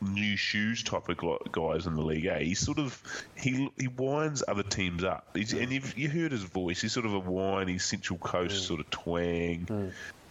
new 0.00 0.36
shoes 0.36 0.82
type 0.82 1.08
of 1.08 1.52
guys 1.52 1.86
in 1.86 1.94
the 1.94 2.02
league. 2.02 2.26
Eh? 2.26 2.38
He 2.40 2.54
sort 2.54 2.78
of 2.78 3.02
he 3.36 3.70
he 3.78 3.88
winds 3.88 4.42
other 4.46 4.62
teams 4.62 5.04
up. 5.04 5.26
He's, 5.34 5.52
and 5.52 5.70
you've, 5.70 5.96
you 5.98 6.08
heard 6.08 6.32
his 6.32 6.42
voice. 6.42 6.80
He's 6.80 6.92
sort 6.92 7.06
of 7.06 7.14
a 7.14 7.20
whiny 7.20 7.78
Central 7.78 8.18
Coast 8.18 8.66
sort 8.66 8.80
of 8.80 8.90
twang. 8.90 9.66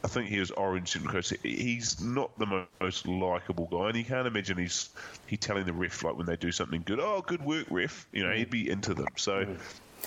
I 0.03 0.07
think 0.07 0.29
he 0.29 0.39
was 0.39 0.51
Orange 0.51 0.89
Central 0.91 1.12
Coast. 1.13 1.33
He's 1.43 2.01
not 2.01 2.38
the 2.39 2.65
most 2.79 3.05
likable 3.07 3.67
guy, 3.69 3.89
and 3.89 3.97
you 3.97 4.05
can't 4.05 4.27
imagine 4.27 4.57
he's 4.57 4.89
he 5.27 5.35
telling 5.38 5.65
the 5.65 5.73
ref 5.73 6.03
like 6.03 6.15
when 6.17 6.25
they 6.25 6.38
do 6.38 6.51
something 6.51 6.83
good. 6.85 6.99
Oh, 6.99 7.21
good 7.25 7.43
work, 7.43 7.65
ref. 7.69 8.07
You 8.13 8.23
know, 8.25 8.31
he'd 8.33 8.49
be 8.49 8.69
into 8.69 8.93
them. 8.93 9.07
So. 9.17 9.45
Mm. 9.45 9.57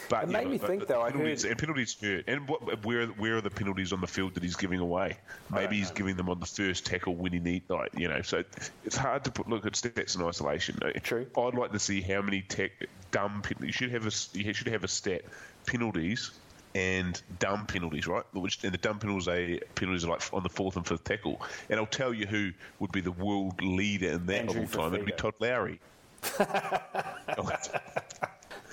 But 0.09 0.25
It 0.25 0.31
made 0.31 0.45
know, 0.45 0.51
me 0.53 0.57
think, 0.57 0.81
the 0.81 0.87
though, 0.87 1.03
I 1.03 1.11
penalties, 1.11 1.43
heard- 1.43 1.51
and 1.51 1.61
penalties 1.61 1.97
hurt. 2.01 2.25
And 2.27 2.49
what, 2.49 2.83
where 2.83 3.07
where 3.09 3.37
are 3.37 3.41
the 3.43 3.51
penalties 3.51 3.93
on 3.93 4.01
the 4.01 4.07
field 4.07 4.33
that 4.33 4.43
he's 4.43 4.57
giving 4.57 4.81
away? 4.81 5.19
Maybe 5.51 5.77
he's 5.77 5.91
giving 5.91 6.17
them 6.17 6.31
on 6.31 6.41
the 6.41 6.47
first 6.47 6.87
tackle 6.87 7.15
when 7.15 7.31
he 7.35 7.41
need, 7.41 7.65
like 7.69 7.91
you 7.95 8.09
know. 8.09 8.23
So 8.23 8.43
it's 8.87 8.97
hard 8.97 9.25
to 9.25 9.31
put 9.31 9.51
look 9.51 9.67
at 9.67 9.75
stats 9.75 10.17
in 10.17 10.23
isolation. 10.25 10.79
True. 11.03 11.27
I'd 11.37 11.53
like 11.55 11.73
to 11.73 11.79
see 11.79 12.01
how 12.01 12.23
many 12.23 12.41
tech, 12.41 12.71
dumb 13.11 13.43
penalties. 13.43 13.67
You 13.67 13.73
should 13.73 13.91
have 13.91 14.05
a 14.05 14.07
s- 14.07 14.31
you 14.33 14.51
should 14.55 14.69
have 14.69 14.83
a 14.83 14.89
stat 14.89 15.23
penalties 15.67 16.31
and 16.75 17.21
dumb 17.39 17.67
penalties, 17.67 18.07
right? 18.07 18.25
Which 18.33 18.63
and 18.65 18.73
the 18.73 18.79
dumb 18.79 18.99
penalties 18.99 19.29
are 19.29 19.59
penalties 19.75 20.05
are 20.05 20.11
like 20.11 20.23
on 20.33 20.43
the 20.43 20.49
fourth 20.49 20.77
and 20.77 20.87
fifth 20.87 21.05
tackle, 21.05 21.41
and 21.69 21.79
I'll 21.79 21.87
tell 21.87 22.15
you 22.15 22.27
who 22.27 22.53
would 22.79 22.93
be 22.93 23.01
the 23.01 23.13
world 23.13 23.61
leader 23.63 24.11
in 24.11 24.27
that 24.27 24.41
Andrew 24.43 24.63
of 24.63 24.77
all 24.77 24.85
time. 24.85 24.95
It'd 24.95 25.07
be 25.07 25.13
Todd 25.13 25.35
Lowrie. 25.41 25.79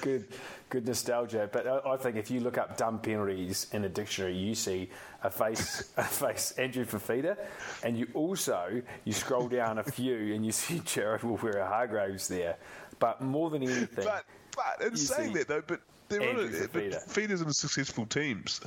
Good, 0.01 0.27
good 0.69 0.87
nostalgia. 0.87 1.49
But 1.51 1.67
I, 1.67 1.79
I 1.93 1.97
think 1.97 2.15
if 2.15 2.31
you 2.31 2.39
look 2.39 2.57
up 2.57 2.77
dumb 2.77 2.99
penalties 2.99 3.67
in 3.73 3.83
a 3.83 3.89
dictionary, 3.89 4.35
you 4.37 4.55
see 4.55 4.89
a 5.23 5.29
face, 5.29 5.91
a 5.97 6.03
face 6.03 6.51
Andrew 6.51 6.85
Fifita, 6.85 7.37
and 7.83 7.97
you 7.97 8.07
also 8.13 8.81
you 9.03 9.13
scroll 9.13 9.47
down 9.47 9.79
a 9.79 9.83
few 9.83 10.33
and 10.33 10.45
you 10.45 10.51
see 10.51 10.79
Jared 10.85 11.21
Waerea-Hargreaves 11.21 12.27
there. 12.27 12.57
But 12.99 13.21
more 13.21 13.49
than 13.49 13.63
anything, 13.63 14.05
But 14.05 14.25
but 14.55 14.85
in 14.85 14.95
saying 14.95 15.33
see 15.33 15.39
that 15.39 15.47
though, 15.47 15.63
but 15.65 15.81
they're 16.09 16.21
on 16.21 16.39
Andrew 16.39 16.67
a, 16.73 17.21
in 17.21 17.53
successful 17.53 18.05
teams. 18.05 18.61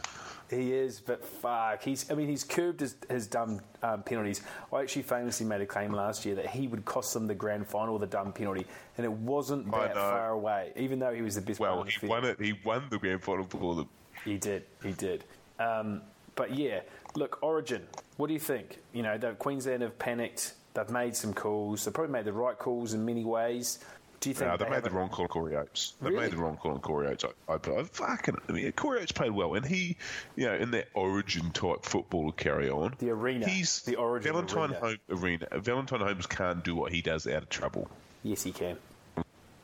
He 0.49 0.73
is, 0.73 1.01
but 1.01 1.25
fuck, 1.25 1.83
he's. 1.83 2.11
I 2.11 2.15
mean, 2.15 2.29
he's 2.29 2.45
curbed 2.45 2.81
his, 2.81 2.97
his 3.09 3.27
dumb 3.27 3.61
um, 3.83 4.03
penalties. 4.03 4.43
I 4.73 4.83
actually 4.83 5.03
famously 5.03 5.47
made 5.47 5.61
a 5.63 5.67
claim 5.67 5.93
last 5.93 6.27
year 6.27 6.35
that 6.35 6.47
he 6.47 6.69
would 6.69 6.85
cost 6.85 7.15
them 7.15 7.27
the 7.27 7.35
grand 7.35 7.67
final 7.67 7.95
with 7.95 8.03
a 8.03 8.07
dumb 8.07 8.33
penalty, 8.33 8.67
and 8.97 9.05
it 9.05 9.13
wasn't 9.13 9.71
that 9.71 9.95
far 9.95 10.31
away. 10.31 10.73
Even 10.77 10.99
though 10.99 11.15
he 11.15 11.23
was 11.23 11.37
the 11.37 11.41
best. 11.41 11.59
Well, 11.59 11.83
he 11.85 12.07
won 12.07 12.25
it. 12.25 12.41
He 12.41 12.55
won 12.65 12.85
the 12.91 12.99
grand 12.99 13.23
final 13.23 13.45
for 13.45 13.75
them. 13.75 13.89
He 14.25 14.37
did. 14.37 14.65
He 14.83 14.93
did. 14.93 15.25
Um, 15.59 16.03
but 16.35 16.55
yeah, 16.55 16.81
look, 17.15 17.39
Origin. 17.43 17.83
What 18.19 18.27
do 18.27 18.35
you 18.35 18.41
think? 18.41 18.79
You 18.93 19.03
know, 19.03 19.19
the 19.19 19.33
Queensland 19.33 19.83
have 19.83 19.99
panicked. 19.99 20.55
They've 20.75 20.91
made 20.91 21.17
some 21.17 21.35
calls. 21.35 21.85
They've 21.85 21.95
probably 21.95 22.13
made 22.13 22.25
the 22.25 22.33
right 22.33 22.59
calls 22.59 22.95
in 22.95 23.05
many 23.05 23.25
ways. 23.25 23.79
Do 24.23 24.31
you 24.31 24.35
think 24.37 24.51
No, 24.53 24.57
they 24.57 24.71
made 24.71 24.85
the 24.85 24.91
wrong 24.91 25.09
call 25.09 25.25
on 25.25 25.29
Corey 25.29 25.57
Oates. 25.57 25.95
They 26.01 26.09
Really? 26.11 26.23
made 26.23 26.31
the 26.33 26.37
wrong 26.37 26.57
call 26.57 26.73
on 26.73 26.79
Corey 26.81 27.09
Oates. 27.09 27.25
I, 27.25 27.53
I, 27.53 27.57
I 27.57 27.83
fucking, 27.83 28.37
I 28.49 28.53
mean, 28.53 28.71
Corey 28.73 29.01
Oates 29.01 29.11
played 29.11 29.33
well, 29.33 29.55
and 29.55 29.67
he, 29.67 29.97
you 30.37 30.47
know, 30.47 30.55
in 30.55 30.71
that 30.71 30.89
Origin 30.95 31.51
type 31.51 31.85
football 31.85 32.31
carry 32.31 32.71
on. 32.71 32.95
The 32.99 33.11
arena, 33.11 33.49
He's 33.49 33.83
the 33.83 33.97
Origin 33.97 34.33
Valentine 34.33 34.71
arena. 34.71 34.79
Home 34.81 34.99
arena. 35.11 35.47
Valentine 35.59 36.01
Holmes 36.01 36.27
can't 36.27 36.63
do 36.65 36.77
what 36.77 36.93
he 36.93 37.03
does 37.03 37.27
out 37.27 37.43
of 37.43 37.49
trouble. 37.49 37.91
Yes, 38.23 38.45
he 38.45 38.53
can. 38.53 38.77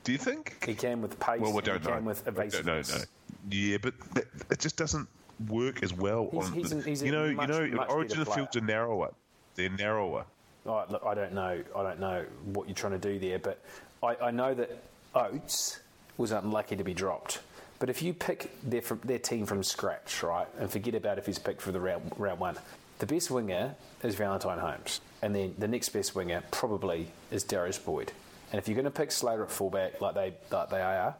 Do 0.03 0.11
you 0.12 0.18
think? 0.18 0.64
He 0.66 0.75
can 0.75 1.03
with 1.03 1.21
pace. 1.21 1.40
well, 1.40 1.53
we 1.53 1.62
don't 1.62 1.81
he 1.81 1.88
know. 1.88 1.94
can 1.94 2.05
with 2.05 2.23
I 2.27 2.31
don't 2.31 2.37
know. 2.37 2.42
evasiveness. 2.79 2.99
No. 2.99 3.05
Yeah, 3.57 3.77
but 3.81 3.94
that, 4.14 4.25
it 4.51 4.59
just 4.59 4.77
doesn't 4.77 5.07
work 5.49 5.85
as 5.85 5.94
well. 5.94 6.29
He's- 6.33 6.47
on, 6.47 6.53
he's 6.53 6.73
an- 6.73 6.83
he's 6.83 7.03
you 7.03 7.12
know, 7.12 7.31
much, 7.33 7.49
you 7.51 7.68
know, 7.68 7.85
Origin 7.85 8.25
fields 8.25 8.57
are 8.57 8.61
narrower. 8.61 9.12
They're 9.55 9.71
narrower. 9.71 10.25
Oh, 10.66 10.85
I 11.07 11.14
don't 11.14 11.33
know. 11.33 11.62
I 11.77 11.83
don't 11.85 12.01
know 12.01 12.25
what 12.53 12.66
you're 12.68 12.75
trying 12.75 12.92
to 12.92 12.99
do 12.99 13.18
there, 13.18 13.38
but 13.38 13.62
I, 14.03 14.17
I 14.17 14.31
know 14.31 14.55
that 14.55 14.71
Oates 15.15 15.81
was 16.17 16.33
unlucky 16.33 16.77
to 16.77 16.85
be 16.85 16.95
dropped. 16.95 17.41
But 17.79 17.91
if 17.91 18.03
you 18.03 18.13
pick 18.13 18.51
their 18.63 18.83
from, 18.83 19.01
their 19.05 19.19
team 19.19 19.47
from 19.47 19.63
scratch, 19.63 20.23
right, 20.23 20.49
and 20.59 20.71
forget 20.71 20.95
about 20.95 21.19
if 21.19 21.27
he's 21.27 21.39
picked 21.39 21.63
for 21.63 21.71
the 21.71 21.81
round, 21.81 22.13
round 22.17 22.41
one, 22.41 22.57
the 22.99 23.07
best 23.07 23.31
winger 23.31 23.77
is 24.03 24.17
Valentine 24.17 24.59
Holmes, 24.59 25.01
and 25.23 25.35
then 25.35 25.55
the 25.59 25.69
next 25.69 25.91
best 25.91 26.15
winger 26.17 26.43
probably 26.51 27.07
is 27.31 27.45
Darius 27.45 27.79
Boyd. 27.79 28.13
And 28.51 28.59
if 28.59 28.67
you're 28.67 28.75
going 28.75 28.85
to 28.85 28.91
pick 28.91 29.13
Slater 29.13 29.45
at 29.45 29.51
fullback 29.51 30.01
like 30.01 30.15
they 30.15 30.35
like 30.51 30.71
they 30.71 30.81
are, 30.81 31.15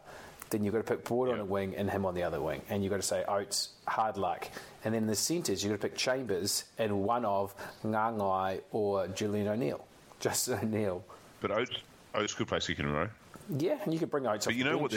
then 0.49 0.63
you've 0.63 0.73
got 0.73 0.85
to 0.85 0.95
pick 0.95 1.05
Boyd 1.05 1.31
on 1.31 1.39
a 1.39 1.45
wing 1.45 1.75
and 1.77 1.89
him 1.89 2.05
on 2.05 2.13
the 2.13 2.23
other 2.23 2.41
wing, 2.41 2.61
and 2.69 2.83
you've 2.83 2.91
got 2.91 2.97
to 2.97 3.03
say 3.03 3.23
Oates, 3.25 3.69
hard 3.87 4.17
luck. 4.17 4.49
And 4.83 4.93
then 4.93 5.03
in 5.03 5.07
the 5.07 5.15
centres, 5.15 5.63
you've 5.63 5.71
got 5.71 5.81
to 5.81 5.87
pick 5.87 5.97
Chambers 5.97 6.65
and 6.77 7.03
one 7.03 7.23
of 7.23 7.53
Gagai 7.85 8.61
or 8.71 9.07
Julian 9.09 9.47
O'Neill, 9.47 9.85
Justin 10.19 10.59
O'Neill. 10.63 11.05
But 11.39 11.51
Oates, 11.51 11.71
Oh, 12.15 12.19
Oates 12.21 12.33
could 12.33 12.47
play 12.47 12.59
second 12.59 12.91
row. 12.91 13.09
Yeah, 13.57 13.77
and 13.83 13.93
you 13.93 13.99
could 13.99 14.11
bring 14.11 14.27
Oates 14.27 14.45
off 14.45 14.51
But 14.51 14.55
you 14.55 14.63
the 14.63 14.69
know 14.71 14.77
what? 14.77 14.93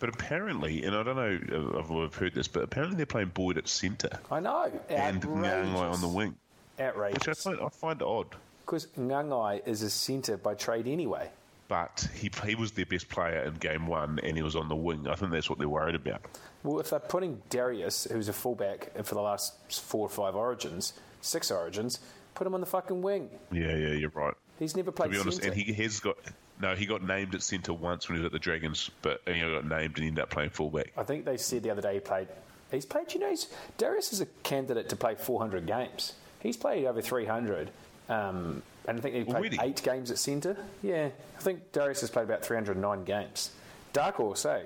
But 0.00 0.08
apparently, 0.08 0.82
and 0.84 0.94
I 0.94 1.02
don't 1.02 1.16
know 1.16 1.80
if 1.80 1.90
I've 1.90 2.14
heard 2.14 2.34
this, 2.34 2.48
but 2.48 2.62
apparently 2.64 2.96
they're 2.96 3.06
playing 3.06 3.28
Boyd 3.28 3.56
at 3.56 3.68
centre 3.68 4.18
I 4.30 4.40
know. 4.40 4.70
and 4.88 5.22
Gagai 5.22 5.74
on 5.92 6.00
the 6.00 6.08
wing, 6.08 6.36
Outrageous. 6.78 7.26
which 7.26 7.28
I 7.28 7.34
find 7.34 7.60
I 7.60 7.68
find 7.68 8.02
odd. 8.02 8.26
Because 8.66 8.86
Gagai 8.98 9.66
is 9.66 9.82
a 9.82 9.90
centre 9.90 10.36
by 10.36 10.54
trade 10.54 10.88
anyway. 10.88 11.30
But 11.68 12.08
he 12.14 12.30
he 12.44 12.54
was 12.54 12.72
their 12.72 12.84
best 12.86 13.08
player 13.08 13.44
in 13.44 13.54
game 13.54 13.86
one, 13.86 14.18
and 14.22 14.36
he 14.36 14.42
was 14.42 14.56
on 14.56 14.68
the 14.68 14.76
wing. 14.76 15.06
I 15.08 15.14
think 15.14 15.30
that's 15.30 15.48
what 15.48 15.58
they're 15.58 15.68
worried 15.68 15.94
about. 15.94 16.22
Well, 16.62 16.80
if 16.80 16.90
they're 16.90 16.98
putting 16.98 17.40
Darius, 17.48 18.06
who's 18.10 18.28
a 18.28 18.32
fullback 18.32 18.92
for 19.04 19.14
the 19.14 19.22
last 19.22 19.54
four 19.80 20.06
or 20.06 20.10
five 20.10 20.34
origins, 20.34 20.92
six 21.20 21.50
origins, 21.50 22.00
put 22.34 22.46
him 22.46 22.54
on 22.54 22.60
the 22.60 22.66
fucking 22.66 23.02
wing. 23.02 23.30
Yeah, 23.52 23.74
yeah, 23.74 23.92
you're 23.92 24.10
right. 24.10 24.34
He's 24.58 24.76
never 24.76 24.92
played. 24.92 25.08
To 25.08 25.12
be 25.12 25.20
honest, 25.20 25.42
centre. 25.42 25.52
and 25.52 25.60
he 25.60 25.72
has 25.82 26.00
got 26.00 26.16
no. 26.60 26.74
He 26.74 26.86
got 26.86 27.02
named 27.02 27.34
at 27.34 27.42
centre 27.42 27.72
once 27.72 28.08
when 28.08 28.16
he 28.16 28.22
was 28.22 28.26
at 28.26 28.32
the 28.32 28.38
Dragons, 28.38 28.90
but 29.02 29.20
he 29.26 29.40
got 29.40 29.66
named 29.66 29.98
and 29.98 30.06
ended 30.06 30.20
up 30.20 30.30
playing 30.30 30.50
fullback. 30.50 30.92
I 30.96 31.02
think 31.02 31.24
they 31.24 31.36
said 31.36 31.62
the 31.62 31.70
other 31.70 31.82
day 31.82 31.94
he 31.94 32.00
played. 32.00 32.28
He's 32.70 32.86
played. 32.86 33.12
You 33.12 33.20
know, 33.20 33.30
he's, 33.30 33.48
Darius 33.78 34.12
is 34.12 34.20
a 34.20 34.26
candidate 34.42 34.88
to 34.88 34.96
play 34.96 35.14
400 35.14 35.66
games. 35.66 36.14
He's 36.40 36.56
played 36.56 36.84
over 36.86 37.00
300, 37.00 37.70
um, 38.08 38.62
and 38.86 38.98
I 38.98 39.00
think 39.00 39.14
he 39.14 39.24
played 39.24 39.36
Already? 39.36 39.58
eight 39.62 39.82
games 39.82 40.10
at 40.10 40.18
centre. 40.18 40.56
Yeah, 40.82 41.08
I 41.38 41.40
think 41.40 41.72
Darius 41.72 42.00
has 42.02 42.10
played 42.10 42.24
about 42.24 42.44
309 42.44 43.04
games. 43.04 43.50
Dark 43.92 44.16
horse, 44.16 44.44
eh? 44.44 44.64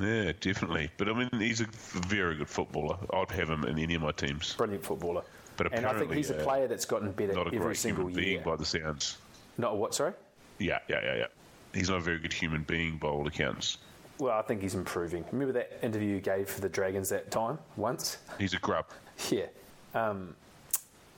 Yeah, 0.00 0.32
definitely. 0.40 0.90
But 0.96 1.08
I 1.08 1.12
mean, 1.12 1.30
he's 1.32 1.60
a 1.60 1.66
very 1.92 2.36
good 2.36 2.48
footballer. 2.48 2.96
I'd 3.12 3.30
have 3.32 3.50
him 3.50 3.64
in 3.64 3.78
any 3.78 3.94
of 3.94 4.02
my 4.02 4.12
teams. 4.12 4.54
Brilliant 4.54 4.84
footballer. 4.84 5.22
But 5.60 5.74
and 5.74 5.84
I 5.84 5.92
think 5.98 6.10
he's 6.14 6.30
a 6.30 6.40
uh, 6.40 6.42
player 6.42 6.66
that's 6.66 6.86
gotten 6.86 7.12
better 7.12 7.34
Not 7.34 7.44
a 7.44 7.46
every 7.48 7.58
great 7.58 7.76
single 7.76 8.04
human 8.06 8.14
year. 8.14 8.32
being 8.36 8.42
by 8.42 8.56
the 8.56 8.64
sounds. 8.64 9.18
Not 9.58 9.72
a 9.72 9.74
what? 9.74 9.94
Sorry. 9.94 10.14
Yeah, 10.58 10.78
yeah, 10.88 11.00
yeah, 11.04 11.16
yeah. 11.16 11.26
He's 11.74 11.90
not 11.90 11.98
a 11.98 12.00
very 12.00 12.18
good 12.18 12.32
human 12.32 12.62
being 12.62 12.96
by 12.96 13.08
all 13.08 13.26
accounts. 13.26 13.76
Well, 14.18 14.38
I 14.38 14.40
think 14.40 14.62
he's 14.62 14.74
improving. 14.74 15.22
Remember 15.30 15.52
that 15.52 15.78
interview 15.82 16.14
you 16.14 16.20
gave 16.20 16.48
for 16.48 16.62
the 16.62 16.68
Dragons 16.70 17.10
that 17.10 17.30
time 17.30 17.58
once? 17.76 18.16
He's 18.38 18.54
a 18.54 18.58
grub. 18.58 18.86
Yeah. 19.28 19.48
Um, 19.94 20.34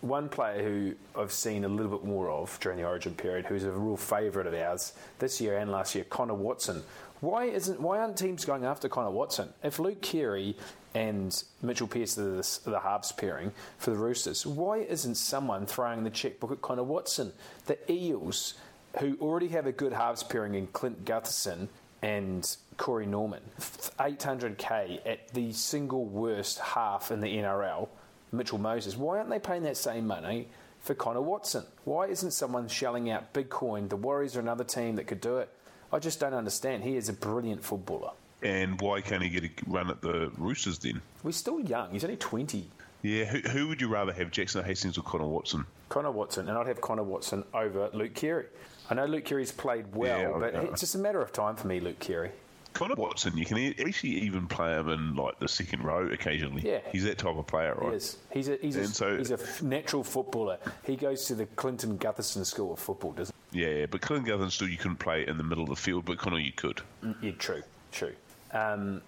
one 0.00 0.28
player 0.28 0.60
who 0.60 0.94
I've 1.16 1.30
seen 1.30 1.64
a 1.64 1.68
little 1.68 1.96
bit 1.96 2.04
more 2.04 2.28
of 2.28 2.58
during 2.58 2.78
the 2.78 2.84
Origin 2.84 3.14
period, 3.14 3.46
who's 3.46 3.62
a 3.62 3.70
real 3.70 3.96
favourite 3.96 4.48
of 4.48 4.54
ours 4.54 4.94
this 5.20 5.40
year 5.40 5.58
and 5.58 5.70
last 5.70 5.94
year, 5.94 6.02
Connor 6.02 6.34
Watson. 6.34 6.82
Why 7.22 7.44
isn't? 7.44 7.80
Why 7.80 8.00
aren't 8.00 8.16
teams 8.16 8.44
going 8.44 8.64
after 8.64 8.88
Connor 8.88 9.12
Watson? 9.12 9.50
If 9.62 9.78
Luke 9.78 10.02
Keary 10.02 10.56
and 10.92 11.40
Mitchell 11.62 11.86
Pearce 11.86 12.18
are 12.18 12.24
the, 12.24 12.60
the 12.64 12.80
halves 12.80 13.12
pairing 13.12 13.52
for 13.78 13.90
the 13.90 13.96
Roosters, 13.96 14.44
why 14.44 14.78
isn't 14.78 15.14
someone 15.14 15.64
throwing 15.64 16.02
the 16.02 16.10
checkbook 16.10 16.50
at 16.50 16.60
Connor 16.60 16.82
Watson? 16.82 17.32
The 17.66 17.78
Eels, 17.88 18.54
who 18.98 19.16
already 19.20 19.46
have 19.48 19.66
a 19.66 19.72
good 19.72 19.92
halves 19.92 20.24
pairing 20.24 20.56
in 20.56 20.66
Clint 20.66 21.04
Gutherson 21.04 21.68
and 22.02 22.56
Corey 22.76 23.06
Norman, 23.06 23.42
800k 23.60 25.06
at 25.06 25.28
the 25.28 25.52
single 25.52 26.06
worst 26.06 26.58
half 26.58 27.12
in 27.12 27.20
the 27.20 27.28
NRL. 27.28 27.88
Mitchell 28.32 28.58
Moses. 28.58 28.96
Why 28.96 29.18
aren't 29.18 29.30
they 29.30 29.38
paying 29.38 29.62
that 29.62 29.76
same 29.76 30.08
money 30.08 30.48
for 30.80 30.94
Connor 30.94 31.22
Watson? 31.22 31.66
Why 31.84 32.06
isn't 32.06 32.32
someone 32.32 32.66
shelling 32.66 33.10
out 33.10 33.32
big 33.32 33.48
coin? 33.48 33.86
The 33.86 33.96
Warriors 33.96 34.34
are 34.34 34.40
another 34.40 34.64
team 34.64 34.96
that 34.96 35.06
could 35.06 35.20
do 35.20 35.36
it. 35.38 35.50
I 35.92 35.98
just 35.98 36.20
don't 36.20 36.34
understand. 36.34 36.84
He 36.84 36.96
is 36.96 37.08
a 37.08 37.12
brilliant 37.12 37.62
footballer. 37.64 38.12
And 38.42 38.80
why 38.80 39.00
can't 39.00 39.22
he 39.22 39.28
get 39.28 39.44
a 39.44 39.50
run 39.66 39.90
at 39.90 40.00
the 40.00 40.30
Roosters 40.36 40.78
then? 40.78 41.00
We're 41.22 41.32
still 41.32 41.60
young. 41.60 41.92
He's 41.92 42.02
only 42.04 42.16
20. 42.16 42.66
Yeah, 43.02 43.24
who, 43.24 43.38
who 43.48 43.68
would 43.68 43.80
you 43.80 43.88
rather 43.88 44.12
have, 44.12 44.30
Jackson 44.30 44.64
Hastings 44.64 44.96
or 44.96 45.02
Connor 45.02 45.26
Watson? 45.26 45.66
Connor 45.88 46.10
Watson, 46.12 46.48
and 46.48 46.56
I'd 46.56 46.66
have 46.68 46.80
Connor 46.80 47.02
Watson 47.02 47.44
over 47.52 47.90
Luke 47.92 48.14
Keary. 48.14 48.46
I 48.90 48.94
know 48.94 49.06
Luke 49.06 49.24
Keary's 49.24 49.52
played 49.52 49.94
well, 49.94 50.18
Yeah, 50.18 50.38
but 50.38 50.54
it's 50.54 50.80
just 50.80 50.94
a 50.94 50.98
matter 50.98 51.20
of 51.20 51.32
time 51.32 51.56
for 51.56 51.66
me, 51.66 51.80
Luke 51.80 51.98
Keary. 51.98 52.30
Connor 52.72 52.94
Watson, 52.94 53.36
you 53.36 53.44
can 53.44 53.74
actually 53.86 54.12
even 54.22 54.46
play 54.46 54.72
him 54.72 54.88
in 54.88 55.14
like 55.14 55.38
the 55.38 55.48
second 55.48 55.82
row 55.84 56.06
occasionally. 56.06 56.62
Yeah. 56.64 56.80
he's 56.90 57.04
that 57.04 57.18
type 57.18 57.36
of 57.36 57.46
player, 57.46 57.74
right? 57.76 58.00
He. 58.30 58.38
He's 58.38 58.48
a, 58.48 58.56
he's, 58.60 58.76
a, 58.76 58.86
so- 58.86 59.18
he's 59.18 59.30
a 59.30 59.38
natural 59.62 60.04
footballer. 60.04 60.58
He 60.84 60.96
goes 60.96 61.26
to 61.26 61.34
the 61.34 61.46
Clinton 61.46 61.98
Gutherson 61.98 62.44
School 62.44 62.72
of 62.72 62.78
Football, 62.78 63.12
doesn't 63.12 63.34
Yeah, 63.52 63.68
yeah, 63.68 63.86
but 63.86 64.00
Clinton 64.00 64.30
Gutherson 64.32 64.50
still 64.50 64.68
you 64.68 64.78
couldn't 64.78 64.98
play 64.98 65.26
in 65.26 65.36
the 65.36 65.44
middle 65.44 65.64
of 65.64 65.70
the 65.70 65.76
field, 65.76 66.04
but 66.04 66.18
Connor 66.18 66.38
you 66.38 66.52
could. 66.52 66.80
he? 67.02 67.28
Yeah, 67.28 67.32
true, 67.38 67.62
true. 67.92 68.12
Um, 68.52 69.02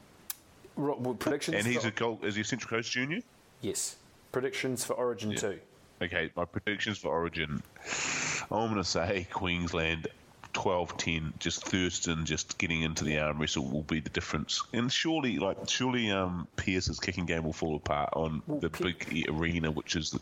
predictions? 1.19 1.57
And 1.57 1.67
he's 1.67 1.85
a 1.85 1.91
goal. 1.91 2.19
Is 2.23 2.35
he 2.35 2.43
a 2.43 2.45
Central 2.45 2.71
Coast 2.71 2.91
junior? 2.91 3.21
Yes. 3.61 3.97
Predictions 4.33 4.85
for 4.85 4.95
Origin 4.95 5.35
2. 5.37 5.59
Okay, 6.03 6.31
my 6.37 6.45
predictions 6.45 6.99
for 6.99 7.09
Origin. 7.09 7.63
I'm 8.51 8.71
going 8.71 8.75
to 8.77 8.85
say 8.85 9.27
Queensland 9.33 10.09
12-10, 10.55 11.39
just 11.39 11.67
Thurston 11.69 12.25
just 12.25 12.59
getting 12.59 12.83
into 12.83 13.05
the 13.05 13.19
arm 13.19 13.39
wrestle 13.39 13.71
will 13.71 13.83
be 13.83 14.01
the 14.01 14.11
difference. 14.11 14.63
And 14.73 14.91
surely, 14.91 15.39
like 15.39 15.57
surely, 15.69 16.11
um, 16.11 16.49
Pearce's 16.57 16.99
kicking 17.01 17.27
game 17.27 17.45
will 17.45 17.53
fall 17.53 17.77
apart 17.77 18.11
on 18.15 18.43
the 18.61 18.71
Pe- 18.71 18.93
big 18.93 19.27
arena, 19.29 19.71
which 19.71 19.97
is 19.97 20.11
the 20.11 20.21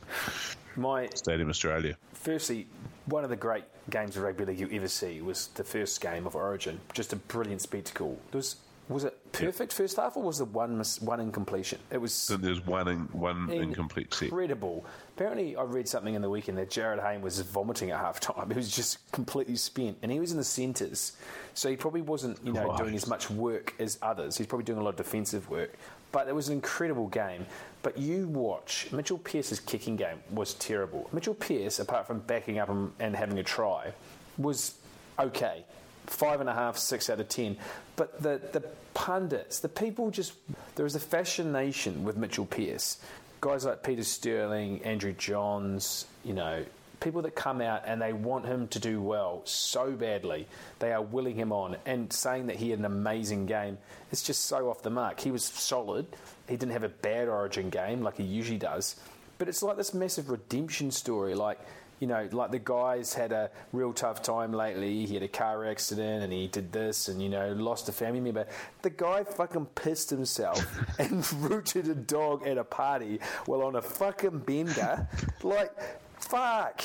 My 0.76 1.08
Stadium 1.14 1.50
Australia. 1.50 1.96
firstly, 2.12 2.66
one 3.06 3.24
of 3.24 3.30
the 3.30 3.36
great 3.36 3.64
games 3.90 4.16
of 4.16 4.22
rugby 4.22 4.44
league 4.44 4.60
you 4.60 4.68
ever 4.72 4.88
see 4.88 5.20
was 5.20 5.48
the 5.48 5.64
first 5.64 6.00
game 6.00 6.26
of 6.26 6.34
Origin. 6.36 6.80
Just 6.94 7.12
a 7.12 7.16
brilliant 7.16 7.60
spectacle. 7.60 8.18
There 8.30 8.38
was 8.38 8.56
was 8.92 9.04
it 9.04 9.32
perfect 9.32 9.72
first 9.72 9.96
half 9.96 10.16
or 10.16 10.22
was 10.22 10.38
there 10.38 10.46
one 10.46 10.78
mis- 10.78 11.00
one 11.00 11.20
incompletion? 11.20 11.78
It 11.90 11.98
was 12.00 12.12
So 12.12 12.36
there's 12.36 12.64
one 12.66 12.88
in, 12.88 12.98
one 13.12 13.50
incomplete 13.50 14.12
set. 14.12 14.28
incredible. 14.28 14.84
Apparently, 15.16 15.56
I 15.56 15.62
read 15.62 15.88
something 15.88 16.14
in 16.14 16.22
the 16.22 16.30
weekend 16.30 16.58
that 16.58 16.70
Jarryd 16.70 17.02
Hayne 17.02 17.22
was 17.22 17.40
vomiting 17.40 17.90
at 17.90 17.98
half 18.00 18.20
time. 18.20 18.48
He 18.52 18.56
was 18.56 18.74
just 18.74 18.98
completely 19.12 19.56
spent, 19.56 19.98
and 20.02 20.10
he 20.10 20.20
was 20.20 20.32
in 20.32 20.38
the 20.38 20.44
centres, 20.44 21.12
so 21.54 21.68
he 21.68 21.76
probably 21.76 22.02
wasn't, 22.02 22.38
you 22.44 22.52
know, 22.52 22.76
doing 22.76 22.94
as 22.94 23.06
much 23.06 23.30
work 23.30 23.74
as 23.78 23.98
others. 24.02 24.36
He's 24.36 24.46
probably 24.46 24.64
doing 24.64 24.78
a 24.78 24.82
lot 24.82 24.90
of 24.90 24.96
defensive 24.96 25.48
work. 25.50 25.74
But 26.12 26.28
it 26.28 26.34
was 26.34 26.48
an 26.48 26.54
incredible 26.54 27.08
game. 27.08 27.46
But 27.82 27.96
you 27.96 28.28
watch 28.28 28.88
Mitchell 28.92 29.18
Pearce's 29.18 29.58
kicking 29.60 29.96
game 29.96 30.18
was 30.30 30.54
terrible. 30.54 31.08
Mitchell 31.12 31.34
Pearce, 31.34 31.78
apart 31.78 32.06
from 32.06 32.20
backing 32.20 32.58
up 32.58 32.68
and, 32.68 32.92
and 33.00 33.16
having 33.16 33.38
a 33.38 33.42
try, 33.42 33.92
was 34.38 34.74
okay. 35.18 35.64
Five 36.06 36.40
and 36.40 36.48
a 36.48 36.54
half, 36.54 36.76
six 36.78 37.08
out 37.08 37.20
of 37.20 37.28
ten. 37.28 37.56
But 37.96 38.22
the, 38.22 38.40
the 38.52 38.62
pundits, 38.94 39.60
the 39.60 39.68
people 39.68 40.10
just. 40.10 40.34
there 40.74 40.86
is 40.86 40.94
a 40.94 41.00
fascination 41.00 42.04
with 42.04 42.16
Mitchell 42.16 42.46
Pearce. 42.46 42.98
Guys 43.40 43.64
like 43.64 43.82
Peter 43.82 44.04
Sterling, 44.04 44.82
Andrew 44.84 45.12
Johns, 45.12 46.06
you 46.24 46.32
know, 46.32 46.64
people 47.02 47.22
that 47.22 47.34
come 47.34 47.60
out 47.60 47.82
and 47.84 48.00
they 48.00 48.12
want 48.12 48.46
him 48.46 48.68
to 48.68 48.78
do 48.78 49.02
well 49.02 49.42
so 49.44 49.90
badly. 49.90 50.46
They 50.78 50.92
are 50.92 51.02
willing 51.02 51.34
him 51.34 51.52
on 51.52 51.76
and 51.84 52.12
saying 52.12 52.46
that 52.46 52.56
he 52.56 52.70
had 52.70 52.78
an 52.78 52.84
amazing 52.84 53.46
game. 53.46 53.78
It's 54.12 54.22
just 54.22 54.46
so 54.46 54.70
off 54.70 54.82
the 54.82 54.90
mark. 54.90 55.20
He 55.20 55.30
was 55.30 55.44
solid. 55.44 56.06
He 56.48 56.56
didn't 56.56 56.72
have 56.72 56.84
a 56.84 56.88
bad 56.88 57.28
origin 57.28 57.70
game 57.70 58.02
like 58.02 58.16
he 58.16 58.22
usually 58.24 58.58
does. 58.58 58.96
But 59.38 59.48
it's 59.48 59.62
like 59.62 59.76
this 59.76 59.92
massive 59.92 60.30
redemption 60.30 60.92
story. 60.92 61.34
Like, 61.34 61.58
you 62.02 62.08
know, 62.08 62.28
like 62.32 62.50
the 62.50 62.58
guy's 62.58 63.14
had 63.14 63.30
a 63.30 63.48
real 63.72 63.92
tough 63.92 64.22
time 64.22 64.52
lately. 64.52 65.06
He 65.06 65.14
had 65.14 65.22
a 65.22 65.28
car 65.28 65.64
accident 65.66 66.24
and 66.24 66.32
he 66.32 66.48
did 66.48 66.72
this 66.72 67.06
and, 67.06 67.22
you 67.22 67.28
know, 67.28 67.52
lost 67.52 67.88
a 67.88 67.92
family 67.92 68.18
member. 68.18 68.44
The 68.82 68.90
guy 68.90 69.22
fucking 69.22 69.66
pissed 69.76 70.10
himself 70.10 70.58
and 70.98 71.32
rooted 71.34 71.86
a 71.86 71.94
dog 71.94 72.44
at 72.44 72.58
a 72.58 72.64
party 72.64 73.20
while 73.46 73.62
on 73.62 73.76
a 73.76 73.82
fucking 73.82 74.40
bender. 74.40 75.06
Like, 75.44 75.70
fuck. 76.18 76.82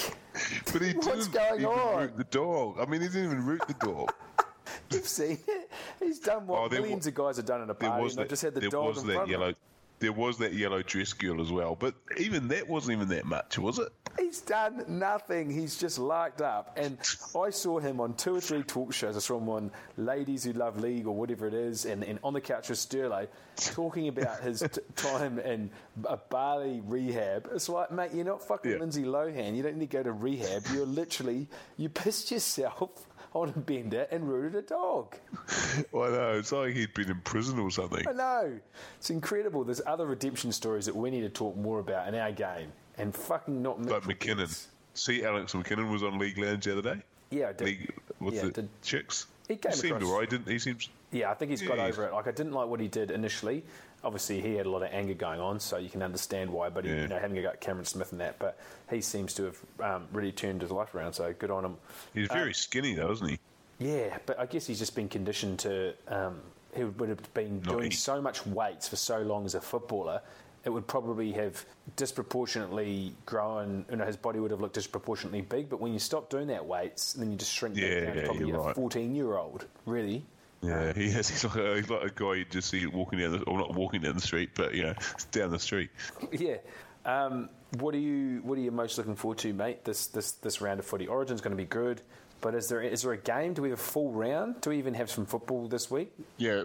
But 0.71 0.81
he 0.83 0.93
What's 0.93 1.07
didn't 1.07 1.31
going 1.31 1.61
even 1.61 1.65
on? 1.65 2.01
root 2.03 2.17
the 2.17 2.23
dog. 2.25 2.77
I 2.79 2.85
mean, 2.85 3.01
he 3.01 3.07
didn't 3.07 3.25
even 3.25 3.43
root 3.43 3.61
the 3.67 3.73
dog. 3.73 4.13
You've 4.91 5.07
seen 5.07 5.39
it. 5.47 5.71
He's 5.99 6.19
done 6.19 6.45
what 6.45 6.59
Oh, 6.59 6.69
millions 6.69 7.07
wa- 7.07 7.09
of 7.09 7.15
guys 7.15 7.37
have 7.37 7.45
done 7.47 7.61
at 7.63 7.69
a 7.71 7.73
There 7.73 7.89
party. 7.89 8.03
was 8.03 8.13
and 8.17 8.23
that. 8.25 8.29
just 8.29 8.43
had 8.43 8.53
the 8.53 8.59
there 8.59 8.69
dog 8.69 8.89
was 8.89 8.99
in 8.99 9.05
front 9.05 9.21
of 9.23 9.29
yellow. 9.29 9.47
him. 9.49 9.55
There 9.99 10.11
was 10.13 10.37
that 10.37 10.53
yellow 10.53 10.83
dress 10.83 11.13
girl 11.13 11.41
as 11.41 11.51
well, 11.51 11.75
but 11.75 11.95
even 12.17 12.49
that 12.49 12.67
wasn't 12.69 12.97
even 12.97 13.07
that 13.09 13.25
much, 13.25 13.57
was 13.57 13.79
it? 13.79 13.89
He's 14.19 14.41
done 14.41 14.83
nothing. 14.87 15.49
He's 15.49 15.77
just 15.77 15.97
larked 15.97 16.41
up. 16.41 16.77
And 16.79 16.97
I 17.35 17.49
saw 17.49 17.79
him 17.79 17.99
on 17.99 18.13
two 18.13 18.35
or 18.35 18.41
three 18.41 18.61
talk 18.63 18.93
shows. 18.93 19.15
I 19.15 19.19
saw 19.19 19.37
him 19.39 19.49
on 19.49 19.71
Ladies 19.97 20.43
Who 20.43 20.53
Love 20.53 20.79
League 20.79 21.07
or 21.07 21.15
whatever 21.15 21.47
it 21.47 21.53
is, 21.55 21.85
and, 21.85 22.03
and 22.03 22.19
on 22.23 22.33
the 22.33 22.41
couch 22.41 22.69
with 22.69 22.77
Sterling, 22.77 23.27
talking 23.55 24.07
about 24.07 24.39
his 24.41 24.59
t- 24.59 24.81
time 24.95 25.39
in 25.39 25.71
a 26.05 26.17
Bali 26.17 26.81
rehab. 26.85 27.49
It's 27.53 27.67
like, 27.67 27.91
mate, 27.91 28.11
you're 28.13 28.25
not 28.25 28.43
fucking 28.47 28.71
Yeah. 28.73 28.77
Lindsay 28.77 29.03
Lohan. 29.03 29.55
You 29.55 29.63
don't 29.63 29.77
need 29.77 29.89
to 29.89 29.97
go 29.97 30.03
to 30.03 30.11
rehab. 30.11 30.63
You're 30.73 30.85
literally, 30.85 31.47
you 31.77 31.89
pissed 31.89 32.29
yourself 32.31 33.06
on 33.41 33.49
a 33.49 33.59
bender 33.59 34.07
and 34.11 34.27
rooted 34.27 34.55
a 34.55 34.61
dog. 34.61 35.15
I 35.47 35.81
know. 35.93 36.37
It's 36.37 36.51
like 36.51 36.73
he'd 36.73 36.93
been 36.93 37.09
in 37.09 37.19
prison 37.21 37.59
or 37.59 37.69
something. 37.71 38.07
I 38.07 38.11
know. 38.13 38.59
It's 38.97 39.09
incredible. 39.09 39.63
There's 39.63 39.81
other 39.85 40.05
redemption 40.05 40.51
stories 40.51 40.85
that 40.85 40.95
we 40.95 41.09
need 41.09 41.21
to 41.21 41.29
talk 41.29 41.55
more 41.55 41.79
about 41.79 42.07
in 42.07 42.15
our 42.15 42.31
game. 42.31 42.71
And 42.97 43.15
fucking 43.15 43.61
not 43.61 43.79
Like 43.81 44.07
Mitchell 44.07 44.35
McKinnon. 44.35 44.37
Pearce. 44.47 44.67
See, 44.95 45.23
Alex 45.23 45.53
McKinnon 45.53 45.91
was 45.91 46.01
on 46.03 46.17
League 46.17 46.37
Lounge 46.37 46.65
the 46.65 46.77
other 46.77 46.95
day. 46.95 47.01
Yeah, 47.29 47.49
I 47.49 47.53
did. 47.53 47.65
League 47.65 47.93
with 48.19 48.33
Yeah, 48.35 48.41
the 48.45 48.51
did- 48.51 48.69
chicks. 48.81 49.27
He 49.47 49.55
came 49.55 49.71
seemed 49.71 49.93
across- 49.97 50.11
alright, 50.11 50.29
didn't 50.29 50.47
he? 50.49 50.57
Seems. 50.59 50.89
Yeah, 51.11 51.31
I 51.31 51.35
think 51.35 51.51
he's 51.51 51.61
got 51.61 51.77
Yeah, 51.77 51.85
over 51.85 52.05
it. 52.07 52.13
Like 52.13 52.27
I 52.27 52.31
didn't 52.31 52.51
like 52.53 52.67
what 52.67 52.79
he 52.79 52.87
did 52.87 53.11
initially. 53.11 53.63
Obviously, 54.03 54.41
he 54.41 54.55
had 54.55 54.65
a 54.65 54.69
lot 54.69 54.83
of 54.83 54.89
anger 54.91 55.15
going 55.15 55.39
on, 55.39 55.59
so 55.59 55.77
you 55.77 55.89
can 55.89 56.03
understand 56.03 56.49
why. 56.51 56.69
But 56.69 56.85
he, 56.85 56.91
Yeah. 56.91 57.01
you 57.01 57.07
know, 57.07 57.19
having 57.19 57.37
a 57.37 57.41
go 57.41 57.49
at 57.49 57.61
Cameron 57.61 57.85
Smith 57.85 58.11
and 58.11 58.21
that, 58.21 58.37
but 58.39 58.57
he 58.89 59.01
seems 59.01 59.33
to 59.35 59.45
have 59.45 59.57
um, 59.81 60.07
really 60.13 60.31
turned 60.31 60.61
his 60.61 60.71
life 60.71 60.93
around. 60.95 61.13
So 61.13 61.33
good 61.33 61.51
on 61.51 61.65
him. 61.65 61.77
He's 62.13 62.27
very 62.27 62.53
skinny 62.53 62.93
though, 62.93 63.11
isn't 63.11 63.27
he? 63.27 63.39
Yeah, 63.79 64.17
but 64.25 64.39
I 64.39 64.45
guess 64.45 64.65
he's 64.67 64.79
just 64.79 64.95
been 64.95 65.09
conditioned 65.09 65.59
to. 65.59 65.93
Um, 66.07 66.41
he 66.75 66.83
would 66.83 67.09
have 67.09 67.33
been 67.33 67.61
Not 67.63 67.77
doing 67.77 67.91
so 67.91 68.21
much 68.21 68.45
weights 68.45 68.87
for 68.87 68.95
so 68.97 69.19
long 69.21 69.45
as 69.45 69.55
a 69.55 69.61
footballer. 69.61 70.21
It 70.63 70.69
would 70.69 70.85
probably 70.87 71.31
have 71.31 71.65
disproportionately 71.95 73.13
grown. 73.25 73.85
You 73.89 73.97
know, 73.97 74.05
his 74.05 74.17
body 74.17 74.39
would 74.39 74.51
have 74.51 74.61
looked 74.61 74.75
disproportionately 74.75 75.41
big. 75.41 75.69
But 75.69 75.79
when 75.79 75.93
you 75.93 75.99
stop 75.99 76.29
doing 76.29 76.47
that 76.47 76.65
weights, 76.65 77.13
then 77.13 77.31
you 77.31 77.37
just 77.37 77.53
shrink 77.53 77.75
back 77.75 77.83
Yeah, 77.83 78.01
down 78.05 78.13
to 78.13 78.19
yeah, 78.19 78.25
probably 78.25 78.51
a 78.51 78.73
fourteen-year-old. 78.73 79.65
Really. 79.85 80.23
Yeah, 80.61 80.91
he 80.93 81.05
is. 81.05 81.29
He's 81.29 81.43
like 81.43 81.55
a, 81.55 81.75
he's 81.75 81.89
like 81.89 82.03
a 82.03 82.09
guy 82.09 82.33
you 82.35 82.45
just 82.45 82.69
see 82.69 82.85
walking 82.87 83.19
down 83.19 83.31
the, 83.33 83.43
or 83.43 83.57
not 83.57 83.73
walking 83.75 84.01
down 84.01 84.15
the 84.15 84.21
street, 84.21 84.51
but 84.55 84.73
you 84.73 84.83
know, 84.83 84.93
down 85.31 85.51
the 85.51 85.59
street. 85.59 85.89
Yeah. 86.31 86.57
Um, 87.05 87.49
what 87.79 87.93
are 87.95 87.99
you 87.99 88.41
What 88.43 88.57
are 88.57 88.61
you 88.61 88.71
most 88.71 88.97
looking 88.97 89.15
forward 89.15 89.37
to, 89.39 89.53
mate? 89.53 89.85
This 89.85 90.07
this 90.07 90.31
this 90.33 90.59
round 90.61 90.79
of 90.79 90.85
footy. 90.85 91.07
Origin's 91.07 91.41
going 91.41 91.51
to 91.55 91.61
be 91.61 91.65
good, 91.67 92.01
but 92.41 92.53
is 92.55 92.67
there 92.67 92.81
is 92.81 93.03
there 93.03 93.13
a 93.13 93.17
game? 93.17 93.53
Do 93.53 93.61
we 93.61 93.69
have 93.69 93.79
a 93.79 93.81
full 93.81 94.11
round? 94.11 94.59
Do 94.61 94.71
we 94.71 94.77
even 94.79 94.93
have 94.95 95.09
some 95.09 95.25
football 95.25 95.67
this 95.67 95.89
week? 95.91 96.11
Yeah. 96.37 96.63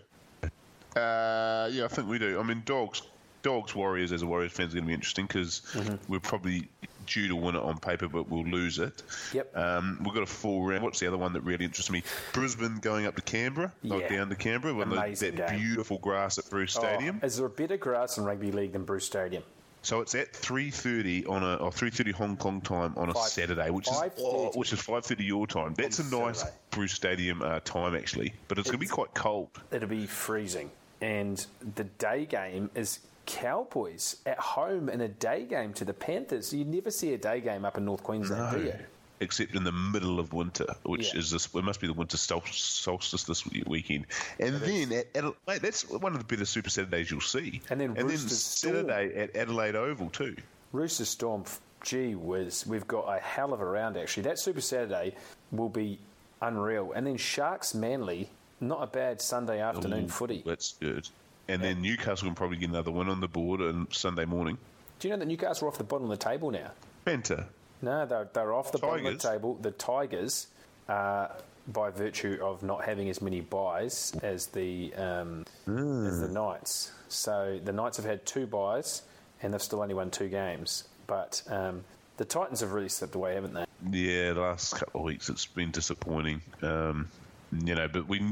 Uh, 0.97 1.69
yeah, 1.73 1.85
I 1.85 1.89
think 1.89 2.09
we 2.09 2.19
do. 2.19 2.39
I 2.39 2.43
mean, 2.43 2.63
dogs, 2.67 3.03
dogs, 3.43 3.75
Warriors 3.75 4.13
as 4.13 4.23
a 4.23 4.27
Warriors 4.27 4.53
fan 4.53 4.67
is 4.67 4.75
going 4.75 4.85
to 4.85 4.89
be 4.89 4.95
interesting 4.95 5.27
because 5.27 5.63
Mm-hmm. 5.73 5.95
we're 6.13 6.21
probably 6.21 6.69
due 7.07 7.29
to 7.29 7.37
win 7.37 7.55
it 7.57 7.63
on 7.63 7.79
paper, 7.79 8.09
but 8.09 8.29
we'll 8.29 8.45
lose 8.45 8.79
it. 8.79 9.03
Yep. 9.33 9.57
Um, 9.57 9.99
we've 10.05 10.15
got 10.15 10.23
a 10.23 10.27
full 10.27 10.65
round. 10.67 10.83
What's 10.83 11.01
the 11.01 11.07
other 11.09 11.19
one 11.19 11.33
that 11.35 11.43
really 11.43 11.65
interests 11.65 11.91
me? 11.91 12.03
Brisbane 12.33 12.79
going 12.79 13.07
up 13.07 13.17
to 13.17 13.23
Canberra, 13.23 13.73
like 13.83 14.03
Yeah. 14.03 14.17
down 14.19 14.29
to 14.31 14.37
Canberra, 14.37 14.75
with 14.75 14.91
the, 14.91 15.31
that 15.31 15.49
game. 15.49 15.59
beautiful 15.61 15.99
grass 15.99 16.39
at 16.39 16.49
Bruce 16.51 16.75
Stadium. 16.75 17.21
Oh, 17.23 17.27
is 17.27 17.37
there 17.37 17.47
a 17.47 17.51
better 17.51 17.77
grass 17.77 18.19
in 18.19 18.25
rugby 18.25 18.53
league 18.53 18.73
than 18.73 18.85
Bruce 18.85 19.07
Stadium? 19.07 19.43
So 19.85 20.01
it's 20.01 20.15
at 20.15 20.33
three 20.33 20.71
thirty 20.71 21.27
on 21.27 21.43
a 21.43 21.57
or 21.57 21.73
three 21.73 21.91
thirty 21.91 22.13
Hong 22.13 22.37
Kong 22.37 22.61
time 22.61 22.95
on 22.97 23.09
a 23.11 23.15
Five- 23.15 23.25
Saturday, 23.31 23.69
which 23.71 23.89
is 23.89 24.01
oh, 24.21 24.53
which 24.55 24.73
is 24.73 24.81
five 24.81 25.05
thirty 25.05 25.25
your 25.25 25.45
time. 25.49 25.75
That's 25.75 25.99
a 25.99 26.05
nice 26.05 26.39
Saturday. 26.39 26.57
Bruce 26.71 26.93
Stadium 26.93 27.43
uh, 27.43 27.59
time 27.65 27.97
actually, 27.97 28.33
but 28.47 28.59
it's, 28.59 28.69
going 28.69 28.79
to 28.79 28.87
be 28.87 28.87
quite 28.87 29.13
cold. 29.15 29.49
It'll 29.73 29.89
be 29.89 30.07
freezing, 30.07 30.71
and 31.01 31.45
the 31.75 31.83
day 31.85 32.27
game 32.27 32.71
is 32.77 33.01
Cowboys 33.27 34.17
at 34.27 34.39
home 34.39 34.89
in 34.89 35.01
a 35.01 35.09
day 35.09 35.45
game 35.45 35.73
to 35.75 35.85
the 35.85 35.93
Panthers. 35.95 36.53
You 36.53 36.65
never 36.65 36.91
see 36.91 37.13
a 37.15 37.19
day 37.19 37.41
game 37.41 37.65
up 37.65 37.77
in 37.79 37.85
North 37.85 38.03
Queensland, 38.03 38.57
do 38.59 38.65
you? 38.67 38.75
except 39.21 39.55
in 39.55 39.63
the 39.63 39.71
middle 39.71 40.19
of 40.19 40.33
winter, 40.33 40.67
which 40.83 41.13
Yeah. 41.15 41.21
is 41.21 41.31
this. 41.31 41.47
It 41.55 41.63
must 41.63 41.81
be 41.81 41.87
the 41.87 41.93
winter 41.93 42.17
sol- 42.17 42.43
solstice 42.51 43.23
this 43.23 43.47
weekend, 43.67 44.07
and 44.41 44.57
then 44.57 44.91
at 44.93 45.07
Adelaide, 45.15 45.63
that's 45.63 45.89
one 45.89 46.13
of 46.13 46.19
the 46.19 46.25
better 46.25 46.45
Super 46.45 46.71
Saturdays 46.71 47.09
you'll 47.11 47.21
see. 47.21 47.63
And 47.71 47.81
then 47.81 47.91
and 47.91 47.97
then 47.99 48.07
Roosters 48.07 48.43
Storm. 48.43 48.75
Saturday 48.89 49.15
at 49.17 49.37
Adelaide 49.37 49.77
Oval 49.77 50.11
too. 50.11 50.35
Rooster 50.73 51.05
Storm, 51.05 51.45
gee 51.85 52.17
whiz, 52.17 52.67
we've 52.67 52.89
got 52.89 53.05
a 53.07 53.21
hell 53.21 53.53
of 53.53 53.61
a 53.61 53.65
round 53.65 53.97
actually. 53.97 54.25
That 54.25 54.41
Super 54.41 54.61
Saturday 54.61 55.15
will 55.53 55.69
be 55.69 56.01
unreal. 56.41 56.91
And 56.91 57.07
then 57.07 57.17
Sharks 57.17 57.75
Manly, 57.75 58.29
not 58.61 58.83
a 58.83 58.87
bad 58.89 59.21
Sunday 59.21 59.61
afternoon 59.61 60.07
Ooh, 60.07 60.09
footy. 60.09 60.43
That's 60.45 60.75
good. 60.81 61.09
And 61.49 61.63
then 61.63 61.83
Newcastle 61.83 62.29
can 62.29 62.35
probably 62.35 62.57
get 62.57 62.69
another 62.71 62.91
win 62.91 63.09
on 63.09 63.21
the 63.21 63.29
board 63.29 63.61
on 63.61 63.89
Sunday 63.91 64.25
morning. 64.25 64.59
Do 64.99 65.09
you 65.09 65.15
know 65.15 65.19
that 65.19 65.27
Newcastle 65.27 65.67
are 65.67 65.71
off 65.71 65.79
the 65.79 65.85
bottom 65.85 66.11
of 66.11 66.19
the 66.19 66.25
table 66.25 66.51
now? 66.51 66.71
Penta. 67.05 67.47
No, 67.83 68.07
they're, 68.07 68.29
they're 68.33 68.53
off 68.55 68.71
the 68.71 68.79
bottom 68.79 69.07
of 69.07 69.21
the 69.21 69.29
table. 69.29 69.59
The 69.61 69.73
Tigers, 69.73 70.47
uh, 70.89 71.29
by 71.67 71.91
virtue 71.91 72.39
of 72.41 72.63
not 72.63 72.85
having 72.85 73.09
as 73.09 73.21
many 73.21 73.41
buys 73.41 74.13
as 74.23 74.47
the 74.49 74.95
um, 74.95 75.45
as 75.67 76.21
the 76.21 76.29
Knights. 76.29 76.93
So 77.09 77.59
the 77.63 77.73
Knights 77.73 77.97
have 77.97 78.07
had 78.07 78.25
two 78.25 78.47
buys, 78.47 79.03
and 79.43 79.53
they've 79.53 79.63
still 79.63 79.83
only 79.83 79.95
won 79.95 80.11
two 80.11 80.29
games. 80.29 80.85
But 81.09 81.43
um, 81.49 81.85
the 82.17 82.25
Titans 82.25 82.61
have 82.61 82.73
really 82.73 82.89
slipped 82.89 83.17
away, 83.17 83.35
haven't 83.35 83.55
they? 83.55 83.65
Yeah, 83.91 84.33
the 84.33 84.41
last 84.41 84.75
couple 84.77 85.01
of 85.01 85.05
weeks 85.07 85.29
it's 85.29 85.47
been 85.47 85.73
disappointing. 85.73 86.41
Um, 86.63 87.09
you 87.53 87.75
know, 87.75 87.89
but 87.89 88.09
we 88.09 88.23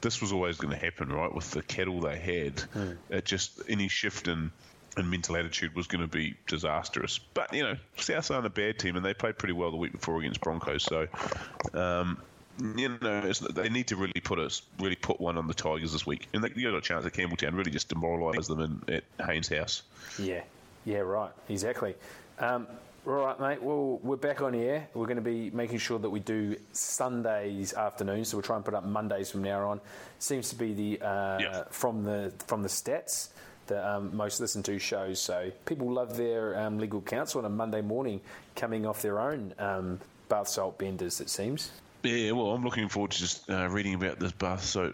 this 0.00 0.20
was 0.20 0.32
always 0.32 0.58
going 0.58 0.72
to 0.72 0.84
happen, 0.84 1.10
right? 1.10 1.34
With 1.34 1.50
the 1.52 1.62
cattle 1.62 2.00
they 2.00 2.18
had, 2.18 2.62
it 3.10 3.24
just 3.24 3.62
any 3.68 3.88
shift 3.88 4.28
in, 4.28 4.50
in 4.96 5.08
mental 5.08 5.36
attitude 5.36 5.74
was 5.74 5.86
going 5.86 6.02
to 6.02 6.08
be 6.08 6.34
disastrous. 6.46 7.18
But 7.18 7.54
you 7.54 7.62
know, 7.62 7.76
South 7.96 8.30
aren't 8.30 8.46
a 8.46 8.50
bad 8.50 8.78
team, 8.78 8.96
and 8.96 9.04
they 9.04 9.14
played 9.14 9.38
pretty 9.38 9.54
well 9.54 9.70
the 9.70 9.76
week 9.78 9.92
before 9.92 10.18
against 10.18 10.40
Broncos. 10.40 10.82
So, 10.82 11.06
um, 11.72 12.20
you 12.76 12.88
know, 13.00 13.22
it's, 13.24 13.38
they 13.38 13.70
need 13.70 13.86
to 13.88 13.96
really 13.96 14.20
put 14.22 14.38
us 14.38 14.62
really 14.78 14.96
put 14.96 15.20
one 15.20 15.38
on 15.38 15.46
the 15.46 15.54
Tigers 15.54 15.92
this 15.92 16.06
week, 16.06 16.28
and 16.34 16.44
they 16.44 16.50
you 16.54 16.70
got 16.70 16.76
a 16.76 16.82
chance 16.82 17.06
at 17.06 17.12
Campbelltown. 17.14 17.54
Really, 17.54 17.70
just 17.70 17.88
demoralise 17.88 18.48
them 18.48 18.60
in, 18.60 18.94
at 18.96 19.26
Haynes' 19.26 19.48
house. 19.48 19.82
Yeah, 20.18 20.42
yeah, 20.84 20.98
right, 20.98 21.30
exactly. 21.48 21.94
Um, 22.38 22.66
All 23.08 23.14
right, 23.14 23.40
mate. 23.40 23.62
Well, 23.62 23.98
we're 24.02 24.16
back 24.16 24.42
on 24.42 24.54
air. 24.54 24.86
We're 24.92 25.06
going 25.06 25.16
to 25.16 25.22
be 25.22 25.48
making 25.48 25.78
sure 25.78 25.98
that 25.98 26.10
we 26.10 26.20
do 26.20 26.56
Sundays 26.72 27.72
afternoons, 27.72 28.28
so 28.28 28.36
we'll 28.36 28.42
try 28.42 28.56
and 28.56 28.62
put 28.62 28.74
up 28.74 28.84
Mondays 28.84 29.30
from 29.30 29.42
now 29.42 29.66
on. 29.70 29.80
Seems 30.18 30.50
to 30.50 30.56
be 30.56 30.74
the 30.74 31.06
uh, 31.06 31.64
from 31.70 32.04
the 32.04 32.34
from 32.46 32.62
the 32.62 32.68
stats 32.68 33.30
the 33.66 33.88
um, 33.88 34.14
most 34.14 34.40
listened 34.40 34.66
to 34.66 34.78
shows. 34.78 35.20
So 35.20 35.50
people 35.64 35.90
love 35.90 36.18
their 36.18 36.58
um, 36.58 36.78
legal 36.78 37.00
counsel 37.00 37.38
on 37.38 37.46
a 37.46 37.48
Monday 37.48 37.80
morning, 37.80 38.20
coming 38.54 38.84
off 38.84 39.00
their 39.00 39.20
own 39.20 39.54
um, 39.58 40.00
bath 40.28 40.48
salt 40.48 40.78
benders. 40.78 41.22
It 41.22 41.30
seems. 41.30 41.70
Yeah, 42.02 42.32
well, 42.32 42.50
I'm 42.50 42.62
looking 42.62 42.90
forward 42.90 43.12
to 43.12 43.18
just 43.18 43.48
uh, 43.48 43.70
reading 43.70 43.94
about 43.94 44.18
this 44.18 44.32
bath 44.32 44.76
Well, 44.76 44.92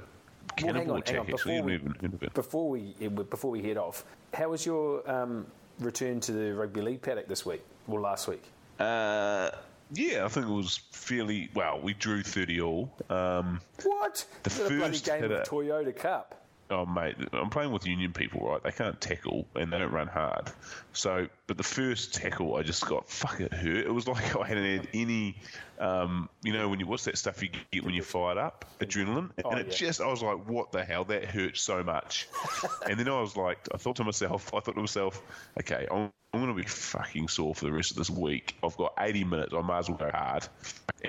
hang 0.57 0.89
on, 0.89 1.03
hang 1.05 1.19
on. 1.19 1.27
Before 1.27 1.51
we, 1.51 1.57
Haven't 1.57 1.73
even 1.73 1.95
heard 2.01 2.15
of 2.15 2.23
it. 2.23 2.35
before 2.35 2.71
we 2.71 2.95
before 3.29 3.51
we 3.51 3.63
head 3.63 3.77
off, 3.77 4.05
how 4.33 4.51
was 4.51 4.65
your 4.65 5.11
um, 5.11 5.49
return 5.81 6.21
to 6.21 6.31
the 6.31 6.55
rugby 6.55 6.81
league 6.81 7.03
paddock 7.03 7.27
this 7.27 7.45
week 7.45 7.63
or 7.89 8.01
last 8.01 8.29
week? 8.29 8.43
Uh, 8.79 9.51
yeah, 9.93 10.25
I 10.25 10.29
think 10.29 10.47
it 10.47 10.53
was 10.53 10.79
fairly 10.91 11.51
well. 11.55 11.81
We 11.81 11.95
drew 11.95 12.23
thirty 12.23 12.61
all. 12.61 12.91
Um, 13.11 13.61
What? 13.83 14.25
The 14.43 14.51
a 14.51 14.69
bloody 14.69 14.81
first 14.93 15.05
game 15.05 15.25
of 15.25 15.31
Toyota 15.47 15.95
Cup. 15.95 16.44
Oh 16.71 16.87
mate, 16.87 17.17
I'm 17.33 17.51
playing 17.51 17.73
with 17.73 17.87
union 17.87 18.13
people, 18.13 18.49
right? 18.49 18.63
They 18.63 18.73
can't 18.73 19.01
tackle 19.01 19.47
and 19.55 19.73
they 19.73 19.79
don't 19.79 19.93
run 19.93 20.09
hard. 20.09 20.51
So, 20.93 21.29
but 21.47 21.57
the 21.57 21.63
first 21.63 22.15
tackle, 22.15 22.57
I 22.57 22.63
just 22.63 22.87
got 22.87 23.09
fuck 23.09 23.41
it 23.41 23.53
hurt. 23.53 23.87
It 23.87 23.93
was 23.93 24.09
like 24.09 24.37
I 24.37 24.47
hadn't 24.47 24.79
had 24.79 24.89
any, 24.95 25.37
um, 25.79 26.29
you 26.43 26.53
know, 26.53 26.69
when 26.69 26.81
you 26.81 26.87
what's 26.87 27.05
that 27.05 27.19
stuff 27.19 27.43
you 27.43 27.51
get 27.73 27.85
when 27.85 27.95
you're 27.95 28.05
fired 28.05 28.39
up, 28.39 28.65
adrenaline, 28.81 29.31
Oh, 29.45 29.51
and 29.51 29.61
it 29.61 29.67
yeah. 29.69 29.75
just 29.75 30.01
I 30.01 30.07
was 30.07 30.23
like, 30.23 30.49
what 30.49 30.73
the 30.73 30.85
hell? 30.85 31.05
That 31.05 31.25
hurt 31.25 31.57
so 31.57 31.83
much. 31.83 32.29
and 32.89 32.99
then 32.99 33.09
I 33.09 33.21
was 33.21 33.37
like, 33.37 33.59
I 33.73 33.79
thought 33.79 33.97
to 33.97 34.05
myself, 34.05 34.53
I 34.55 34.61
thought 34.61 34.75
to 34.75 34.81
myself, 34.81 35.21
okay, 35.61 35.87
I'm, 35.91 36.11
I'm 36.33 36.41
going 36.41 36.55
to 36.55 36.61
be 36.61 36.69
fucking 36.69 37.29
sore 37.29 37.55
for 37.55 37.65
the 37.65 37.73
rest 37.73 37.93
of 37.93 37.97
this 37.97 38.11
week. 38.11 38.57
I've 38.63 38.77
got 38.77 38.95
80 38.99 39.25
minutes. 39.25 39.55
I 39.55 39.61
might 39.61 39.79
as 39.79 39.89
well 39.89 39.99
go 39.99 40.11
hard, 40.11 40.49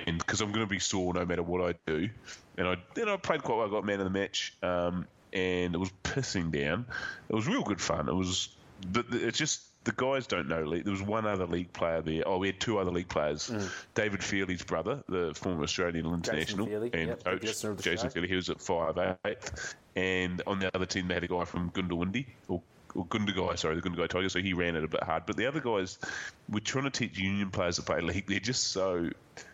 and 0.06 0.18
because 0.18 0.40
I'm 0.40 0.52
going 0.52 0.64
to 0.64 0.70
be 0.70 0.78
sore 0.78 1.14
no 1.14 1.24
matter 1.24 1.42
what 1.42 1.62
I 1.68 1.74
do. 1.86 2.08
And 2.58 2.68
I 2.68 2.76
then 2.94 3.08
I 3.08 3.16
played 3.16 3.42
quite 3.42 3.58
well. 3.58 3.66
I 3.66 3.70
got 3.70 3.84
man 3.84 4.00
of 4.00 4.04
the 4.04 4.18
match, 4.18 4.54
um, 4.62 5.06
and 5.36 5.74
it 5.74 5.78
was 5.78 5.90
pissing 6.02 6.50
down. 6.50 6.86
It 7.28 7.34
was 7.34 7.46
real 7.46 7.62
good 7.62 7.80
fun. 7.80 8.08
It 8.08 8.14
was, 8.14 8.48
but 8.90 9.06
it's 9.12 9.36
just 9.36 9.62
the 9.84 9.92
guys 9.92 10.26
don't 10.26 10.48
know. 10.48 10.62
league. 10.62 10.84
There 10.84 10.92
was 10.92 11.02
one 11.02 11.26
other 11.26 11.46
league 11.46 11.72
player 11.72 12.00
there. 12.00 12.22
Oh, 12.26 12.38
we 12.38 12.48
had 12.48 12.58
two 12.58 12.78
other 12.78 12.90
league 12.90 13.08
players. 13.08 13.50
Mm. 13.50 13.70
David 13.94 14.20
Feely's 14.20 14.62
brother, 14.62 15.04
the 15.08 15.32
former 15.34 15.62
Australian 15.62 16.06
international, 16.06 16.66
Feely, 16.66 16.90
and 16.94 17.08
yep, 17.08 17.24
coach 17.24 17.42
listener 17.42 17.72
of 17.72 17.76
the 17.76 17.82
Jason 17.82 18.08
show. 18.08 18.14
Feely. 18.14 18.28
He 18.28 18.34
was 18.34 18.48
at 18.48 18.60
five 18.60 19.16
eight, 19.24 19.50
and 19.94 20.42
on 20.46 20.58
the 20.58 20.74
other 20.74 20.86
team 20.86 21.06
they 21.08 21.14
had 21.14 21.24
a 21.24 21.28
guy 21.28 21.44
from 21.44 21.70
Goondiwindi 21.70 22.26
or. 22.48 22.62
Or 22.94 23.04
Gundagai, 23.04 23.58
sorry, 23.58 23.74
the 23.78 23.82
Gundagai 23.82 24.08
Tigers. 24.08 24.32
So 24.32 24.38
he 24.40 24.54
ran 24.54 24.74
it 24.74 24.82
a 24.82 24.88
bit 24.88 25.02
hard, 25.02 25.24
but 25.26 25.36
the 25.36 25.44
other 25.44 25.60
guys, 25.60 25.98
we're 26.48 26.60
trying 26.60 26.84
to 26.84 26.90
teach 26.90 27.18
union 27.18 27.50
players 27.50 27.76
to 27.76 27.82
play 27.82 28.00
league. 28.00 28.26
They're 28.26 28.40
just 28.40 28.68
so, 28.68 29.10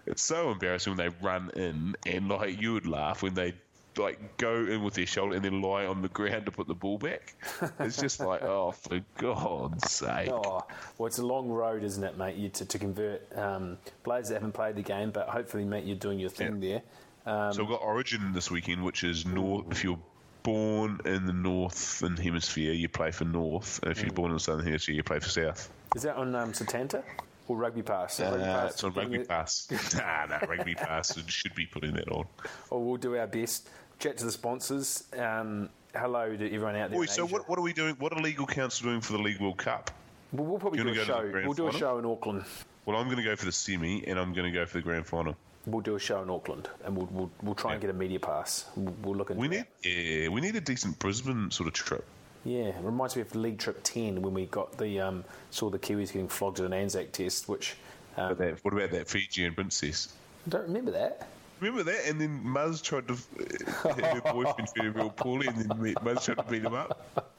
it's 0.07 0.23
so 0.23 0.53
embarrassing 0.53 0.95
when 0.95 1.09
they 1.09 1.17
run 1.21 1.51
in 1.57 1.97
and 2.07 2.29
like 2.29 2.61
you 2.61 2.75
would 2.75 2.87
laugh 2.87 3.21
when 3.21 3.35
they 3.35 3.55
like 3.99 4.37
go 4.39 4.55
in 4.55 4.83
with 4.83 4.95
their 4.95 5.07
shoulder 5.07 5.37
and 5.37 5.45
then 5.45 5.61
lie 5.61 5.85
on 5.87 6.03
the 6.03 6.09
ground 6.09 6.47
to 6.47 6.53
put 6.53 6.67
the 6.67 6.75
ball 6.75 6.99
back. 6.99 7.35
It's 7.81 7.97
just 8.01 8.21
like, 8.21 8.43
oh, 8.43 8.73
for 8.73 9.01
God's 9.19 9.91
sake. 9.91 10.31
Oh, 10.31 10.65
well, 10.99 11.07
it's 11.07 11.19
a 11.19 11.27
long 11.27 11.49
road, 11.49 11.83
isn't 11.85 12.03
it, 12.03 12.17
mate? 12.17 12.37
You 12.37 12.49
to, 12.51 12.65
to 12.65 12.79
convert 12.79 13.37
um, 13.37 13.77
players 14.03 14.29
that 14.29 14.35
haven't 14.35 14.53
played 14.53 14.77
the 14.77 14.83
game, 14.83 15.11
but 15.11 15.29
hopefully, 15.29 15.65
mate, 15.65 15.85
you're 15.85 15.97
doing 15.97 16.19
your 16.19 16.31
thing 16.31 16.61
there. 16.61 16.83
Um, 17.27 17.53
So 17.53 17.63
we've 17.63 17.71
got 17.71 17.83
Origin 17.83 18.33
this 18.33 18.51
weekend, 18.51 18.83
which 18.85 19.05
is 19.05 19.27
North. 19.27 19.67
If 19.71 19.85
you're 19.85 19.99
born 20.43 20.99
in 21.05 21.27
the 21.27 21.33
Northern 21.33 22.17
Hemisphere, 22.17 22.73
you 22.73 22.89
play 22.89 23.11
for 23.11 23.25
North. 23.25 23.79
And 23.83 23.93
if 23.93 24.03
you're 24.03 24.13
born 24.13 24.31
in 24.31 24.37
the 24.37 24.41
Southern 24.41 24.65
Hemisphere, 24.65 24.95
you 24.95 25.03
play 25.03 25.21
for 25.21 25.29
South. 25.29 25.71
is 25.95 26.03
that 26.03 26.17
on 26.17 26.35
um, 26.35 26.53
Setanta 26.53 27.03
or 27.47 27.57
Rugby 27.57 27.83
Pass? 27.83 28.19
Rugby 28.19 28.43
Uh, 28.43 28.47
Pass 28.61 28.73
it's 28.73 28.83
on 28.85 28.93
Rugby 28.95 29.19
Pass. 29.25 29.69
nah, 29.95 30.27
nah, 30.27 30.39
Rugby 30.49 30.75
Pass 30.75 31.17
should 31.29 31.55
be 31.55 31.67
putting 31.67 31.93
that 31.95 32.09
on. 32.11 32.25
Well, 32.71 32.81
we'll 32.81 32.97
do 32.97 33.17
our 33.17 33.27
best. 33.29 33.69
Chat 34.03 34.17
to 34.17 34.25
the 34.25 34.33
sponsors. 34.33 35.05
Um, 35.17 35.69
hello 35.95 36.37
to 36.37 36.47
everyone 36.47 36.75
out 36.75 36.91
there. 36.91 37.07
So 37.07 37.25
what, 37.25 37.49
what 37.49 37.57
are 37.57 37.63
we 37.63 37.73
doing? 37.73 37.95
What 38.01 38.13
are 38.13 38.21
legal 38.21 38.49
council 38.49 38.89
doing 38.89 39.01
for 39.01 39.13
the 39.13 39.21
League 39.21 39.41
World 39.41 39.59
Cup? 39.59 39.93
We'll, 40.33 40.45
we'll 40.45 40.59
probably 40.59 40.83
Do 40.83 40.89
a 40.89 41.05
show. 41.05 41.31
We'll 41.45 41.53
do 41.53 41.69
a 41.69 41.73
show 41.73 41.99
in 41.99 42.05
Auckland. 42.05 42.43
Well, 42.85 42.97
I'm 42.97 43.05
going 43.05 43.19
to 43.19 43.23
go 43.23 43.37
for 43.37 43.45
the 43.45 43.53
semi, 43.53 44.05
and 44.09 44.19
I'm 44.19 44.33
going 44.33 44.51
to 44.53 44.59
go 44.59 44.67
for 44.67 44.79
the 44.79 44.83
grand 44.83 45.07
final. 45.07 45.37
We'll 45.67 45.83
do 45.83 45.95
a 45.95 46.01
show 46.01 46.21
in 46.21 46.31
Auckland, 46.31 46.69
and 46.85 46.97
we'll 46.97 47.07
we'll, 47.13 47.31
we'll 47.43 47.55
try 47.55 47.75
and 47.75 47.81
get 47.81 47.91
a 47.91 47.93
media 47.93 48.19
pass. 48.19 48.65
We'll, 48.75 48.93
we'll 49.03 49.15
look 49.15 49.31
into 49.31 49.41
We 49.41 49.47
that. 49.57 49.69
need, 49.85 50.23
yeah, 50.25 50.29
we 50.31 50.41
need 50.41 50.57
a 50.57 50.61
decent 50.61 50.99
Brisbane 50.99 51.53
sort 51.53 51.69
of 51.69 51.73
trip. 51.75 52.05
Yeah, 52.45 52.71
it 52.71 52.83
reminds 52.83 53.15
me 53.15 53.23
of 53.23 53.33
League 53.37 53.61
Trip 53.61 53.79
10 53.85 54.21
when 54.21 54.35
we 54.35 54.47
got 54.47 54.77
the 54.79 54.99
um, 54.99 55.25
saw 55.53 55.71
the 55.71 55.79
Kiwis 55.79 56.13
getting 56.13 56.27
flogged 56.27 56.59
at 56.59 56.67
an 56.67 56.73
Anzac 56.73 57.13
test, 57.13 57.49
which 57.49 57.77
um, 58.17 58.31
But 58.31 58.39
that, 58.39 58.65
what 58.65 58.75
about 58.75 58.91
that 58.91 59.07
Fijian 59.07 59.55
princess? 59.55 60.13
I 60.45 60.51
don't 60.51 60.63
remember 60.63 60.91
that. 60.91 61.29
Remember 61.63 61.85
that? 61.85 62.09
And 62.09 62.21
then 62.21 62.43
Muzz 62.45 62.83
tried 62.83 63.07
to. 63.07 63.15
Uh, 63.15 64.15
her 64.15 64.33
boyfriend 64.33 64.69
treated 64.75 64.97
real 64.97 65.11
poorly, 65.11 65.47
and 65.47 65.57
then 65.59 65.69
Muzz 65.69 66.25
tried 66.25 66.39
to 66.39 66.43
beat 66.43 66.63
him 66.63 66.75
up. 66.75 67.31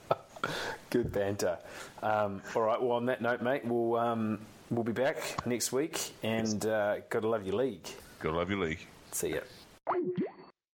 Good 0.89 1.11
banter. 1.11 1.57
Um, 2.01 2.41
all 2.55 2.61
right. 2.61 2.81
Well, 2.81 2.93
on 2.93 3.05
that 3.07 3.21
note, 3.21 3.41
mate, 3.41 3.65
we'll 3.65 3.97
um, 3.97 4.39
we'll 4.69 4.85
be 4.85 4.93
back 4.93 5.45
next 5.45 5.73
week, 5.73 6.13
and 6.23 6.65
uh, 6.65 6.99
gotta 7.09 7.27
love 7.27 7.45
your 7.45 7.55
league. 7.55 7.85
Gotta 8.21 8.37
love 8.37 8.49
your 8.49 8.59
league. 8.59 8.79
See 9.11 9.35
ya. 9.35 9.41